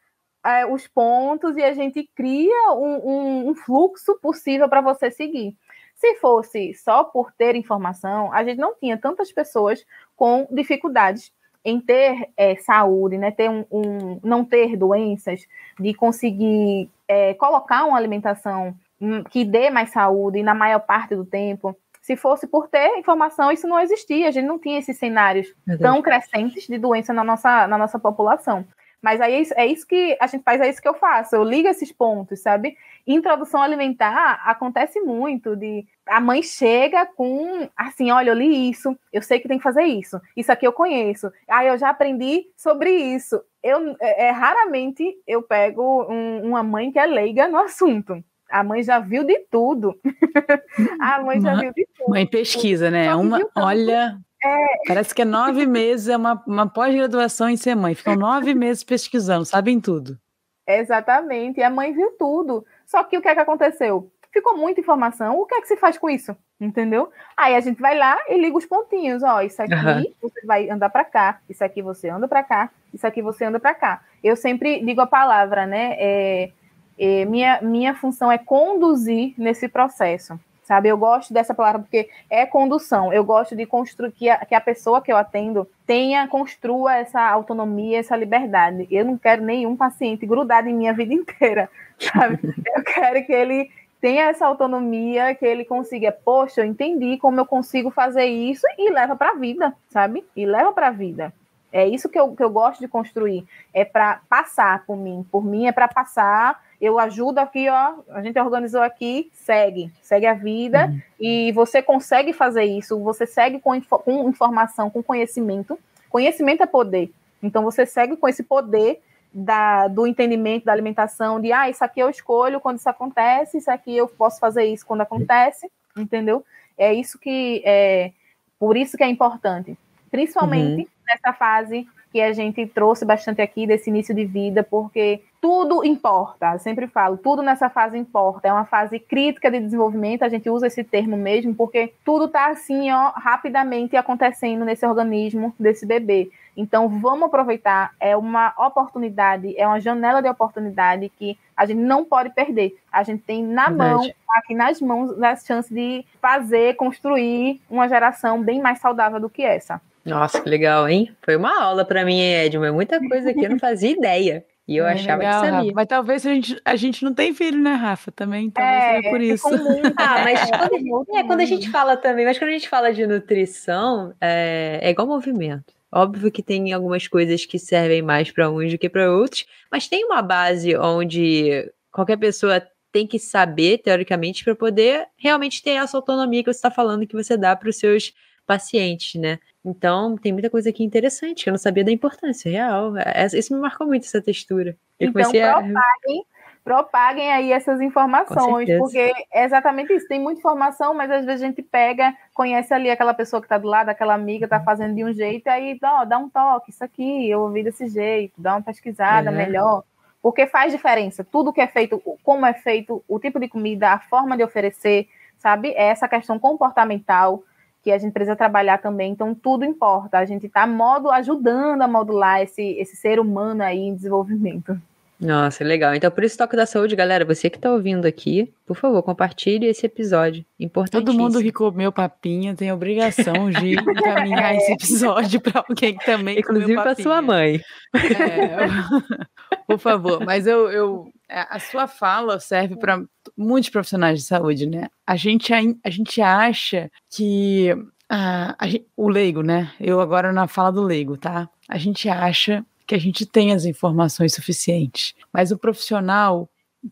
é, 0.47 0.65
os 0.65 0.87
pontos 0.87 1.57
e 1.57 1.63
a 1.65 1.75
gente 1.75 2.09
cria 2.15 2.73
um, 2.73 3.11
um, 3.11 3.51
um 3.51 3.55
fluxo 3.57 4.17
possível 4.21 4.69
para 4.69 4.81
você 4.81 5.11
seguir. 5.11 5.57
Se 5.97 6.15
fosse 6.17 6.73
só 6.75 7.03
por 7.03 7.33
ter 7.33 7.57
informação, 7.57 8.33
a 8.33 8.45
gente 8.45 8.59
não 8.59 8.77
tinha 8.77 8.97
tantas 8.97 9.33
pessoas 9.33 9.85
com 10.15 10.47
dificuldades 10.53 11.33
em 11.65 11.81
ter 11.81 12.29
é, 12.37 12.57
saúde, 12.57 13.17
né, 13.17 13.31
ter 13.31 13.49
um, 13.49 13.65
um, 13.71 14.21
não 14.23 14.45
ter 14.45 14.77
doenças, 14.77 15.47
de 15.81 15.95
conseguir 15.95 16.91
é, 17.09 17.35
colocar 17.35 17.85
uma 17.85 17.97
alimentação 17.97 18.75
hum, 19.01 19.25
que 19.25 19.45
dê 19.45 19.71
mais 19.71 19.91
saúde 19.91 20.43
na 20.43 20.55
maior 20.55 20.81
parte 20.81 21.17
do 21.17 21.25
tempo. 21.25 21.77
Se 22.03 22.17
fosse 22.17 22.47
por 22.47 22.69
ter 22.69 22.99
informação, 22.99 23.51
isso 23.51 23.67
não 23.67 23.81
existia. 23.81 24.29
A 24.29 24.31
gente 24.31 24.45
não 24.47 24.59
tinha 24.59 24.79
esses 24.79 24.99
cenários 24.99 25.55
tão 25.81 26.03
crescentes 26.03 26.67
de 26.67 26.77
doença 26.77 27.15
na 27.15 27.25
nossa, 27.25 27.67
na 27.67 27.79
nossa 27.79 27.99
população. 27.99 28.67
Mas 29.01 29.21
aí 29.21 29.47
é 29.57 29.67
isso 29.67 29.87
que 29.87 30.17
a 30.19 30.27
gente 30.27 30.43
faz, 30.43 30.61
é 30.63 30.69
isso 30.69 30.81
que 30.81 30.89
eu 30.89 30.95
faço. 30.95 31.37
Eu 31.37 31.45
ligo 31.45 31.69
esses 31.69 31.93
pontos, 31.93 32.41
sabe? 32.41 32.77
Introdução 33.07 33.61
alimentar 33.61 34.41
acontece 34.47 35.01
muito 35.01 35.55
de 35.55 35.87
a 36.07 36.21
mãe 36.21 36.43
chega 36.43 37.05
com 37.05 37.69
assim, 37.77 38.11
olha, 38.11 38.31
eu 38.31 38.35
li 38.35 38.71
isso, 38.71 38.97
eu 39.13 39.21
sei 39.21 39.39
que 39.39 39.49
tem 39.49 39.59
que 39.59 39.63
fazer 39.63 39.83
isso, 39.83 40.19
isso 40.35 40.51
aqui 40.51 40.67
eu 40.67 40.73
conheço, 40.73 41.31
ah, 41.49 41.65
eu 41.65 41.77
já 41.77 41.91
aprendi 41.91 42.47
sobre 42.57 42.91
isso. 42.91 43.43
Eu 43.63 43.95
é, 44.01 44.29
é 44.29 44.31
raramente 44.31 45.05
eu 45.27 45.43
pego 45.43 46.07
um, 46.11 46.49
uma 46.49 46.63
mãe 46.63 46.91
que 46.91 46.99
é 46.99 47.07
leiga 47.07 47.47
no 47.47 47.59
assunto. 47.59 48.23
A 48.51 48.63
mãe 48.63 48.83
já 48.83 48.99
viu 48.99 49.25
de 49.25 49.39
tudo. 49.51 49.99
a 51.01 51.23
mãe 51.23 51.41
já 51.41 51.55
viu 51.57 51.73
de 51.73 51.87
tudo. 51.97 52.11
Mãe 52.11 52.27
pesquisa, 52.27 52.91
né? 52.91 53.15
Uma, 53.15 53.41
olha, 53.57 54.19
é. 54.43 54.67
parece 54.87 55.15
que 55.15 55.23
é 55.23 55.25
nove 55.25 55.67
meses, 55.67 56.09
é 56.09 56.17
uma, 56.17 56.43
uma 56.47 56.69
pós-graduação 56.69 57.49
em 57.49 57.57
ser 57.57 57.75
mãe. 57.75 57.95
Ficam 57.95 58.17
nove 58.17 58.55
meses 58.55 58.85
pesquisando, 58.85 59.45
sabem 59.45 59.81
tudo. 59.81 60.19
Exatamente. 60.67 61.61
E 61.61 61.63
a 61.63 61.71
mãe 61.71 61.93
viu 61.93 62.13
tudo. 62.19 62.65
Só 62.95 63.03
que 63.03 63.19
o 63.19 63.21
que 63.21 63.27
é 63.27 63.35
que 63.35 63.41
aconteceu? 63.41 64.09
Ficou 64.33 64.57
muita 64.57 64.81
informação. 64.81 65.37
O 65.37 65.47
que 65.47 65.57
é 65.57 65.61
que 65.61 65.67
se 65.67 65.77
faz 65.77 65.99
com 65.99 66.09
isso? 66.09 66.37
Entendeu? 66.61 67.11
Aí 67.37 67.57
a 67.57 67.61
gente 67.61 67.83
vai 67.83 67.99
lá 67.99 68.17
e 68.29 68.41
liga 68.41 68.57
os 68.57 68.65
pontinhos. 68.65 69.21
Ó, 69.25 69.41
isso 69.41 69.61
aqui 69.61 69.75
uhum. 69.75 70.15
você 70.23 70.47
vai 70.47 70.71
andar 70.71 70.91
para 70.91 71.05
cá, 71.05 71.41
isso 71.51 71.65
aqui 71.65 71.83
você 71.83 72.09
anda 72.09 72.29
para 72.29 72.45
cá, 72.45 72.71
isso 72.93 73.05
aqui 73.05 73.21
você 73.21 73.47
anda 73.47 73.59
para 73.59 73.75
cá. 73.75 74.01
Eu 74.23 74.37
sempre 74.37 74.79
digo 74.85 75.01
a 75.01 75.09
palavra, 75.09 75.67
né? 75.67 75.97
É, 75.99 76.53
é, 76.97 77.25
minha, 77.25 77.61
minha 77.63 77.97
função 77.97 78.31
é 78.31 78.39
conduzir 78.39 79.35
nesse 79.37 79.67
processo 79.67 80.39
sabe? 80.65 80.89
Eu 80.89 80.99
gosto 80.99 81.33
dessa 81.33 81.55
palavra 81.55 81.83
porque 81.83 82.09
é 82.29 82.45
condução. 82.45 83.13
Eu 83.13 83.25
gosto 83.25 83.55
de 83.55 83.65
construir 83.67 84.13
que 84.13 84.29
a, 84.29 84.45
que 84.45 84.55
a 84.55 84.61
pessoa 84.61 85.01
que 85.01 85.13
eu 85.13 85.17
atendo 85.17 85.69
tenha, 85.87 86.27
construa 86.27 86.97
essa 86.97 87.21
autonomia, 87.21 88.01
essa 88.01 88.17
liberdade. 88.17 88.89
Eu 88.91 89.05
não 89.05 89.17
quero 89.17 89.43
nenhum 89.43 89.77
paciente 89.77 90.27
grudado 90.27 90.69
em 90.69 90.75
minha 90.75 90.93
vida 90.93 91.13
inteira, 91.15 91.71
sabe? 91.99 92.39
Eu 92.75 92.83
quero 92.83 93.25
que 93.25 93.33
ele 93.33 93.71
tenha 94.01 94.25
essa 94.25 94.47
autonomia, 94.47 95.35
que 95.35 95.47
ele 95.47 95.65
consiga, 95.65 96.13
poxa, 96.13 96.61
eu 96.61 96.65
entendi 96.67 97.17
como 97.17 97.41
eu 97.41 97.47
consigo 97.47 97.91
fazer 97.91 98.27
isso 98.27 98.67
e 98.77 98.91
leva 98.91 99.17
para 99.17 99.31
a 99.31 99.35
vida, 99.35 99.75
sabe? 99.89 100.25
E 100.37 100.45
leva 100.45 100.73
para 100.73 100.89
a 100.89 100.91
vida. 100.91 101.33
É 101.73 101.89
isso 101.89 102.09
que 102.09 102.19
eu, 102.19 102.37
que 102.37 102.43
eu 102.45 102.51
gosto 102.51 102.81
de 102.81 102.87
construir. 102.87 103.45
É 103.73 103.85
para 103.85 104.21
passar 104.29 104.85
por 104.87 104.97
mim. 104.97 105.27
Por 105.31 105.45
mim 105.45 105.67
é 105.67 105.73
para 105.73 105.89
passar 105.89 106.63
eu 106.81 106.99
ajudo 106.99 107.39
aqui, 107.39 107.69
ó, 107.69 107.95
a 108.11 108.23
gente 108.23 108.39
organizou 108.39 108.83
aqui, 108.83 109.31
segue, 109.33 109.93
segue 110.03 110.27
a 110.27 110.35
vida, 110.35 110.87
uhum. 110.87 111.01
e 111.21 111.53
você 111.53 111.83
consegue 111.83 112.33
fazer 112.33 112.65
isso, 112.65 112.99
você 113.01 113.27
segue 113.27 113.61
com, 113.61 113.81
com 113.81 114.29
informação, 114.29 114.91
com 114.91 115.03
conhecimento. 115.03 115.79
Conhecimento 116.11 116.63
é 116.63 116.67
poder. 116.67 117.11
Então 117.43 117.63
você 117.63 117.87
segue 117.87 118.17
com 118.17 118.29
esse 118.29 118.43
poder 118.43 119.01
da, 119.33 119.89
do 119.89 120.07
entendimento 120.07 120.65
da 120.65 120.73
alimentação, 120.73 121.41
de 121.41 121.53
ah, 121.53 121.69
isso 121.69 121.85
aqui 121.85 122.01
eu 122.01 122.09
escolho 122.09 122.61
quando 122.61 122.79
isso 122.79 122.89
acontece, 122.89 123.59
isso 123.59 123.71
aqui 123.71 123.97
eu 123.97 124.07
posso 124.07 124.39
fazer 124.39 124.65
isso 124.65 124.87
quando 124.87 125.01
acontece, 125.01 125.69
entendeu? 125.97 126.45
É 126.79 126.95
isso 126.95 127.19
que 127.19 127.61
é 127.65 128.13
por 128.59 128.77
isso 128.77 128.97
que 128.97 129.03
é 129.03 129.09
importante, 129.09 129.77
principalmente 130.11 130.83
uhum. 130.83 130.89
nessa 131.07 131.33
fase 131.33 131.87
que 132.15 132.21
a 132.21 132.33
gente 132.33 132.65
trouxe 132.65 133.05
bastante 133.05 133.43
aqui 133.43 133.67
desse 133.67 133.91
início 133.91 134.15
de 134.15 134.25
vida, 134.25 134.63
porque 134.63 135.21
tudo 135.41 135.85
importa, 135.85 136.53
eu 136.53 136.61
sempre 136.61 136.87
falo, 136.87 137.17
tudo 137.17 137.43
nessa 137.43 137.69
fase 137.69 137.99
importa, 137.99 138.47
é 138.47 138.53
uma 138.53 138.65
fase 138.65 139.01
crítica 139.01 139.51
de 139.51 139.59
desenvolvimento, 139.59 140.23
a 140.23 140.29
gente 140.29 140.49
usa 140.49 140.69
esse 140.69 140.85
termo 140.85 141.17
mesmo, 141.17 141.57
porque 141.57 141.93
tudo 142.05 142.27
está 142.27 142.51
assim, 142.51 142.89
ó, 142.93 143.11
rapidamente 143.17 143.97
acontecendo 143.97 144.65
nesse 144.65 144.87
organismo 144.87 145.53
desse 145.59 145.85
bebê. 145.85 146.31
Então, 146.57 146.89
vamos 146.89 147.25
aproveitar, 147.25 147.91
é 147.99 148.17
uma 148.17 148.55
oportunidade, 148.57 149.53
é 149.59 149.67
uma 149.67 149.81
janela 149.81 150.23
de 150.23 150.29
oportunidade 150.29 151.11
que 151.19 151.37
a 151.57 151.67
gente 151.67 151.81
não 151.81 152.05
pode 152.05 152.31
perder. 152.31 152.79
A 152.93 153.03
gente 153.03 153.25
tem 153.25 153.43
na 153.43 153.71
Verdade. 153.71 153.91
mão, 153.93 154.11
aqui 154.37 154.55
nas 154.55 154.81
mãos, 154.81 155.21
a 155.21 155.35
chance 155.35 155.75
de 155.75 156.05
fazer, 156.23 156.77
construir 156.77 157.61
uma 157.69 157.89
geração 157.89 158.41
bem 158.41 158.63
mais 158.63 158.79
saudável 158.79 159.19
do 159.19 159.29
que 159.29 159.43
essa. 159.43 159.81
Nossa, 160.05 160.41
que 160.41 160.49
legal, 160.49 160.89
hein? 160.89 161.15
Foi 161.23 161.37
uma 161.37 161.63
aula 161.63 161.85
para 161.85 162.05
mim, 162.05 162.21
Edma. 162.21 162.71
Muita 162.73 162.99
coisa 163.09 163.33
que 163.33 163.45
eu 163.45 163.51
não 163.51 163.59
fazia 163.61 163.91
ideia. 163.91 164.45
E 164.67 164.77
eu 164.77 164.87
é 164.87 164.93
achava 164.95 165.23
legal, 165.23 165.41
que 165.41 165.47
sabia. 165.47 165.61
Rafa. 165.61 165.73
Mas 165.75 165.87
talvez 165.87 166.27
a 166.27 166.35
gente, 166.35 166.61
a 166.65 166.77
gente 166.77 167.05
não 167.05 167.13
tem 167.13 167.35
filho, 167.35 167.59
né, 167.59 167.75
Rafa? 167.75 168.11
Também, 168.11 168.51
talvez 168.51 168.83
é, 168.83 168.97
seja 168.97 169.11
por 169.11 169.21
isso. 169.21 169.49
ah, 169.97 170.25
mas 170.25 170.51
quando, 170.51 171.17
é, 171.17 171.23
quando, 171.25 171.41
a 171.41 171.45
gente 171.45 171.71
fala 171.71 171.97
também, 171.97 172.25
mas 172.25 172.39
quando 172.39 172.51
a 172.51 172.55
gente 172.55 172.69
fala 172.69 172.93
de 172.93 173.07
nutrição, 173.07 174.15
é, 174.21 174.79
é 174.83 174.91
igual 174.91 175.07
movimento. 175.07 175.75
Óbvio 175.93 176.33
que 176.33 176.43
tem 176.43 176.73
algumas 176.73 177.07
coisas 177.07 177.45
que 177.45 177.59
servem 177.59 178.03
mais 178.03 178.31
para 178.31 178.51
uns 178.51 178.73
do 178.73 178.79
que 178.79 178.89
para 178.89 179.13
outros, 179.13 179.47
mas 179.71 179.87
tem 179.87 180.05
uma 180.05 180.23
base 180.23 180.77
onde 180.77 181.71
qualquer 181.93 182.17
pessoa 182.17 182.61
tem 182.91 183.07
que 183.07 183.19
saber, 183.19 183.79
teoricamente, 183.79 184.43
para 184.43 184.55
poder 184.55 185.07
realmente 185.17 185.63
ter 185.63 185.73
essa 185.73 185.97
autonomia 185.97 186.43
que 186.43 186.53
você 186.53 186.59
está 186.59 186.71
falando 186.71 187.07
que 187.07 187.15
você 187.15 187.37
dá 187.37 187.55
para 187.55 187.69
os 187.69 187.77
seus 187.77 188.13
pacientes, 188.47 189.21
né? 189.21 189.39
Então, 189.65 190.17
tem 190.17 190.33
muita 190.33 190.51
coisa 190.51 190.69
aqui 190.69 190.85
interessante 190.85 191.45
que 191.45 191.49
eu 191.49 191.53
não 191.53 191.59
sabia 191.59 191.83
da 191.83 191.91
importância 191.91 192.51
real. 192.51 192.97
É, 192.99 193.27
isso 193.33 193.55
me 193.55 193.61
marcou 193.61 193.87
muito, 193.87 194.05
essa 194.05 194.21
textura. 194.21 194.77
Eu 195.01 195.09
então, 195.09 195.23
propaguem, 195.23 195.73
a... 195.73 196.25
propaguem 196.63 197.33
aí 197.33 197.51
essas 197.51 197.81
informações, 197.81 198.69
porque 198.79 199.13
é 199.33 199.45
exatamente 199.45 199.95
isso. 199.95 200.07
Tem 200.07 200.21
muita 200.21 200.41
informação, 200.41 200.93
mas 200.95 201.11
às 201.11 201.25
vezes 201.25 201.43
a 201.43 201.47
gente 201.47 201.63
pega, 201.63 202.15
conhece 202.35 202.75
ali 202.75 202.91
aquela 202.91 203.15
pessoa 203.15 203.41
que 203.41 203.47
está 203.47 203.57
do 203.57 203.67
lado, 203.67 203.89
aquela 203.89 204.13
amiga 204.13 204.45
está 204.45 204.61
fazendo 204.61 204.95
de 204.95 205.03
um 205.03 205.13
jeito, 205.15 205.49
aí 205.49 205.79
ó, 205.83 206.05
dá 206.05 206.19
um 206.19 206.29
toque, 206.29 206.71
isso 206.71 206.85
aqui, 206.85 207.31
eu 207.31 207.41
ouvi 207.41 207.63
desse 207.63 207.89
jeito, 207.89 208.35
dá 208.37 208.57
uma 208.57 208.63
pesquisada 208.63 209.31
é. 209.31 209.33
melhor. 209.33 209.83
Porque 210.21 210.47
faz 210.47 210.73
diferença. 210.73 211.23
Tudo 211.25 211.53
que 211.53 211.61
é 211.61 211.67
feito, 211.67 212.01
como 212.23 212.47
é 212.47 212.55
feito, 212.55 213.03
o 213.09 213.19
tipo 213.19 213.39
de 213.39 213.49
comida, 213.49 213.91
a 213.91 213.99
forma 213.99 214.37
de 214.37 214.43
oferecer, 214.43 215.07
sabe? 215.39 215.71
É 215.71 215.89
essa 215.89 216.09
questão 216.09 216.39
comportamental 216.39 217.43
que 217.85 217.93
a 217.93 217.99
gente 217.99 218.15
precisa 218.15 218.35
trabalhar 218.35 218.79
também, 218.79 219.13
então 219.13 219.35
tudo 219.35 219.63
importa. 219.63 220.19
A 220.19 220.25
gente 220.25 220.47
está 220.47 220.67
modo 220.67 221.11
ajudando 221.11 221.83
a 221.83 221.87
modular 221.87 222.41
esse, 222.41 222.63
esse 222.79 222.97
ser 222.97 223.21
humano 223.21 223.63
aí 223.63 223.79
em 223.79 223.95
desenvolvimento. 223.95 224.81
Nossa, 225.21 225.63
legal. 225.63 225.95
Então, 225.95 226.11
por 226.11 226.25
isso, 226.25 226.37
Toque 226.37 226.57
da 226.57 226.67
Saúde, 226.67 226.97
galera, 226.97 227.25
você 227.25 227.49
que 227.49 227.57
está 227.57 227.71
ouvindo 227.71 228.05
aqui, 228.05 228.53
por 228.67 228.77
favor, 228.77 229.03
compartilhe 229.03 229.67
esse 229.67 229.87
episódio. 229.87 230.45
Importante. 230.59 231.05
Todo 231.05 231.17
mundo 231.17 231.41
que 231.41 231.53
comeu 231.53 231.93
papinha 231.93 232.55
tem 232.55 232.71
a 232.71 232.75
obrigação 232.75 233.51
de 233.51 233.75
encaminhar 233.79 234.57
esse 234.57 234.73
episódio 234.73 235.41
para 235.41 235.65
alguém 235.67 235.97
que 235.97 236.05
também 236.05 236.39
Inclusive 236.39 236.75
para 236.75 236.95
sua 236.95 237.23
mãe. 237.23 237.61
É, 237.95 238.67
por 239.69 239.79
favor. 239.79 240.25
Mas 240.25 240.47
eu, 240.47 240.71
eu, 240.71 241.13
a 241.29 241.59
sua 241.59 241.87
fala 241.87 242.39
serve 242.39 242.77
para 242.77 243.03
muitos 243.37 243.71
profissionais 243.71 244.21
de 244.21 244.27
saúde, 244.27 244.67
né? 244.67 244.89
A 245.07 245.17
gente, 245.17 245.53
a, 245.53 245.91
gente 245.91 246.21
acha 246.21 246.91
que 247.11 247.71
a, 248.09 248.53
a, 248.53 248.69
o 248.97 249.09
leigo, 249.09 249.43
né? 249.43 249.73
Eu 249.81 250.01
agora 250.01 250.33
na 250.33 250.47
fala 250.47 250.71
do 250.71 250.83
leigo, 250.83 251.17
tá? 251.17 251.49
A 251.69 251.79
gente 251.79 252.09
acha 252.09 252.65
que 252.87 252.95
a 252.95 252.99
gente 252.99 253.25
tem 253.25 253.53
as 253.53 253.65
informações 253.65 254.35
suficientes, 254.35 255.15
mas 255.33 255.51
o 255.51 255.59
profissional 255.59 256.49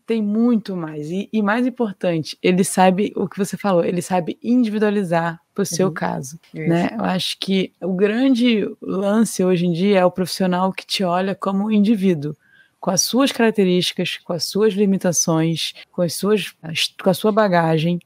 tem 0.07 0.23
muito 0.23 0.75
mais 0.75 1.11
e, 1.11 1.29
e 1.31 1.41
mais 1.41 1.67
importante, 1.67 2.35
ele 2.41 2.63
sabe 2.63 3.13
o 3.15 3.27
que 3.27 3.37
você 3.37 3.55
falou, 3.55 3.85
ele 3.85 4.01
sabe 4.01 4.39
individualizar 4.41 5.39
para 5.53 5.61
o 5.61 5.65
seu 5.65 5.89
uhum. 5.89 5.93
caso, 5.93 6.39
Isso. 6.51 6.67
né? 6.67 6.89
Eu 6.97 7.05
acho 7.05 7.37
que 7.39 7.71
o 7.79 7.93
grande 7.93 8.67
lance 8.81 9.43
hoje 9.43 9.67
em 9.67 9.71
dia 9.71 9.99
é 9.99 10.05
o 10.05 10.09
profissional 10.09 10.73
que 10.73 10.83
te 10.85 11.03
olha 11.03 11.35
como 11.35 11.71
indivíduo 11.71 12.35
com 12.83 12.91
as 12.91 13.01
suas 13.01 13.31
características, 13.31 14.17
com 14.17 14.33
as 14.33 14.43
suas 14.43 14.73
limitações, 14.73 15.71
com 15.89 16.01
as 16.01 16.15
suas, 16.15 16.53
com 17.01 17.09
a 17.09 17.13
sua 17.13 17.31
bagagem. 17.31 17.97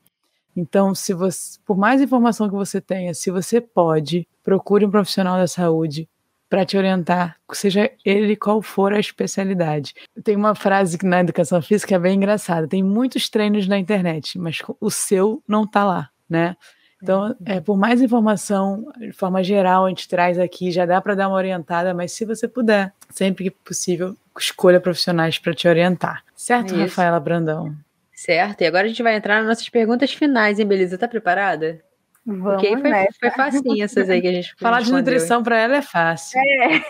Então, 0.56 0.94
se 0.94 1.16
você, 1.16 1.58
por 1.66 1.76
mais 1.76 2.00
informação 2.00 2.48
que 2.48 2.54
você 2.54 2.80
tenha, 2.80 3.12
se 3.16 3.32
você 3.32 3.60
pode, 3.60 4.28
procure 4.44 4.86
um 4.86 4.92
profissional 4.92 5.36
da 5.36 5.48
saúde 5.48 6.08
para 6.48 6.64
te 6.64 6.78
orientar, 6.78 7.38
seja 7.54 7.90
ele 8.06 8.36
qual 8.36 8.62
for 8.62 8.94
a 8.94 9.00
especialidade. 9.00 9.96
Tem 10.24 10.36
uma 10.36 10.54
frase 10.54 10.96
que 10.96 11.08
na 11.08 11.22
educação 11.22 11.60
física 11.60 11.96
é 11.96 12.00
bem 12.00 12.16
engraçada. 12.16 12.68
Tem 12.68 12.84
muitos 12.84 13.30
treinos 13.30 13.68
na 13.68 13.80
internet, 13.80 14.38
mas 14.38 14.60
o 14.80 14.92
seu 14.92 15.42
não 15.48 15.64
está 15.64 15.84
lá, 15.84 16.12
né? 16.30 16.56
Então, 17.02 17.36
é, 17.46 17.60
por 17.60 17.78
mais 17.78 18.02
informação, 18.02 18.92
de 18.98 19.12
forma 19.12 19.44
geral, 19.44 19.86
a 19.86 19.90
gente 19.90 20.08
traz 20.08 20.40
aqui, 20.40 20.72
já 20.72 20.86
dá 20.86 21.00
para 21.00 21.16
dar 21.16 21.28
uma 21.28 21.38
orientada, 21.38 21.94
mas 21.94 22.12
se 22.12 22.26
você 22.26 22.48
puder, 22.48 22.92
sempre 23.10 23.46
que 23.46 23.52
possível, 23.52 24.16
escolha 24.38 24.80
profissionais 24.80 25.38
para 25.38 25.54
te 25.54 25.68
orientar. 25.68 26.24
Certo, 26.36 26.74
Isso. 26.74 26.80
Rafaela 26.80 27.20
Brandão? 27.20 27.76
Certo, 28.14 28.62
e 28.62 28.66
agora 28.66 28.86
a 28.86 28.88
gente 28.88 29.04
vai 29.04 29.16
entrar 29.16 29.38
nas 29.40 29.48
nossas 29.48 29.70
perguntas 29.70 30.12
finais, 30.12 30.60
hein, 30.60 30.66
Beleza? 30.66 30.98
Tá 30.98 31.08
preparada? 31.08 31.80
Vamos 32.28 32.62
Porque 32.62 32.78
foi, 32.78 32.90
nessa. 32.90 33.14
foi 33.18 33.32
facinho 33.32 33.84
essas 33.84 34.10
aí 34.10 34.20
que 34.20 34.28
a 34.28 34.34
gente 34.34 34.54
Falar 34.60 34.82
de 34.82 34.92
nutrição 34.92 35.42
para 35.42 35.58
ela 35.58 35.78
é 35.78 35.82
fácil. 35.82 36.38
É. 36.38 36.82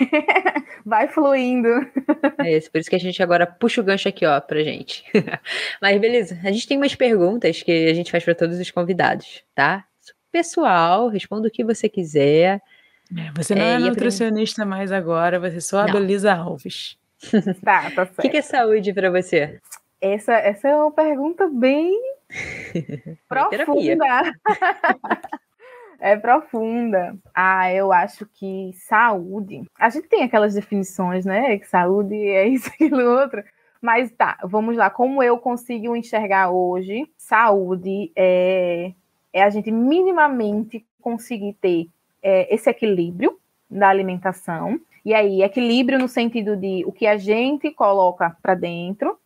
Vai 0.84 1.08
fluindo. 1.08 1.70
É 2.40 2.58
isso, 2.58 2.72
por 2.72 2.80
isso 2.80 2.90
que 2.90 2.96
a 2.96 3.00
gente 3.00 3.22
agora 3.22 3.46
puxa 3.46 3.82
o 3.82 3.84
gancho 3.84 4.08
aqui, 4.08 4.26
ó, 4.26 4.40
pra 4.42 4.64
gente. 4.64 5.04
Mas 5.80 6.00
beleza, 6.00 6.40
a 6.44 6.52
gente 6.52 6.68
tem 6.68 6.78
umas 6.78 6.96
perguntas 6.96 7.62
que 7.62 7.88
a 7.88 7.94
gente 7.94 8.10
faz 8.10 8.24
para 8.24 8.34
todos 8.34 8.58
os 8.58 8.72
convidados, 8.72 9.44
tá? 9.54 9.86
Pessoal, 10.32 11.08
responda 11.08 11.48
o 11.48 11.52
que 11.52 11.64
você 11.64 11.88
quiser. 11.88 12.62
É, 13.16 13.32
você 13.36 13.56
não 13.56 13.62
é, 13.62 13.74
é 13.74 13.80
nutricionista 13.80 14.66
mais 14.66 14.92
agora, 14.92 15.40
você 15.40 15.62
só 15.62 15.80
a 15.80 15.86
Belisa 15.86 16.34
Alves. 16.34 16.98
Tá, 17.64 17.90
tá 17.90 18.06
certo. 18.06 18.20
O 18.20 18.22
que, 18.22 18.30
que 18.30 18.38
é 18.38 18.42
saúde 18.44 18.94
para 18.94 19.10
você? 19.10 19.60
Essa, 20.00 20.34
essa 20.34 20.68
é 20.68 20.76
uma 20.76 20.92
pergunta 20.92 21.48
bem 21.48 22.00
profunda. 23.28 24.06
é 26.00 26.16
profunda. 26.16 27.18
Ah, 27.34 27.74
eu 27.74 27.92
acho 27.92 28.28
que 28.28 28.72
saúde. 28.88 29.64
A 29.80 29.90
gente 29.90 30.08
tem 30.08 30.24
aquelas 30.24 30.54
definições, 30.54 31.26
né? 31.26 31.58
Que 31.58 31.68
saúde 31.68 32.16
é 32.16 32.48
isso, 32.48 32.70
aquilo, 32.70 33.02
outro. 33.02 33.44
Mas 33.82 34.12
tá, 34.12 34.38
vamos 34.44 34.76
lá. 34.76 34.90
Como 34.90 35.24
eu 35.24 35.38
consigo 35.40 35.96
enxergar 35.96 36.52
hoje, 36.52 37.10
saúde 37.18 38.12
é, 38.16 38.92
é 39.38 39.44
a 39.44 39.50
gente 39.50 39.72
minimamente 39.72 40.84
conseguir 41.00 41.54
ter 41.62 41.88
é, 42.24 42.54
esse 42.54 42.70
equilíbrio 42.70 43.38
da 43.70 43.88
alimentação. 43.90 44.80
E 45.06 45.14
aí, 45.14 45.44
equilíbrio 45.44 46.00
no 46.00 46.08
sentido 46.08 46.56
de 46.58 46.84
o 46.86 46.92
que 46.92 47.06
a 47.06 47.18
gente 47.18 47.72
coloca 47.72 48.36
para 48.42 48.56
dentro 48.56 49.18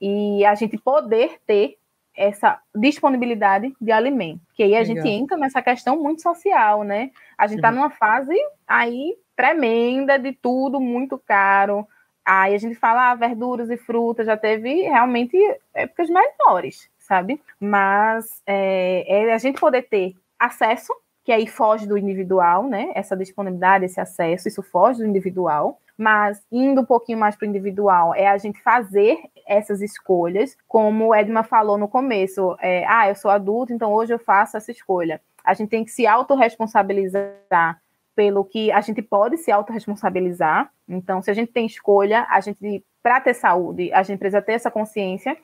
e 0.00 0.44
a 0.44 0.54
gente 0.54 0.76
poder 0.76 1.38
ter 1.46 1.76
essa 2.16 2.60
disponibilidade 2.74 3.72
de 3.80 3.92
alimento. 3.92 4.40
Que 4.54 4.64
aí 4.64 4.74
a 4.74 4.80
Legal. 4.80 4.96
gente 4.96 5.08
entra 5.08 5.36
nessa 5.36 5.62
questão 5.62 5.96
muito 5.96 6.20
social, 6.20 6.82
né? 6.82 7.10
A 7.38 7.46
gente 7.46 7.58
está 7.58 7.70
numa 7.70 7.90
fase 7.90 8.34
aí 8.66 9.16
tremenda 9.36 10.18
de 10.18 10.32
tudo 10.32 10.80
muito 10.80 11.16
caro. 11.16 11.86
Aí 12.24 12.54
a 12.54 12.58
gente 12.58 12.74
fala 12.74 13.10
ah, 13.10 13.14
verduras 13.14 13.70
e 13.70 13.76
frutas, 13.76 14.26
já 14.26 14.36
teve 14.36 14.82
realmente 14.82 15.36
épocas 15.72 16.10
melhores, 16.10 16.90
sabe? 17.10 17.42
Mas 17.58 18.40
é, 18.46 19.04
é 19.08 19.34
a 19.34 19.38
gente 19.38 19.60
poder 19.60 19.82
ter 19.82 20.14
acesso 20.38 20.94
que 21.24 21.32
aí 21.32 21.44
foge 21.44 21.88
do 21.88 21.98
individual, 21.98 22.68
né? 22.68 22.92
Essa 22.94 23.16
disponibilidade, 23.16 23.84
esse 23.84 24.00
acesso, 24.00 24.46
isso 24.46 24.62
foge 24.62 25.00
do 25.00 25.06
individual. 25.06 25.80
Mas 25.98 26.40
indo 26.50 26.80
um 26.80 26.84
pouquinho 26.84 27.18
mais 27.18 27.34
para 27.34 27.46
o 27.46 27.48
individual, 27.48 28.14
é 28.14 28.28
a 28.28 28.38
gente 28.38 28.62
fazer 28.62 29.18
essas 29.44 29.82
escolhas, 29.82 30.56
como 30.68 31.12
Edma 31.12 31.42
falou 31.42 31.76
no 31.76 31.88
começo. 31.88 32.56
É, 32.60 32.86
ah, 32.86 33.08
eu 33.08 33.16
sou 33.16 33.30
adulto, 33.30 33.72
então 33.72 33.92
hoje 33.92 34.14
eu 34.14 34.18
faço 34.20 34.56
essa 34.56 34.70
escolha. 34.70 35.20
A 35.44 35.52
gente 35.52 35.68
tem 35.68 35.84
que 35.84 35.90
se 35.90 36.06
autorresponsabilizar 36.06 37.80
pelo 38.14 38.44
que 38.44 38.70
a 38.70 38.80
gente 38.80 39.02
pode 39.02 39.36
se 39.36 39.50
autorresponsabilizar. 39.50 40.70
Então, 40.88 41.20
se 41.20 41.30
a 41.30 41.34
gente 41.34 41.52
tem 41.52 41.66
escolha, 41.66 42.26
a 42.30 42.40
gente, 42.40 42.84
para 43.02 43.20
ter 43.20 43.34
saúde, 43.34 43.92
a 43.92 44.02
gente 44.02 44.18
precisa 44.18 44.40
ter 44.40 44.52
essa 44.52 44.70
consciência. 44.70 45.36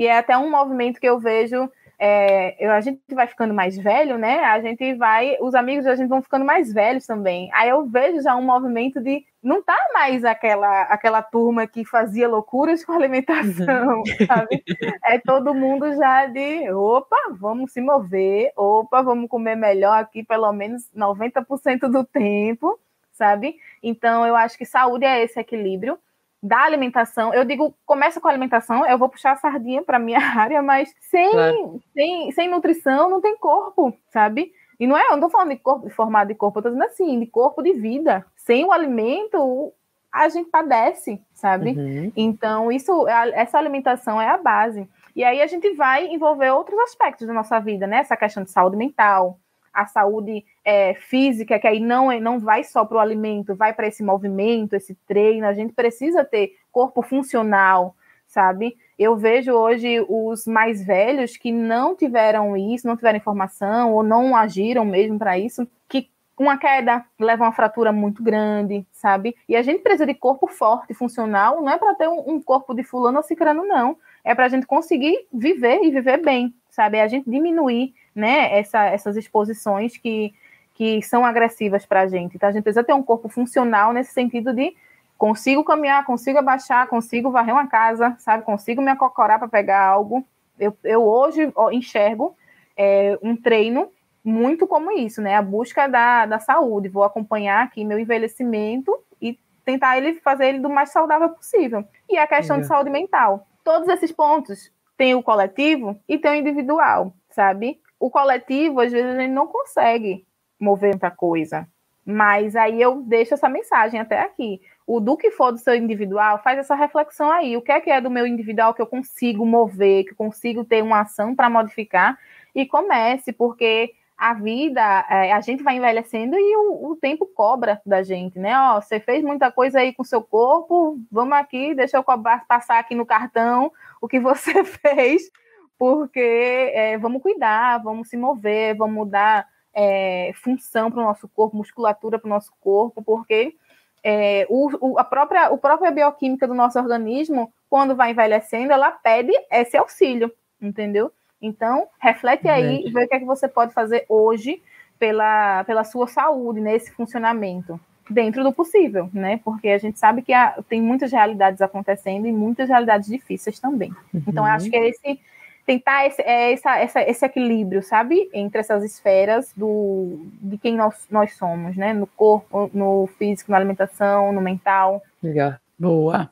E 0.00 0.06
é 0.06 0.16
até 0.16 0.34
um 0.38 0.50
movimento 0.50 0.98
que 0.98 1.06
eu 1.06 1.18
vejo 1.18 1.70
é, 1.98 2.56
eu, 2.58 2.72
a 2.72 2.80
gente 2.80 2.98
vai 3.12 3.26
ficando 3.26 3.52
mais 3.52 3.76
velho, 3.76 4.16
né? 4.16 4.38
A 4.44 4.58
gente 4.58 4.94
vai, 4.94 5.36
os 5.38 5.54
amigos 5.54 5.86
a 5.86 5.94
gente 5.94 6.08
vão 6.08 6.22
ficando 6.22 6.46
mais 6.46 6.72
velhos 6.72 7.06
também. 7.06 7.50
Aí 7.52 7.68
eu 7.68 7.84
vejo 7.84 8.22
já 8.22 8.34
um 8.34 8.42
movimento 8.42 9.02
de 9.02 9.22
não 9.42 9.62
tá 9.62 9.76
mais 9.92 10.24
aquela 10.24 10.84
aquela 10.84 11.20
turma 11.20 11.66
que 11.66 11.84
fazia 11.84 12.26
loucuras 12.26 12.82
com 12.82 12.92
alimentação, 12.92 13.98
uhum. 13.98 14.26
sabe? 14.26 14.64
É 15.04 15.18
todo 15.18 15.54
mundo 15.54 15.94
já 15.94 16.24
de, 16.24 16.72
opa, 16.72 17.18
vamos 17.38 17.70
se 17.70 17.82
mover, 17.82 18.52
opa, 18.56 19.02
vamos 19.02 19.28
comer 19.28 19.56
melhor 19.56 19.98
aqui 19.98 20.24
pelo 20.24 20.50
menos 20.54 20.90
90% 20.96 21.80
do 21.90 22.02
tempo, 22.04 22.80
sabe? 23.12 23.56
Então 23.82 24.26
eu 24.26 24.34
acho 24.34 24.56
que 24.56 24.64
saúde 24.64 25.04
é 25.04 25.22
esse 25.22 25.38
equilíbrio 25.38 25.98
da 26.42 26.62
alimentação. 26.62 27.34
Eu 27.34 27.44
digo, 27.44 27.74
começa 27.84 28.20
com 28.20 28.28
a 28.28 28.30
alimentação, 28.30 28.86
eu 28.86 28.98
vou 28.98 29.08
puxar 29.08 29.32
a 29.32 29.36
sardinha 29.36 29.82
para 29.82 29.98
minha 29.98 30.18
área, 30.38 30.62
mas 30.62 30.92
sem, 31.00 31.30
claro. 31.30 31.80
sem, 31.92 32.32
sem 32.32 32.48
nutrição 32.48 33.10
não 33.10 33.20
tem 33.20 33.36
corpo, 33.36 33.94
sabe? 34.08 34.52
E 34.78 34.86
não 34.86 34.96
é, 34.96 35.06
eu 35.08 35.12
não 35.12 35.20
tô 35.20 35.28
falando 35.28 35.50
de 35.50 35.56
corpo 35.56 35.86
de 35.86 35.94
formado 35.94 36.28
de 36.28 36.34
corpo, 36.34 36.58
eu 36.58 36.62
tô 36.62 36.68
dizendo 36.70 36.86
assim, 36.86 37.20
de 37.20 37.26
corpo 37.26 37.62
de 37.62 37.74
vida. 37.74 38.24
Sem 38.34 38.64
o 38.64 38.72
alimento, 38.72 39.72
a 40.10 40.28
gente 40.30 40.48
padece, 40.48 41.20
sabe? 41.34 41.72
Uhum. 41.72 42.12
Então, 42.16 42.72
isso, 42.72 43.06
essa 43.08 43.58
alimentação 43.58 44.18
é 44.18 44.28
a 44.28 44.38
base. 44.38 44.88
E 45.14 45.22
aí 45.22 45.42
a 45.42 45.46
gente 45.46 45.74
vai 45.74 46.06
envolver 46.06 46.50
outros 46.50 46.78
aspectos 46.80 47.26
da 47.26 47.34
nossa 47.34 47.60
vida, 47.60 47.86
né? 47.86 47.98
Essa 47.98 48.16
questão 48.16 48.42
de 48.42 48.50
saúde 48.50 48.76
mental, 48.76 49.38
a 49.72 49.86
saúde 49.86 50.44
é, 50.64 50.94
física, 50.94 51.58
que 51.58 51.66
aí 51.66 51.80
não, 51.80 52.10
é, 52.10 52.20
não 52.20 52.38
vai 52.38 52.64
só 52.64 52.84
para 52.84 52.96
o 52.96 53.00
alimento, 53.00 53.54
vai 53.54 53.72
para 53.72 53.86
esse 53.86 54.02
movimento, 54.02 54.74
esse 54.74 54.94
treino. 55.06 55.46
A 55.46 55.52
gente 55.52 55.72
precisa 55.72 56.24
ter 56.24 56.56
corpo 56.72 57.02
funcional, 57.02 57.94
sabe? 58.26 58.76
Eu 58.98 59.16
vejo 59.16 59.52
hoje 59.52 60.04
os 60.08 60.46
mais 60.46 60.84
velhos 60.84 61.36
que 61.36 61.50
não 61.50 61.96
tiveram 61.96 62.56
isso, 62.56 62.86
não 62.86 62.96
tiveram 62.96 63.18
informação 63.18 63.92
ou 63.92 64.02
não 64.02 64.36
agiram 64.36 64.84
mesmo 64.84 65.18
para 65.18 65.38
isso, 65.38 65.66
que 65.88 66.10
uma 66.38 66.56
queda 66.56 67.04
leva 67.18 67.44
uma 67.44 67.52
fratura 67.52 67.92
muito 67.92 68.22
grande, 68.22 68.86
sabe? 68.92 69.36
E 69.48 69.54
a 69.54 69.62
gente 69.62 69.82
precisa 69.82 70.06
de 70.06 70.14
corpo 70.14 70.46
forte, 70.46 70.94
funcional, 70.94 71.60
não 71.60 71.70
é 71.70 71.78
para 71.78 71.94
ter 71.94 72.08
um, 72.08 72.34
um, 72.34 72.40
corpo 72.40 72.72
de 72.72 72.82
fulano 72.82 73.18
ou 73.18 73.22
cicrano, 73.22 73.66
não. 73.66 73.96
É 74.24 74.34
para 74.34 74.46
a 74.46 74.48
gente 74.48 74.66
conseguir 74.66 75.26
viver 75.32 75.80
e 75.82 75.90
viver 75.90 76.22
bem, 76.22 76.54
sabe? 76.80 76.96
É 76.96 77.02
a 77.02 77.08
gente 77.08 77.28
diminuir 77.28 77.94
né, 78.14 78.58
essa, 78.58 78.86
essas 78.86 79.14
exposições 79.14 79.98
que, 79.98 80.32
que 80.74 81.02
são 81.02 81.26
agressivas 81.26 81.84
para 81.84 82.00
a 82.00 82.06
gente. 82.06 82.36
Então, 82.36 82.48
a 82.48 82.52
gente 82.52 82.62
precisa 82.62 82.82
ter 82.82 82.94
um 82.94 83.02
corpo 83.02 83.28
funcional 83.28 83.92
nesse 83.92 84.14
sentido 84.14 84.54
de 84.54 84.74
consigo 85.18 85.62
caminhar, 85.62 86.06
consigo 86.06 86.38
abaixar, 86.38 86.88
consigo 86.88 87.30
varrer 87.30 87.54
uma 87.54 87.66
casa, 87.66 88.16
sabe? 88.18 88.44
Consigo 88.44 88.80
me 88.80 88.90
acocorar 88.90 89.38
para 89.38 89.46
pegar 89.46 89.84
algo. 89.84 90.24
Eu, 90.58 90.74
eu 90.82 91.02
hoje 91.02 91.52
enxergo 91.72 92.34
é, 92.74 93.18
um 93.22 93.36
treino 93.36 93.90
muito 94.24 94.66
como 94.66 94.90
isso, 94.90 95.20
né? 95.20 95.36
A 95.36 95.42
busca 95.42 95.86
da, 95.86 96.24
da 96.24 96.38
saúde. 96.38 96.88
Vou 96.88 97.04
acompanhar 97.04 97.62
aqui 97.62 97.84
meu 97.84 97.98
envelhecimento 97.98 98.98
e 99.20 99.38
tentar 99.66 99.98
ele 99.98 100.14
fazer 100.20 100.46
ele 100.46 100.60
do 100.60 100.70
mais 100.70 100.90
saudável 100.90 101.28
possível. 101.28 101.84
E 102.08 102.16
a 102.16 102.26
questão 102.26 102.58
de 102.58 102.66
saúde 102.66 102.88
mental. 102.88 103.46
Todos 103.62 103.86
esses 103.88 104.10
pontos 104.10 104.72
tem 105.00 105.14
o 105.14 105.22
coletivo 105.22 105.98
e 106.06 106.18
tem 106.18 106.32
o 106.32 106.34
individual, 106.34 107.14
sabe? 107.30 107.80
o 108.00 108.10
coletivo, 108.10 108.80
às 108.80 108.90
vezes, 108.90 109.14
a 109.14 109.20
gente 109.20 109.30
não 109.30 109.46
consegue 109.46 110.26
mover 110.58 110.92
muita 110.92 111.10
coisa. 111.10 111.68
Mas 112.04 112.56
aí 112.56 112.80
eu 112.80 113.02
deixo 113.02 113.34
essa 113.34 113.48
mensagem 113.48 114.00
até 114.00 114.20
aqui. 114.20 114.58
O 114.86 114.98
do 114.98 115.18
que 115.18 115.30
for 115.30 115.52
do 115.52 115.58
seu 115.58 115.74
individual, 115.74 116.42
faz 116.42 116.58
essa 116.58 116.74
reflexão 116.74 117.30
aí. 117.30 117.58
O 117.58 117.62
que 117.62 117.70
é 117.70 117.78
que 117.78 117.90
é 117.90 118.00
do 118.00 118.10
meu 118.10 118.26
individual 118.26 118.72
que 118.72 118.80
eu 118.80 118.86
consigo 118.86 119.44
mover, 119.44 120.04
que 120.04 120.12
eu 120.12 120.16
consigo 120.16 120.64
ter 120.64 120.82
uma 120.82 121.00
ação 121.00 121.36
para 121.36 121.50
modificar? 121.50 122.18
E 122.54 122.64
comece, 122.66 123.32
porque 123.32 123.92
a 124.20 124.34
vida, 124.34 124.82
é, 125.08 125.32
a 125.32 125.40
gente 125.40 125.62
vai 125.62 125.76
envelhecendo 125.76 126.36
e 126.36 126.56
o, 126.56 126.90
o, 126.90 126.96
tempo 126.96 127.24
cobra 127.24 127.80
da 127.86 128.02
gente, 128.02 128.38
né? 128.38 128.54
Ó, 128.58 128.78
você 128.78 129.00
fez 129.00 129.24
muita 129.24 129.50
coisa 129.50 129.80
aí 129.80 129.94
com 129.94 130.04
seu 130.04 130.22
corpo, 130.22 131.00
vamos 131.10 131.32
aqui, 131.38 131.74
deixa 131.74 131.96
eu 131.96 132.04
passar 132.46 132.78
aqui 132.78 132.94
no 132.94 133.06
cartão 133.06 133.72
o 133.98 134.06
que 134.06 134.20
você 134.20 134.62
fez 134.62 135.30
porque 135.78 136.20
é, 136.20 136.98
vamos 136.98 137.22
cuidar, 137.22 137.78
vamos 137.78 138.10
se 138.10 138.16
mover, 138.18 138.76
vamos 138.76 139.08
dar 139.08 139.48
é, 139.72 140.30
função 140.34 140.90
para 140.90 141.00
o 141.00 141.04
nosso 141.04 141.26
corpo, 141.26 141.56
musculatura 141.56 142.18
para 142.18 142.26
o 142.26 142.30
nosso 142.30 142.52
corpo, 142.60 143.02
porque 143.02 143.56
é, 144.04 144.46
o, 144.50 144.68
o, 144.78 144.98
a 144.98 145.04
própria, 145.04 145.46
a 145.46 145.56
própria 145.56 145.90
bioquímica 145.90 146.46
do 146.46 146.52
nosso 146.52 146.78
organismo, 146.78 147.50
quando 147.70 147.96
vai 147.96 148.10
envelhecendo, 148.10 148.74
ela 148.74 148.90
pede 148.90 149.32
esse 149.50 149.78
auxílio, 149.78 150.30
entendeu? 150.60 151.10
Então, 151.40 151.86
reflete 151.98 152.48
aí 152.48 152.86
e 152.86 152.90
vê 152.90 153.04
o 153.04 153.08
que 153.08 153.14
é 153.14 153.18
que 153.18 153.24
você 153.24 153.48
pode 153.48 153.72
fazer 153.72 154.04
hoje 154.08 154.62
pela, 154.98 155.64
pela 155.64 155.84
sua 155.84 156.06
saúde, 156.06 156.60
nesse 156.60 156.92
funcionamento, 156.92 157.80
dentro 158.08 158.42
do 158.42 158.52
possível, 158.52 159.08
né? 159.12 159.40
Porque 159.42 159.68
a 159.68 159.78
gente 159.78 159.98
sabe 159.98 160.20
que 160.20 160.32
há, 160.32 160.62
tem 160.68 160.82
muitas 160.82 161.10
realidades 161.10 161.62
acontecendo 161.62 162.26
e 162.26 162.32
muitas 162.32 162.68
realidades 162.68 163.08
difíceis 163.08 163.58
também. 163.58 163.90
Uhum. 164.12 164.22
Então, 164.28 164.44
acho 164.44 164.68
que 164.68 164.76
é 164.76 164.88
esse 164.88 165.18
tentar 165.66 166.06
esse, 166.06 166.20
é, 166.22 166.52
essa, 166.52 166.76
essa, 166.78 167.02
esse 167.02 167.24
equilíbrio, 167.24 167.82
sabe? 167.82 168.28
Entre 168.32 168.60
essas 168.60 168.82
esferas 168.82 169.52
do, 169.56 170.26
de 170.40 170.58
quem 170.58 170.76
nós, 170.76 171.06
nós 171.10 171.36
somos, 171.36 171.76
né? 171.76 171.92
No 171.92 172.06
corpo, 172.08 172.70
no 172.74 173.08
físico, 173.18 173.52
na 173.52 173.58
alimentação, 173.58 174.32
no 174.32 174.40
mental. 174.40 175.02
Legal. 175.22 175.54
Boa. 175.78 176.28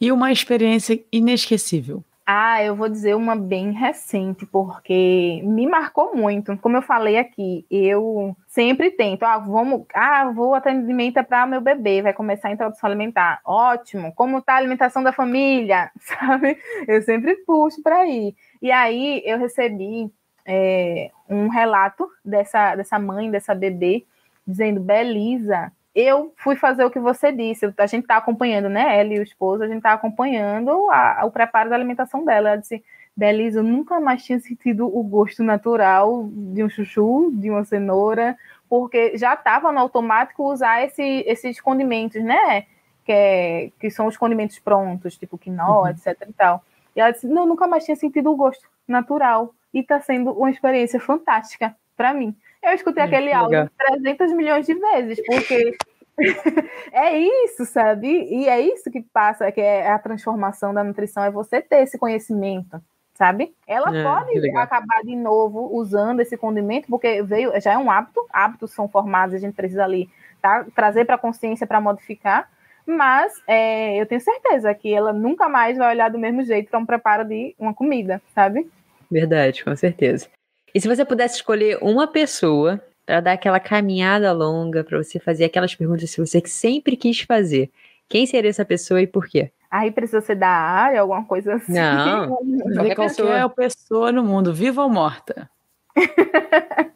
E 0.00 0.10
uma 0.10 0.32
experiência 0.32 0.98
inesquecível? 1.12 2.02
Ah, 2.34 2.64
eu 2.64 2.74
vou 2.74 2.88
dizer 2.88 3.14
uma 3.14 3.36
bem 3.36 3.72
recente, 3.72 4.46
porque 4.46 5.42
me 5.44 5.66
marcou 5.66 6.16
muito. 6.16 6.56
Como 6.56 6.74
eu 6.78 6.80
falei 6.80 7.18
aqui, 7.18 7.66
eu 7.70 8.34
sempre 8.46 8.90
tento, 8.90 9.22
ah, 9.24 9.36
vamos, 9.36 9.84
ah, 9.92 10.32
vou 10.34 10.54
atendimento 10.54 11.22
para 11.24 11.46
meu 11.46 11.60
bebê, 11.60 12.00
vai 12.00 12.14
começar 12.14 12.48
a 12.48 12.52
introdução 12.52 12.88
alimentar. 12.88 13.42
Ótimo. 13.44 14.14
Como 14.14 14.38
está 14.38 14.54
a 14.54 14.56
alimentação 14.56 15.02
da 15.02 15.12
família? 15.12 15.90
Sabe? 16.00 16.56
Eu 16.88 17.02
sempre 17.02 17.36
puxo 17.44 17.82
para 17.82 18.06
ir. 18.06 18.34
E 18.62 18.72
aí 18.72 19.22
eu 19.26 19.38
recebi 19.38 20.10
é, 20.46 21.10
um 21.28 21.48
relato 21.48 22.08
dessa, 22.24 22.74
dessa 22.76 22.98
mãe, 22.98 23.30
dessa 23.30 23.54
bebê, 23.54 24.06
dizendo: 24.46 24.80
Belisa, 24.80 25.70
eu 25.94 26.32
fui 26.36 26.56
fazer 26.56 26.84
o 26.84 26.90
que 26.90 26.98
você 26.98 27.30
disse. 27.30 27.72
A 27.76 27.86
gente 27.86 28.04
está 28.04 28.16
acompanhando, 28.16 28.68
né? 28.68 28.98
Ela 28.98 29.14
e 29.14 29.18
o 29.18 29.22
esposo, 29.22 29.62
a 29.62 29.66
gente 29.66 29.78
está 29.78 29.92
acompanhando 29.92 30.90
a, 30.90 31.22
o 31.24 31.30
preparo 31.30 31.68
da 31.68 31.76
alimentação 31.76 32.24
dela. 32.24 32.50
Ela 32.50 32.58
disse: 32.58 32.82
Belisa, 33.14 33.60
eu 33.60 33.64
nunca 33.64 34.00
mais 34.00 34.24
tinha 34.24 34.40
sentido 34.40 34.86
o 34.86 35.02
gosto 35.02 35.42
natural 35.42 36.28
de 36.32 36.64
um 36.64 36.68
chuchu, 36.68 37.30
de 37.34 37.50
uma 37.50 37.64
cenoura, 37.64 38.36
porque 38.68 39.18
já 39.18 39.34
estava 39.34 39.70
no 39.70 39.80
automático 39.80 40.50
usar 40.50 40.82
esse, 40.82 41.02
esses 41.26 41.60
condimentos, 41.60 42.22
né? 42.22 42.66
Que, 43.04 43.12
é, 43.12 43.70
que 43.78 43.90
são 43.90 44.06
os 44.06 44.16
condimentos 44.16 44.58
prontos, 44.58 45.18
tipo 45.18 45.36
quinoa, 45.36 45.82
uhum. 45.82 45.88
etc 45.88 46.16
e 46.26 46.32
tal. 46.32 46.64
E 46.96 47.00
ela 47.00 47.10
disse: 47.10 47.26
Não, 47.26 47.44
nunca 47.44 47.66
mais 47.66 47.84
tinha 47.84 47.96
sentido 47.96 48.30
o 48.32 48.36
gosto 48.36 48.66
natural. 48.88 49.54
E 49.74 49.80
está 49.80 50.00
sendo 50.00 50.32
uma 50.32 50.50
experiência 50.50 51.00
fantástica 51.00 51.74
para 51.96 52.14
mim. 52.14 52.34
Eu 52.62 52.72
escutei 52.74 53.02
aquele 53.02 53.32
áudio 53.32 53.70
300 53.76 54.32
milhões 54.32 54.66
de 54.66 54.74
vezes, 54.74 55.20
porque 55.26 55.76
é 56.92 57.18
isso, 57.18 57.64
sabe? 57.64 58.08
E 58.08 58.48
é 58.48 58.60
isso 58.60 58.90
que 58.90 59.02
passa, 59.02 59.50
que 59.50 59.60
é 59.60 59.90
a 59.90 59.98
transformação 59.98 60.72
da 60.72 60.84
nutrição, 60.84 61.24
é 61.24 61.30
você 61.30 61.60
ter 61.60 61.82
esse 61.82 61.98
conhecimento, 61.98 62.80
sabe? 63.14 63.54
Ela 63.66 63.96
é, 63.96 64.02
pode 64.02 64.56
acabar 64.56 65.02
de 65.02 65.16
novo 65.16 65.70
usando 65.72 66.20
esse 66.20 66.36
condimento, 66.36 66.86
porque 66.88 67.22
veio, 67.22 67.52
já 67.60 67.72
é 67.72 67.78
um 67.78 67.90
hábito, 67.90 68.24
hábitos 68.32 68.72
são 68.72 68.88
formados, 68.88 69.34
a 69.34 69.38
gente 69.38 69.54
precisa 69.54 69.84
ali 69.84 70.08
tá? 70.40 70.64
trazer 70.74 71.04
para 71.04 71.16
a 71.16 71.18
consciência 71.18 71.66
para 71.66 71.80
modificar, 71.80 72.48
mas 72.86 73.32
é, 73.46 74.00
eu 74.00 74.06
tenho 74.06 74.20
certeza 74.20 74.74
que 74.74 74.92
ela 74.92 75.12
nunca 75.12 75.48
mais 75.48 75.78
vai 75.78 75.94
olhar 75.94 76.10
do 76.10 76.18
mesmo 76.18 76.42
jeito 76.42 76.70
para 76.70 76.78
um 76.78 76.86
preparo 76.86 77.24
de 77.24 77.54
uma 77.58 77.72
comida, 77.72 78.20
sabe? 78.34 78.70
Verdade, 79.10 79.64
com 79.64 79.74
certeza. 79.76 80.28
E 80.74 80.80
se 80.80 80.88
você 80.88 81.04
pudesse 81.04 81.36
escolher 81.36 81.78
uma 81.82 82.06
pessoa 82.06 82.80
para 83.04 83.20
dar 83.20 83.32
aquela 83.32 83.60
caminhada 83.60 84.32
longa, 84.32 84.82
para 84.82 85.02
você 85.02 85.18
fazer 85.18 85.44
aquelas 85.44 85.74
perguntas 85.74 86.14
que 86.14 86.20
você 86.20 86.40
sempre 86.46 86.96
quis 86.96 87.20
fazer, 87.20 87.70
quem 88.08 88.26
seria 88.26 88.50
essa 88.50 88.64
pessoa 88.64 89.00
e 89.00 89.06
por 89.06 89.26
quê? 89.26 89.50
Aí 89.70 89.90
precisa 89.90 90.20
ser 90.20 90.34
da 90.34 90.48
área, 90.48 91.00
alguma 91.00 91.24
coisa 91.24 91.54
assim. 91.54 91.72
Não, 91.72 92.36
qualquer 92.74 92.96
pessoa. 92.96 93.48
pessoa 93.48 94.12
no 94.12 94.22
mundo, 94.22 94.52
viva 94.52 94.82
ou 94.82 94.90
morta? 94.90 95.48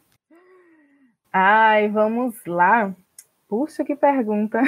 Ai, 1.33 1.89
vamos 1.89 2.35
lá. 2.45 2.93
Puxa, 3.47 3.83
que 3.83 3.95
pergunta. 3.95 4.59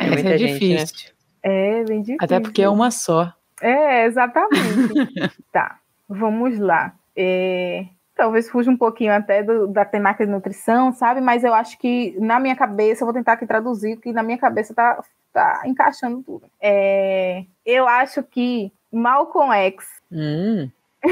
É, 0.00 0.14
Essa 0.14 0.28
é 0.30 0.36
difícil. 0.36 1.10
Né? 1.10 1.80
É, 1.80 1.84
bem 1.84 2.00
difícil. 2.00 2.18
Até 2.20 2.40
porque 2.40 2.62
é 2.62 2.68
uma 2.68 2.90
só. 2.90 3.32
É, 3.60 4.04
exatamente. 4.06 4.52
tá, 5.52 5.78
vamos 6.08 6.58
lá. 6.58 6.94
É, 7.20 7.86
talvez 8.14 8.48
fuja 8.48 8.70
um 8.70 8.76
pouquinho 8.76 9.12
até 9.12 9.42
do, 9.42 9.66
da 9.66 9.84
temática 9.84 10.24
de 10.24 10.30
nutrição, 10.30 10.92
sabe? 10.92 11.20
Mas 11.20 11.42
eu 11.42 11.52
acho 11.52 11.78
que 11.78 12.16
na 12.20 12.38
minha 12.38 12.54
cabeça, 12.54 13.02
eu 13.02 13.06
vou 13.06 13.14
tentar 13.14 13.32
aqui 13.32 13.46
traduzir, 13.46 13.96
que 13.96 14.12
na 14.12 14.22
minha 14.22 14.38
cabeça 14.38 14.72
tá, 14.72 15.02
tá 15.32 15.62
encaixando 15.66 16.22
tudo. 16.22 16.46
É, 16.60 17.44
eu 17.66 17.88
acho 17.88 18.22
que 18.22 18.72
Malcolm 18.92 19.52
X. 19.52 19.84
Hum, 20.12 20.70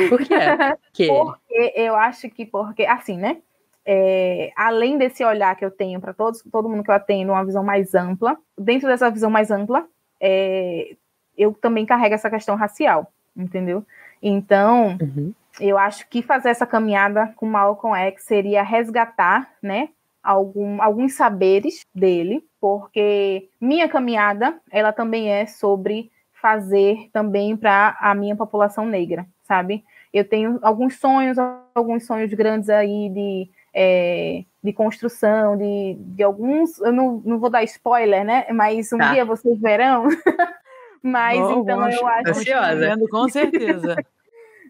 por 0.09 0.19
quê? 0.21 0.35
porque 1.09 1.73
eu 1.75 1.97
acho 1.97 2.31
que, 2.31 2.47
porque, 2.47 2.85
assim, 2.85 3.17
né? 3.19 3.39
é, 3.87 4.51
além 4.57 4.99
desse 4.99 5.25
olhar 5.25 5.55
que 5.55 5.65
eu 5.65 5.71
tenho 5.71 6.01
para 6.01 6.13
todos, 6.13 6.43
todo 6.51 6.69
mundo 6.69 6.83
que 6.83 6.91
eu 6.91 6.95
atendo, 6.95 7.31
uma 7.31 7.45
visão 7.45 7.63
mais 7.63 7.95
ampla, 7.95 8.37
dentro 8.59 8.89
dessa 8.89 9.09
visão 9.09 9.31
mais 9.31 9.53
ampla, 9.53 9.87
é, 10.21 10.97
eu 11.39 11.55
também 11.55 11.87
carrego 11.87 12.17
essa 12.17 12.29
questão 12.29 12.57
racial, 12.57 13.13
entendeu? 13.37 13.87
Então, 14.21 14.99
uhum. 15.01 15.33
Eu 15.61 15.79
acho 15.79 16.09
que 16.09 16.23
fazer 16.23 16.51
essa 16.51 16.67
caminhada 16.67 17.33
com 17.37 17.47
Malcolm 17.47 17.97
X 17.97 18.25
seria 18.25 18.63
resgatar, 18.63 19.51
né, 19.63 19.89
algum, 20.23 20.83
alguns 20.83 21.15
saberes 21.15 21.81
dele, 21.95 22.45
porque 22.61 23.49
minha 23.61 23.89
caminhada, 23.89 24.59
ela 24.71 24.93
também 24.93 25.31
é 25.31 25.47
sobre 25.47 26.11
fazer 26.33 27.09
também 27.13 27.57
para 27.57 27.97
a 28.01 28.15
minha 28.15 28.37
população 28.37 28.85
negra, 28.85 29.27
sabe? 29.45 29.85
Eu 30.13 30.29
tenho 30.29 30.59
alguns 30.63 30.99
sonhos, 30.99 31.37
alguns 31.75 32.07
sonhos 32.07 32.33
grandes 32.33 32.69
aí 32.69 33.09
de 33.09 33.51
é, 33.79 34.45
de 34.65 34.73
construção, 34.73 35.57
de, 35.57 35.97
de 35.99 36.23
alguns. 36.23 36.81
Eu 36.81 36.93
não, 36.93 37.23
não 37.25 37.39
vou 37.39 37.51
dar 37.51 37.63
spoiler, 37.65 38.25
né? 38.25 38.47
Mas 38.51 38.91
um 38.91 38.97
tá. 38.97 39.13
dia 39.13 39.25
vocês 39.25 39.61
verão. 39.61 40.09
Mas 41.03 41.39
Bom, 41.39 41.61
então 41.61 41.91
eu 41.91 42.07
acho. 42.07 42.31
Ansiosa. 42.31 42.97
Com 43.11 43.29
certeza. 43.29 43.97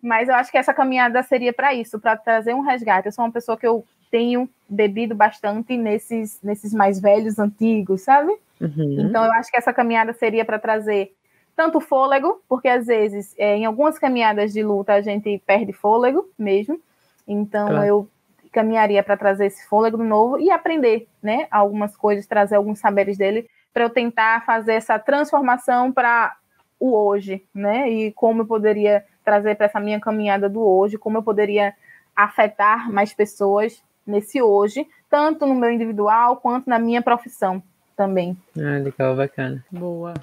Mas 0.03 0.29
eu 0.29 0.35
acho 0.35 0.51
que 0.51 0.59
essa 0.59 0.75
caminhada 0.75 1.23
seria 1.23 1.53
para 1.53 1.75
isso, 1.75 1.99
para 1.99 2.17
trazer 2.17 2.55
um 2.55 2.61
resgate. 2.61 3.07
Eu 3.07 3.13
sou 3.13 3.25
uma 3.25 3.33
pessoa 3.33 3.57
que 3.57 3.67
eu 3.67 3.85
tenho 4.11 4.49
bebido 4.69 5.15
bastante 5.15 5.77
nesses, 5.77 6.41
nesses 6.43 6.73
mais 6.73 7.01
velhos, 7.01 7.39
antigos, 7.39 8.03
sabe? 8.03 8.33
Uhum. 8.61 8.97
Então 9.01 9.25
eu 9.25 9.33
acho 9.33 9.51
que 9.51 9.57
essa 9.57 9.73
caminhada 9.73 10.13
seria 10.13 10.45
para 10.45 10.59
trazer 10.59 11.13
tanto 11.55 11.81
fôlego, 11.81 12.41
porque 12.49 12.69
às 12.69 12.87
vezes 12.87 13.35
é, 13.39 13.57
em 13.57 13.65
algumas 13.65 13.99
caminhadas 13.99 14.53
de 14.53 14.63
luta 14.63 14.95
a 14.95 15.01
gente 15.01 15.43
perde 15.47 15.73
fôlego 15.73 16.29
mesmo. 16.39 16.81
Então 17.27 17.69
claro. 17.69 17.85
eu 17.85 18.09
caminharia 18.53 19.03
para 19.03 19.17
trazer 19.17 19.47
esse 19.47 19.67
fôlego 19.67 20.03
novo 20.03 20.39
e 20.39 20.51
aprender, 20.51 21.07
né, 21.23 21.47
algumas 21.51 21.95
coisas, 21.95 22.27
trazer 22.27 22.57
alguns 22.57 22.79
saberes 22.79 23.19
dele 23.19 23.49
para 23.73 23.85
eu 23.85 23.91
tentar 23.91 24.45
fazer 24.47 24.73
essa 24.73 24.99
transformação 24.99 25.93
para 25.93 26.35
o 26.81 26.97
hoje, 26.97 27.45
né? 27.55 27.91
E 27.91 28.13
como 28.13 28.43
eu 28.43 28.47
poderia 28.47 29.05
trazer 29.27 29.57
para 29.57 29.67
essa 29.67 29.81
minha 29.81 29.99
caminhada 29.99 30.49
do 30.49 30.61
hoje, 30.61 30.97
como 30.97 31.19
eu 31.19 31.23
poderia 31.23 31.75
afetar 32.15 32.91
mais 32.91 33.13
pessoas 33.13 33.83
nesse 34.07 34.41
hoje, 34.41 34.87
tanto 35.11 35.45
no 35.45 35.55
meu 35.55 35.71
individual 35.71 36.37
quanto 36.37 36.71
na 36.71 36.79
minha 36.79 37.03
profissão 37.03 37.61
também. 37.97 38.37
Ah, 38.57 38.79
legal, 38.79 39.17
bacana. 39.17 39.65
Boa. 39.69 40.15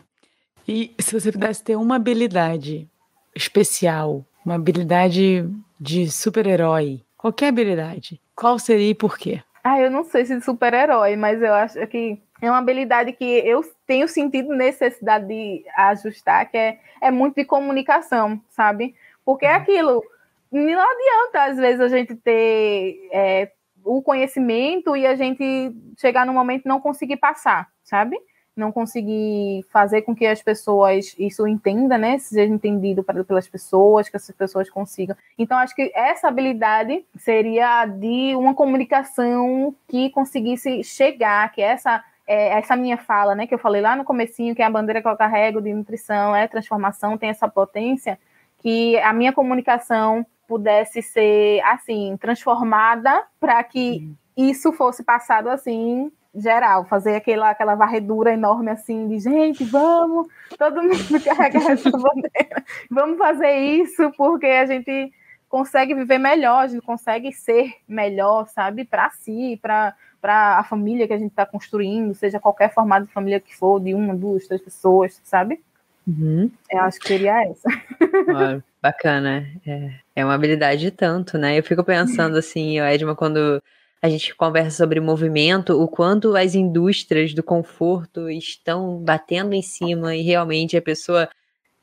E 0.65 0.95
se 0.97 1.19
você 1.19 1.33
pudesse 1.33 1.61
ter 1.61 1.75
uma 1.75 1.97
habilidade 1.97 2.87
especial, 3.35 4.23
uma 4.45 4.55
habilidade 4.55 5.45
de 5.77 6.09
super-herói, 6.09 7.01
qualquer 7.17 7.49
habilidade, 7.49 8.21
qual 8.33 8.57
seria 8.57 8.91
e 8.91 8.95
por 8.95 9.17
quê? 9.17 9.41
Ah, 9.61 9.79
eu 9.79 9.91
não 9.91 10.05
sei 10.05 10.25
se 10.25 10.37
de 10.37 10.45
super-herói, 10.45 11.17
mas 11.17 11.41
eu 11.41 11.53
acho 11.53 11.85
que 11.87 12.17
é 12.41 12.49
uma 12.49 12.59
habilidade 12.59 13.11
que 13.11 13.25
eu 13.25 13.63
tenho 13.85 14.07
sentido 14.07 14.53
necessidade 14.53 15.27
de 15.27 15.65
ajustar, 15.75 16.49
que 16.49 16.57
é, 16.57 16.79
é 17.01 17.11
muito 17.11 17.35
de 17.35 17.45
comunicação, 17.45 18.41
sabe? 18.49 18.95
Porque 19.25 19.45
é 19.45 19.51
uhum. 19.51 19.57
aquilo, 19.57 20.03
não 20.51 20.81
adianta 20.81 21.43
às 21.45 21.57
vezes 21.57 21.81
a 21.81 21.87
gente 21.87 22.15
ter 22.15 23.09
é, 23.11 23.51
o 23.83 24.01
conhecimento 24.01 24.95
e 24.95 25.05
a 25.05 25.15
gente 25.15 25.75
chegar 25.97 26.25
no 26.25 26.33
momento 26.33 26.67
não 26.67 26.79
conseguir 26.79 27.17
passar, 27.17 27.67
sabe? 27.83 28.17
não 28.55 28.71
conseguir 28.71 29.65
fazer 29.71 30.03
com 30.03 30.15
que 30.15 30.25
as 30.25 30.41
pessoas 30.41 31.15
isso 31.17 31.47
entenda, 31.47 31.97
né? 31.97 32.17
Seja 32.19 32.53
entendido 32.53 33.03
pelas 33.03 33.47
pessoas, 33.47 34.07
que 34.09 34.15
as 34.15 34.29
pessoas 34.31 34.69
consigam. 34.69 35.15
Então, 35.37 35.57
acho 35.57 35.75
que 35.75 35.91
essa 35.95 36.27
habilidade 36.27 37.03
seria 37.17 37.85
de 37.85 38.35
uma 38.35 38.53
comunicação 38.53 39.75
que 39.87 40.09
conseguisse 40.11 40.83
chegar, 40.83 41.51
que 41.51 41.61
essa 41.61 42.03
é, 42.27 42.57
essa 42.57 42.75
minha 42.75 42.97
fala, 42.97 43.35
né, 43.35 43.47
que 43.47 43.53
eu 43.53 43.59
falei 43.59 43.81
lá 43.81 43.95
no 43.95 44.03
comecinho, 44.03 44.55
que 44.55 44.61
é 44.61 44.65
a 44.65 44.69
bandeira 44.69 45.01
que 45.01 45.07
eu 45.07 45.17
carrego 45.17 45.61
de 45.61 45.73
nutrição, 45.73 46.35
é 46.35 46.47
transformação, 46.47 47.17
tem 47.17 47.29
essa 47.29 47.47
potência, 47.47 48.19
que 48.59 48.97
a 48.99 49.11
minha 49.11 49.33
comunicação 49.33 50.25
pudesse 50.47 51.01
ser 51.01 51.61
assim 51.63 52.17
transformada 52.17 53.23
para 53.39 53.63
que 53.63 54.13
isso 54.37 54.71
fosse 54.71 55.03
passado 55.03 55.49
assim 55.49 56.11
geral, 56.35 56.85
fazer 56.85 57.15
aquela, 57.15 57.51
aquela 57.51 57.75
varredura 57.75 58.33
enorme 58.33 58.71
assim, 58.71 59.07
de 59.07 59.19
gente, 59.19 59.63
vamos, 59.63 60.27
todo 60.57 60.81
mundo 60.81 60.95
carregar 61.23 61.71
essa 61.71 61.91
bandeira, 61.91 62.63
vamos 62.89 63.17
fazer 63.19 63.55
isso, 63.55 64.11
porque 64.17 64.47
a 64.47 64.65
gente 64.65 65.13
consegue 65.47 65.93
viver 65.93 66.17
melhor, 66.17 66.63
a 66.63 66.67
gente 66.67 66.81
consegue 66.81 67.31
ser 67.31 67.71
melhor, 67.87 68.47
sabe, 68.47 68.83
para 68.83 69.11
si, 69.11 69.59
para 69.61 69.95
para 70.23 70.57
a 70.57 70.63
família 70.63 71.05
que 71.05 71.11
a 71.11 71.17
gente 71.17 71.31
está 71.31 71.45
construindo, 71.45 72.15
seja 72.15 72.39
qualquer 72.39 72.73
formato 72.73 73.07
de 73.07 73.11
família 73.11 73.41
que 73.41 73.53
for, 73.53 73.77
de 73.81 73.93
uma, 73.93 74.15
duas, 74.15 74.47
três 74.47 74.61
pessoas, 74.61 75.19
sabe? 75.21 75.59
Uhum. 76.07 76.49
Eu 76.71 76.79
acho 76.79 76.97
que 76.97 77.09
seria 77.09 77.43
essa. 77.43 77.67
bacana. 78.81 79.45
É, 79.67 79.89
é 80.15 80.23
uma 80.23 80.33
habilidade 80.33 80.79
de 80.79 80.91
tanto, 80.91 81.37
né? 81.37 81.59
Eu 81.59 81.63
fico 81.63 81.83
pensando 81.83 82.37
assim, 82.37 82.79
Edma, 82.79 83.17
quando 83.17 83.61
a 84.01 84.07
gente 84.07 84.33
conversa 84.33 84.77
sobre 84.77 85.01
movimento, 85.01 85.81
o 85.81 85.89
quanto 85.89 86.37
as 86.37 86.55
indústrias 86.55 87.33
do 87.33 87.43
conforto 87.43 88.29
estão 88.29 88.99
batendo 88.99 89.53
em 89.53 89.61
cima 89.61 90.15
e 90.15 90.21
realmente 90.21 90.77
a 90.77 90.81
pessoa 90.81 91.27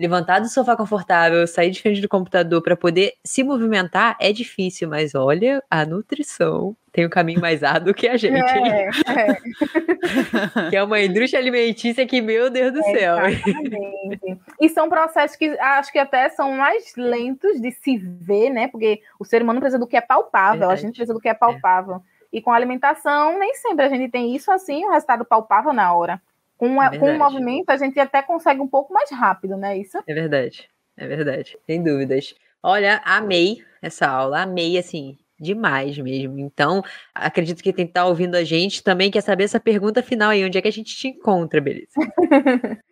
levantar 0.01 0.38
do 0.40 0.48
sofá 0.48 0.74
confortável, 0.74 1.46
sair 1.46 1.70
de 1.70 1.82
frente 1.82 2.01
do 2.01 2.09
computador 2.09 2.62
para 2.62 2.74
poder 2.74 3.12
se 3.22 3.44
movimentar 3.44 4.16
é 4.18 4.32
difícil, 4.32 4.88
mas 4.88 5.14
olha, 5.14 5.62
a 5.70 5.84
nutrição 5.84 6.74
tem 6.90 7.05
um 7.05 7.11
caminho 7.11 7.38
mais 7.38 7.62
árduo 7.62 7.92
que 7.92 8.09
a 8.09 8.16
gente. 8.16 8.40
É, 8.40 8.88
é. 8.88 9.36
que 10.70 10.76
é 10.76 10.82
uma 10.82 10.98
indústria 11.01 11.38
alimentícia 11.38 12.07
que, 12.07 12.22
meu 12.22 12.48
Deus 12.48 12.72
do 12.72 12.80
é, 12.80 12.98
céu. 12.98 13.26
Exatamente. 13.26 14.38
E 14.59 14.68
são 14.70 14.88
processos 14.88 15.36
que 15.36 15.51
acho 15.59 15.92
que 15.92 15.98
até 15.98 16.30
são 16.30 16.53
mais 16.53 16.94
lentos 16.96 17.61
de 17.61 17.70
se 17.70 17.98
ver, 17.98 18.48
né? 18.48 18.68
Porque 18.68 19.03
o 19.18 19.24
ser 19.24 19.42
humano 19.42 19.61
precisa 19.61 19.78
do 19.78 19.86
que 19.86 19.98
é 19.98 20.01
palpável, 20.01 20.61
Verdade. 20.61 20.72
a 20.72 20.82
gente 20.82 20.96
precisa 20.96 21.12
do 21.12 21.20
que 21.20 21.28
é 21.28 21.34
palpável. 21.34 22.03
E 22.32 22.40
com 22.40 22.51
a 22.51 22.57
alimentação, 22.57 23.38
nem 23.38 23.55
sempre 23.55 23.84
a 23.84 23.88
gente 23.88 24.11
tem 24.11 24.34
isso 24.34 24.51
assim, 24.51 24.84
o 24.86 24.90
resultado 24.90 25.26
palpável 25.26 25.74
na 25.74 25.92
hora. 25.92 26.22
Com, 26.61 26.82
é 26.82 26.98
com 26.98 27.11
o 27.11 27.18
movimento, 27.18 27.70
a 27.70 27.76
gente 27.78 27.98
até 27.98 28.20
consegue 28.20 28.61
um 28.61 28.68
pouco 28.68 28.92
mais 28.92 29.11
rápido, 29.11 29.56
né? 29.56 29.78
Isso? 29.78 29.96
É 30.06 30.12
verdade, 30.12 30.68
é 30.94 31.06
verdade, 31.06 31.56
sem 31.64 31.82
dúvidas. 31.82 32.34
Olha, 32.62 33.00
amei 33.02 33.64
essa 33.80 34.06
aula, 34.06 34.42
amei, 34.42 34.76
assim, 34.76 35.16
demais 35.40 35.96
mesmo. 35.96 36.38
Então, 36.38 36.82
acredito 37.14 37.62
que 37.62 37.72
quem 37.72 37.86
está 37.86 38.04
ouvindo 38.04 38.34
a 38.34 38.44
gente 38.44 38.84
também 38.84 39.11
quer 39.11 39.22
saber 39.22 39.44
essa 39.44 39.58
pergunta 39.58 40.02
final 40.02 40.28
aí, 40.28 40.44
onde 40.44 40.58
é 40.58 40.61
que 40.61 40.68
a 40.68 40.70
gente 40.70 40.94
te 40.94 41.08
encontra, 41.08 41.62
beleza? 41.62 41.94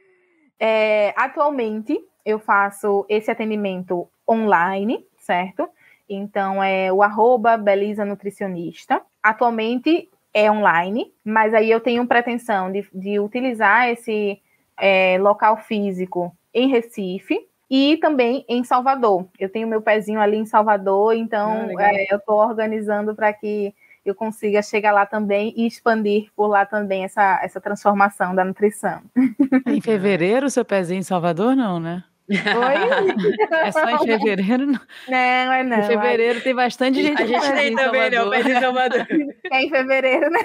é, 0.58 1.12
atualmente, 1.14 2.00
eu 2.24 2.38
faço 2.38 3.04
esse 3.06 3.30
atendimento 3.30 4.08
online, 4.26 5.04
certo? 5.18 5.68
Então, 6.08 6.64
é 6.64 6.90
o 6.90 7.02
arroba 7.02 7.58
Belisa 7.58 8.02
Nutricionista. 8.02 9.02
Atualmente, 9.22 10.08
é 10.38 10.50
online, 10.50 11.12
mas 11.24 11.52
aí 11.52 11.70
eu 11.70 11.80
tenho 11.80 12.06
pretensão 12.06 12.70
de, 12.70 12.86
de 12.94 13.18
utilizar 13.18 13.88
esse 13.88 14.40
é, 14.78 15.18
local 15.18 15.56
físico 15.56 16.32
em 16.54 16.68
Recife 16.68 17.38
e 17.68 17.96
também 17.98 18.44
em 18.48 18.62
Salvador. 18.62 19.26
Eu 19.38 19.48
tenho 19.48 19.66
meu 19.66 19.82
pezinho 19.82 20.20
ali 20.20 20.36
em 20.36 20.46
Salvador, 20.46 21.14
então 21.14 21.68
ah, 21.78 21.92
é, 21.92 22.06
eu 22.10 22.18
estou 22.18 22.36
organizando 22.36 23.14
para 23.14 23.32
que 23.32 23.74
eu 24.04 24.14
consiga 24.14 24.62
chegar 24.62 24.92
lá 24.92 25.04
também 25.04 25.52
e 25.56 25.66
expandir 25.66 26.30
por 26.34 26.46
lá 26.46 26.64
também 26.64 27.04
essa, 27.04 27.40
essa 27.42 27.60
transformação 27.60 28.34
da 28.34 28.44
nutrição. 28.44 29.02
Em 29.66 29.80
fevereiro, 29.80 30.46
o 30.46 30.50
seu 30.50 30.64
pezinho 30.64 31.00
em 31.00 31.02
Salvador, 31.02 31.54
não, 31.54 31.78
né? 31.78 32.04
Oi? 32.28 33.38
É 33.50 33.72
só 33.72 33.88
em 33.88 33.98
fevereiro? 34.06 34.66
Não, 34.66 34.80
não 35.08 35.52
é 35.52 35.64
não. 35.64 35.78
Em 35.78 35.82
fevereiro 35.84 36.40
tem 36.42 36.54
bastante 36.54 37.02
gente. 37.02 37.22
A 37.22 37.26
gente 37.26 37.52
tem 37.52 37.74
também, 37.74 38.10
né? 38.10 38.16
Em 38.16 38.60
Salvador. 38.60 39.06
É 39.50 39.62
em 39.62 39.70
fevereiro, 39.70 40.30
né? 40.30 40.40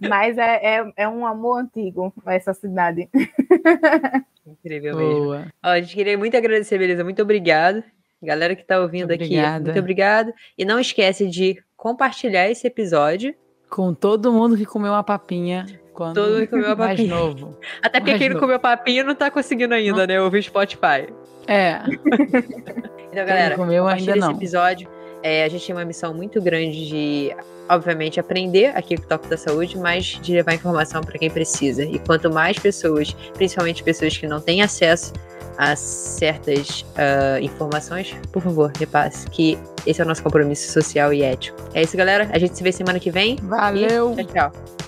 Mas 0.08 0.38
é, 0.38 0.76
é, 0.78 0.92
é 0.96 1.08
um 1.08 1.26
amor 1.26 1.60
antigo 1.60 2.12
essa 2.26 2.54
cidade. 2.54 3.08
Incrível 4.46 4.96
Boa. 4.96 5.38
mesmo. 5.38 5.52
Ó, 5.62 5.68
a 5.68 5.80
gente 5.80 5.94
queria 5.94 6.16
muito 6.16 6.36
agradecer, 6.36 6.78
beleza? 6.78 7.04
Muito 7.04 7.20
obrigado. 7.20 7.82
Galera 8.22 8.56
que 8.56 8.62
está 8.62 8.80
ouvindo 8.80 9.08
muito 9.08 9.22
aqui, 9.22 9.38
muito 9.62 9.78
obrigado. 9.78 10.32
E 10.56 10.64
não 10.64 10.80
esquece 10.80 11.28
de 11.28 11.62
compartilhar 11.76 12.48
esse 12.50 12.66
episódio. 12.66 13.34
Com 13.68 13.92
todo 13.92 14.32
mundo 14.32 14.56
que 14.56 14.64
comeu 14.64 14.92
uma 14.92 15.04
papinha 15.04 15.66
quando 15.96 16.14
todo 16.14 16.34
mundo 16.34 16.48
comeu 16.48 16.76
mais 16.76 17.08
novo. 17.08 17.58
Até 17.82 17.98
porque 17.98 18.12
mais 18.12 18.22
quem 18.22 18.28
não 18.28 18.38
comeu 18.38 18.60
papinha 18.60 19.02
não 19.02 19.12
está 19.12 19.30
conseguindo 19.30 19.74
ainda, 19.74 20.06
não. 20.06 20.06
né? 20.06 20.20
Ouvir 20.20 20.42
Spotify. 20.42 21.08
É. 21.48 21.80
então, 23.10 23.26
galera, 23.26 23.56
comeu 23.56 23.88
ainda 23.88 24.14
não. 24.14 24.30
esse 24.30 24.38
episódio. 24.38 24.88
É, 25.22 25.44
a 25.44 25.48
gente 25.48 25.66
tem 25.66 25.74
uma 25.74 25.84
missão 25.84 26.12
muito 26.12 26.40
grande 26.40 26.86
de, 26.86 27.36
obviamente, 27.68 28.20
aprender 28.20 28.76
aqui 28.76 28.96
com 28.96 29.04
o 29.04 29.06
Toque 29.06 29.28
da 29.28 29.36
Saúde, 29.36 29.78
mas 29.78 30.04
de 30.20 30.34
levar 30.34 30.54
informação 30.54 31.00
para 31.00 31.18
quem 31.18 31.30
precisa. 31.30 31.82
E 31.82 31.98
quanto 31.98 32.30
mais 32.30 32.58
pessoas, 32.58 33.12
principalmente 33.34 33.82
pessoas 33.82 34.16
que 34.16 34.26
não 34.26 34.40
têm 34.40 34.62
acesso 34.62 35.12
a 35.56 35.74
certas 35.74 36.82
uh, 36.82 37.42
informações, 37.42 38.14
por 38.30 38.42
favor, 38.42 38.70
repasse 38.78 39.28
que 39.30 39.58
esse 39.86 40.00
é 40.00 40.04
o 40.04 40.06
nosso 40.06 40.22
compromisso 40.22 40.70
social 40.70 41.12
e 41.12 41.22
ético. 41.22 41.56
É 41.72 41.82
isso, 41.82 41.96
galera. 41.96 42.28
A 42.32 42.38
gente 42.38 42.54
se 42.54 42.62
vê 42.62 42.70
semana 42.70 43.00
que 43.00 43.10
vem. 43.10 43.36
Valeu. 43.42 44.14
tchau, 44.14 44.50
tchau. 44.50 44.85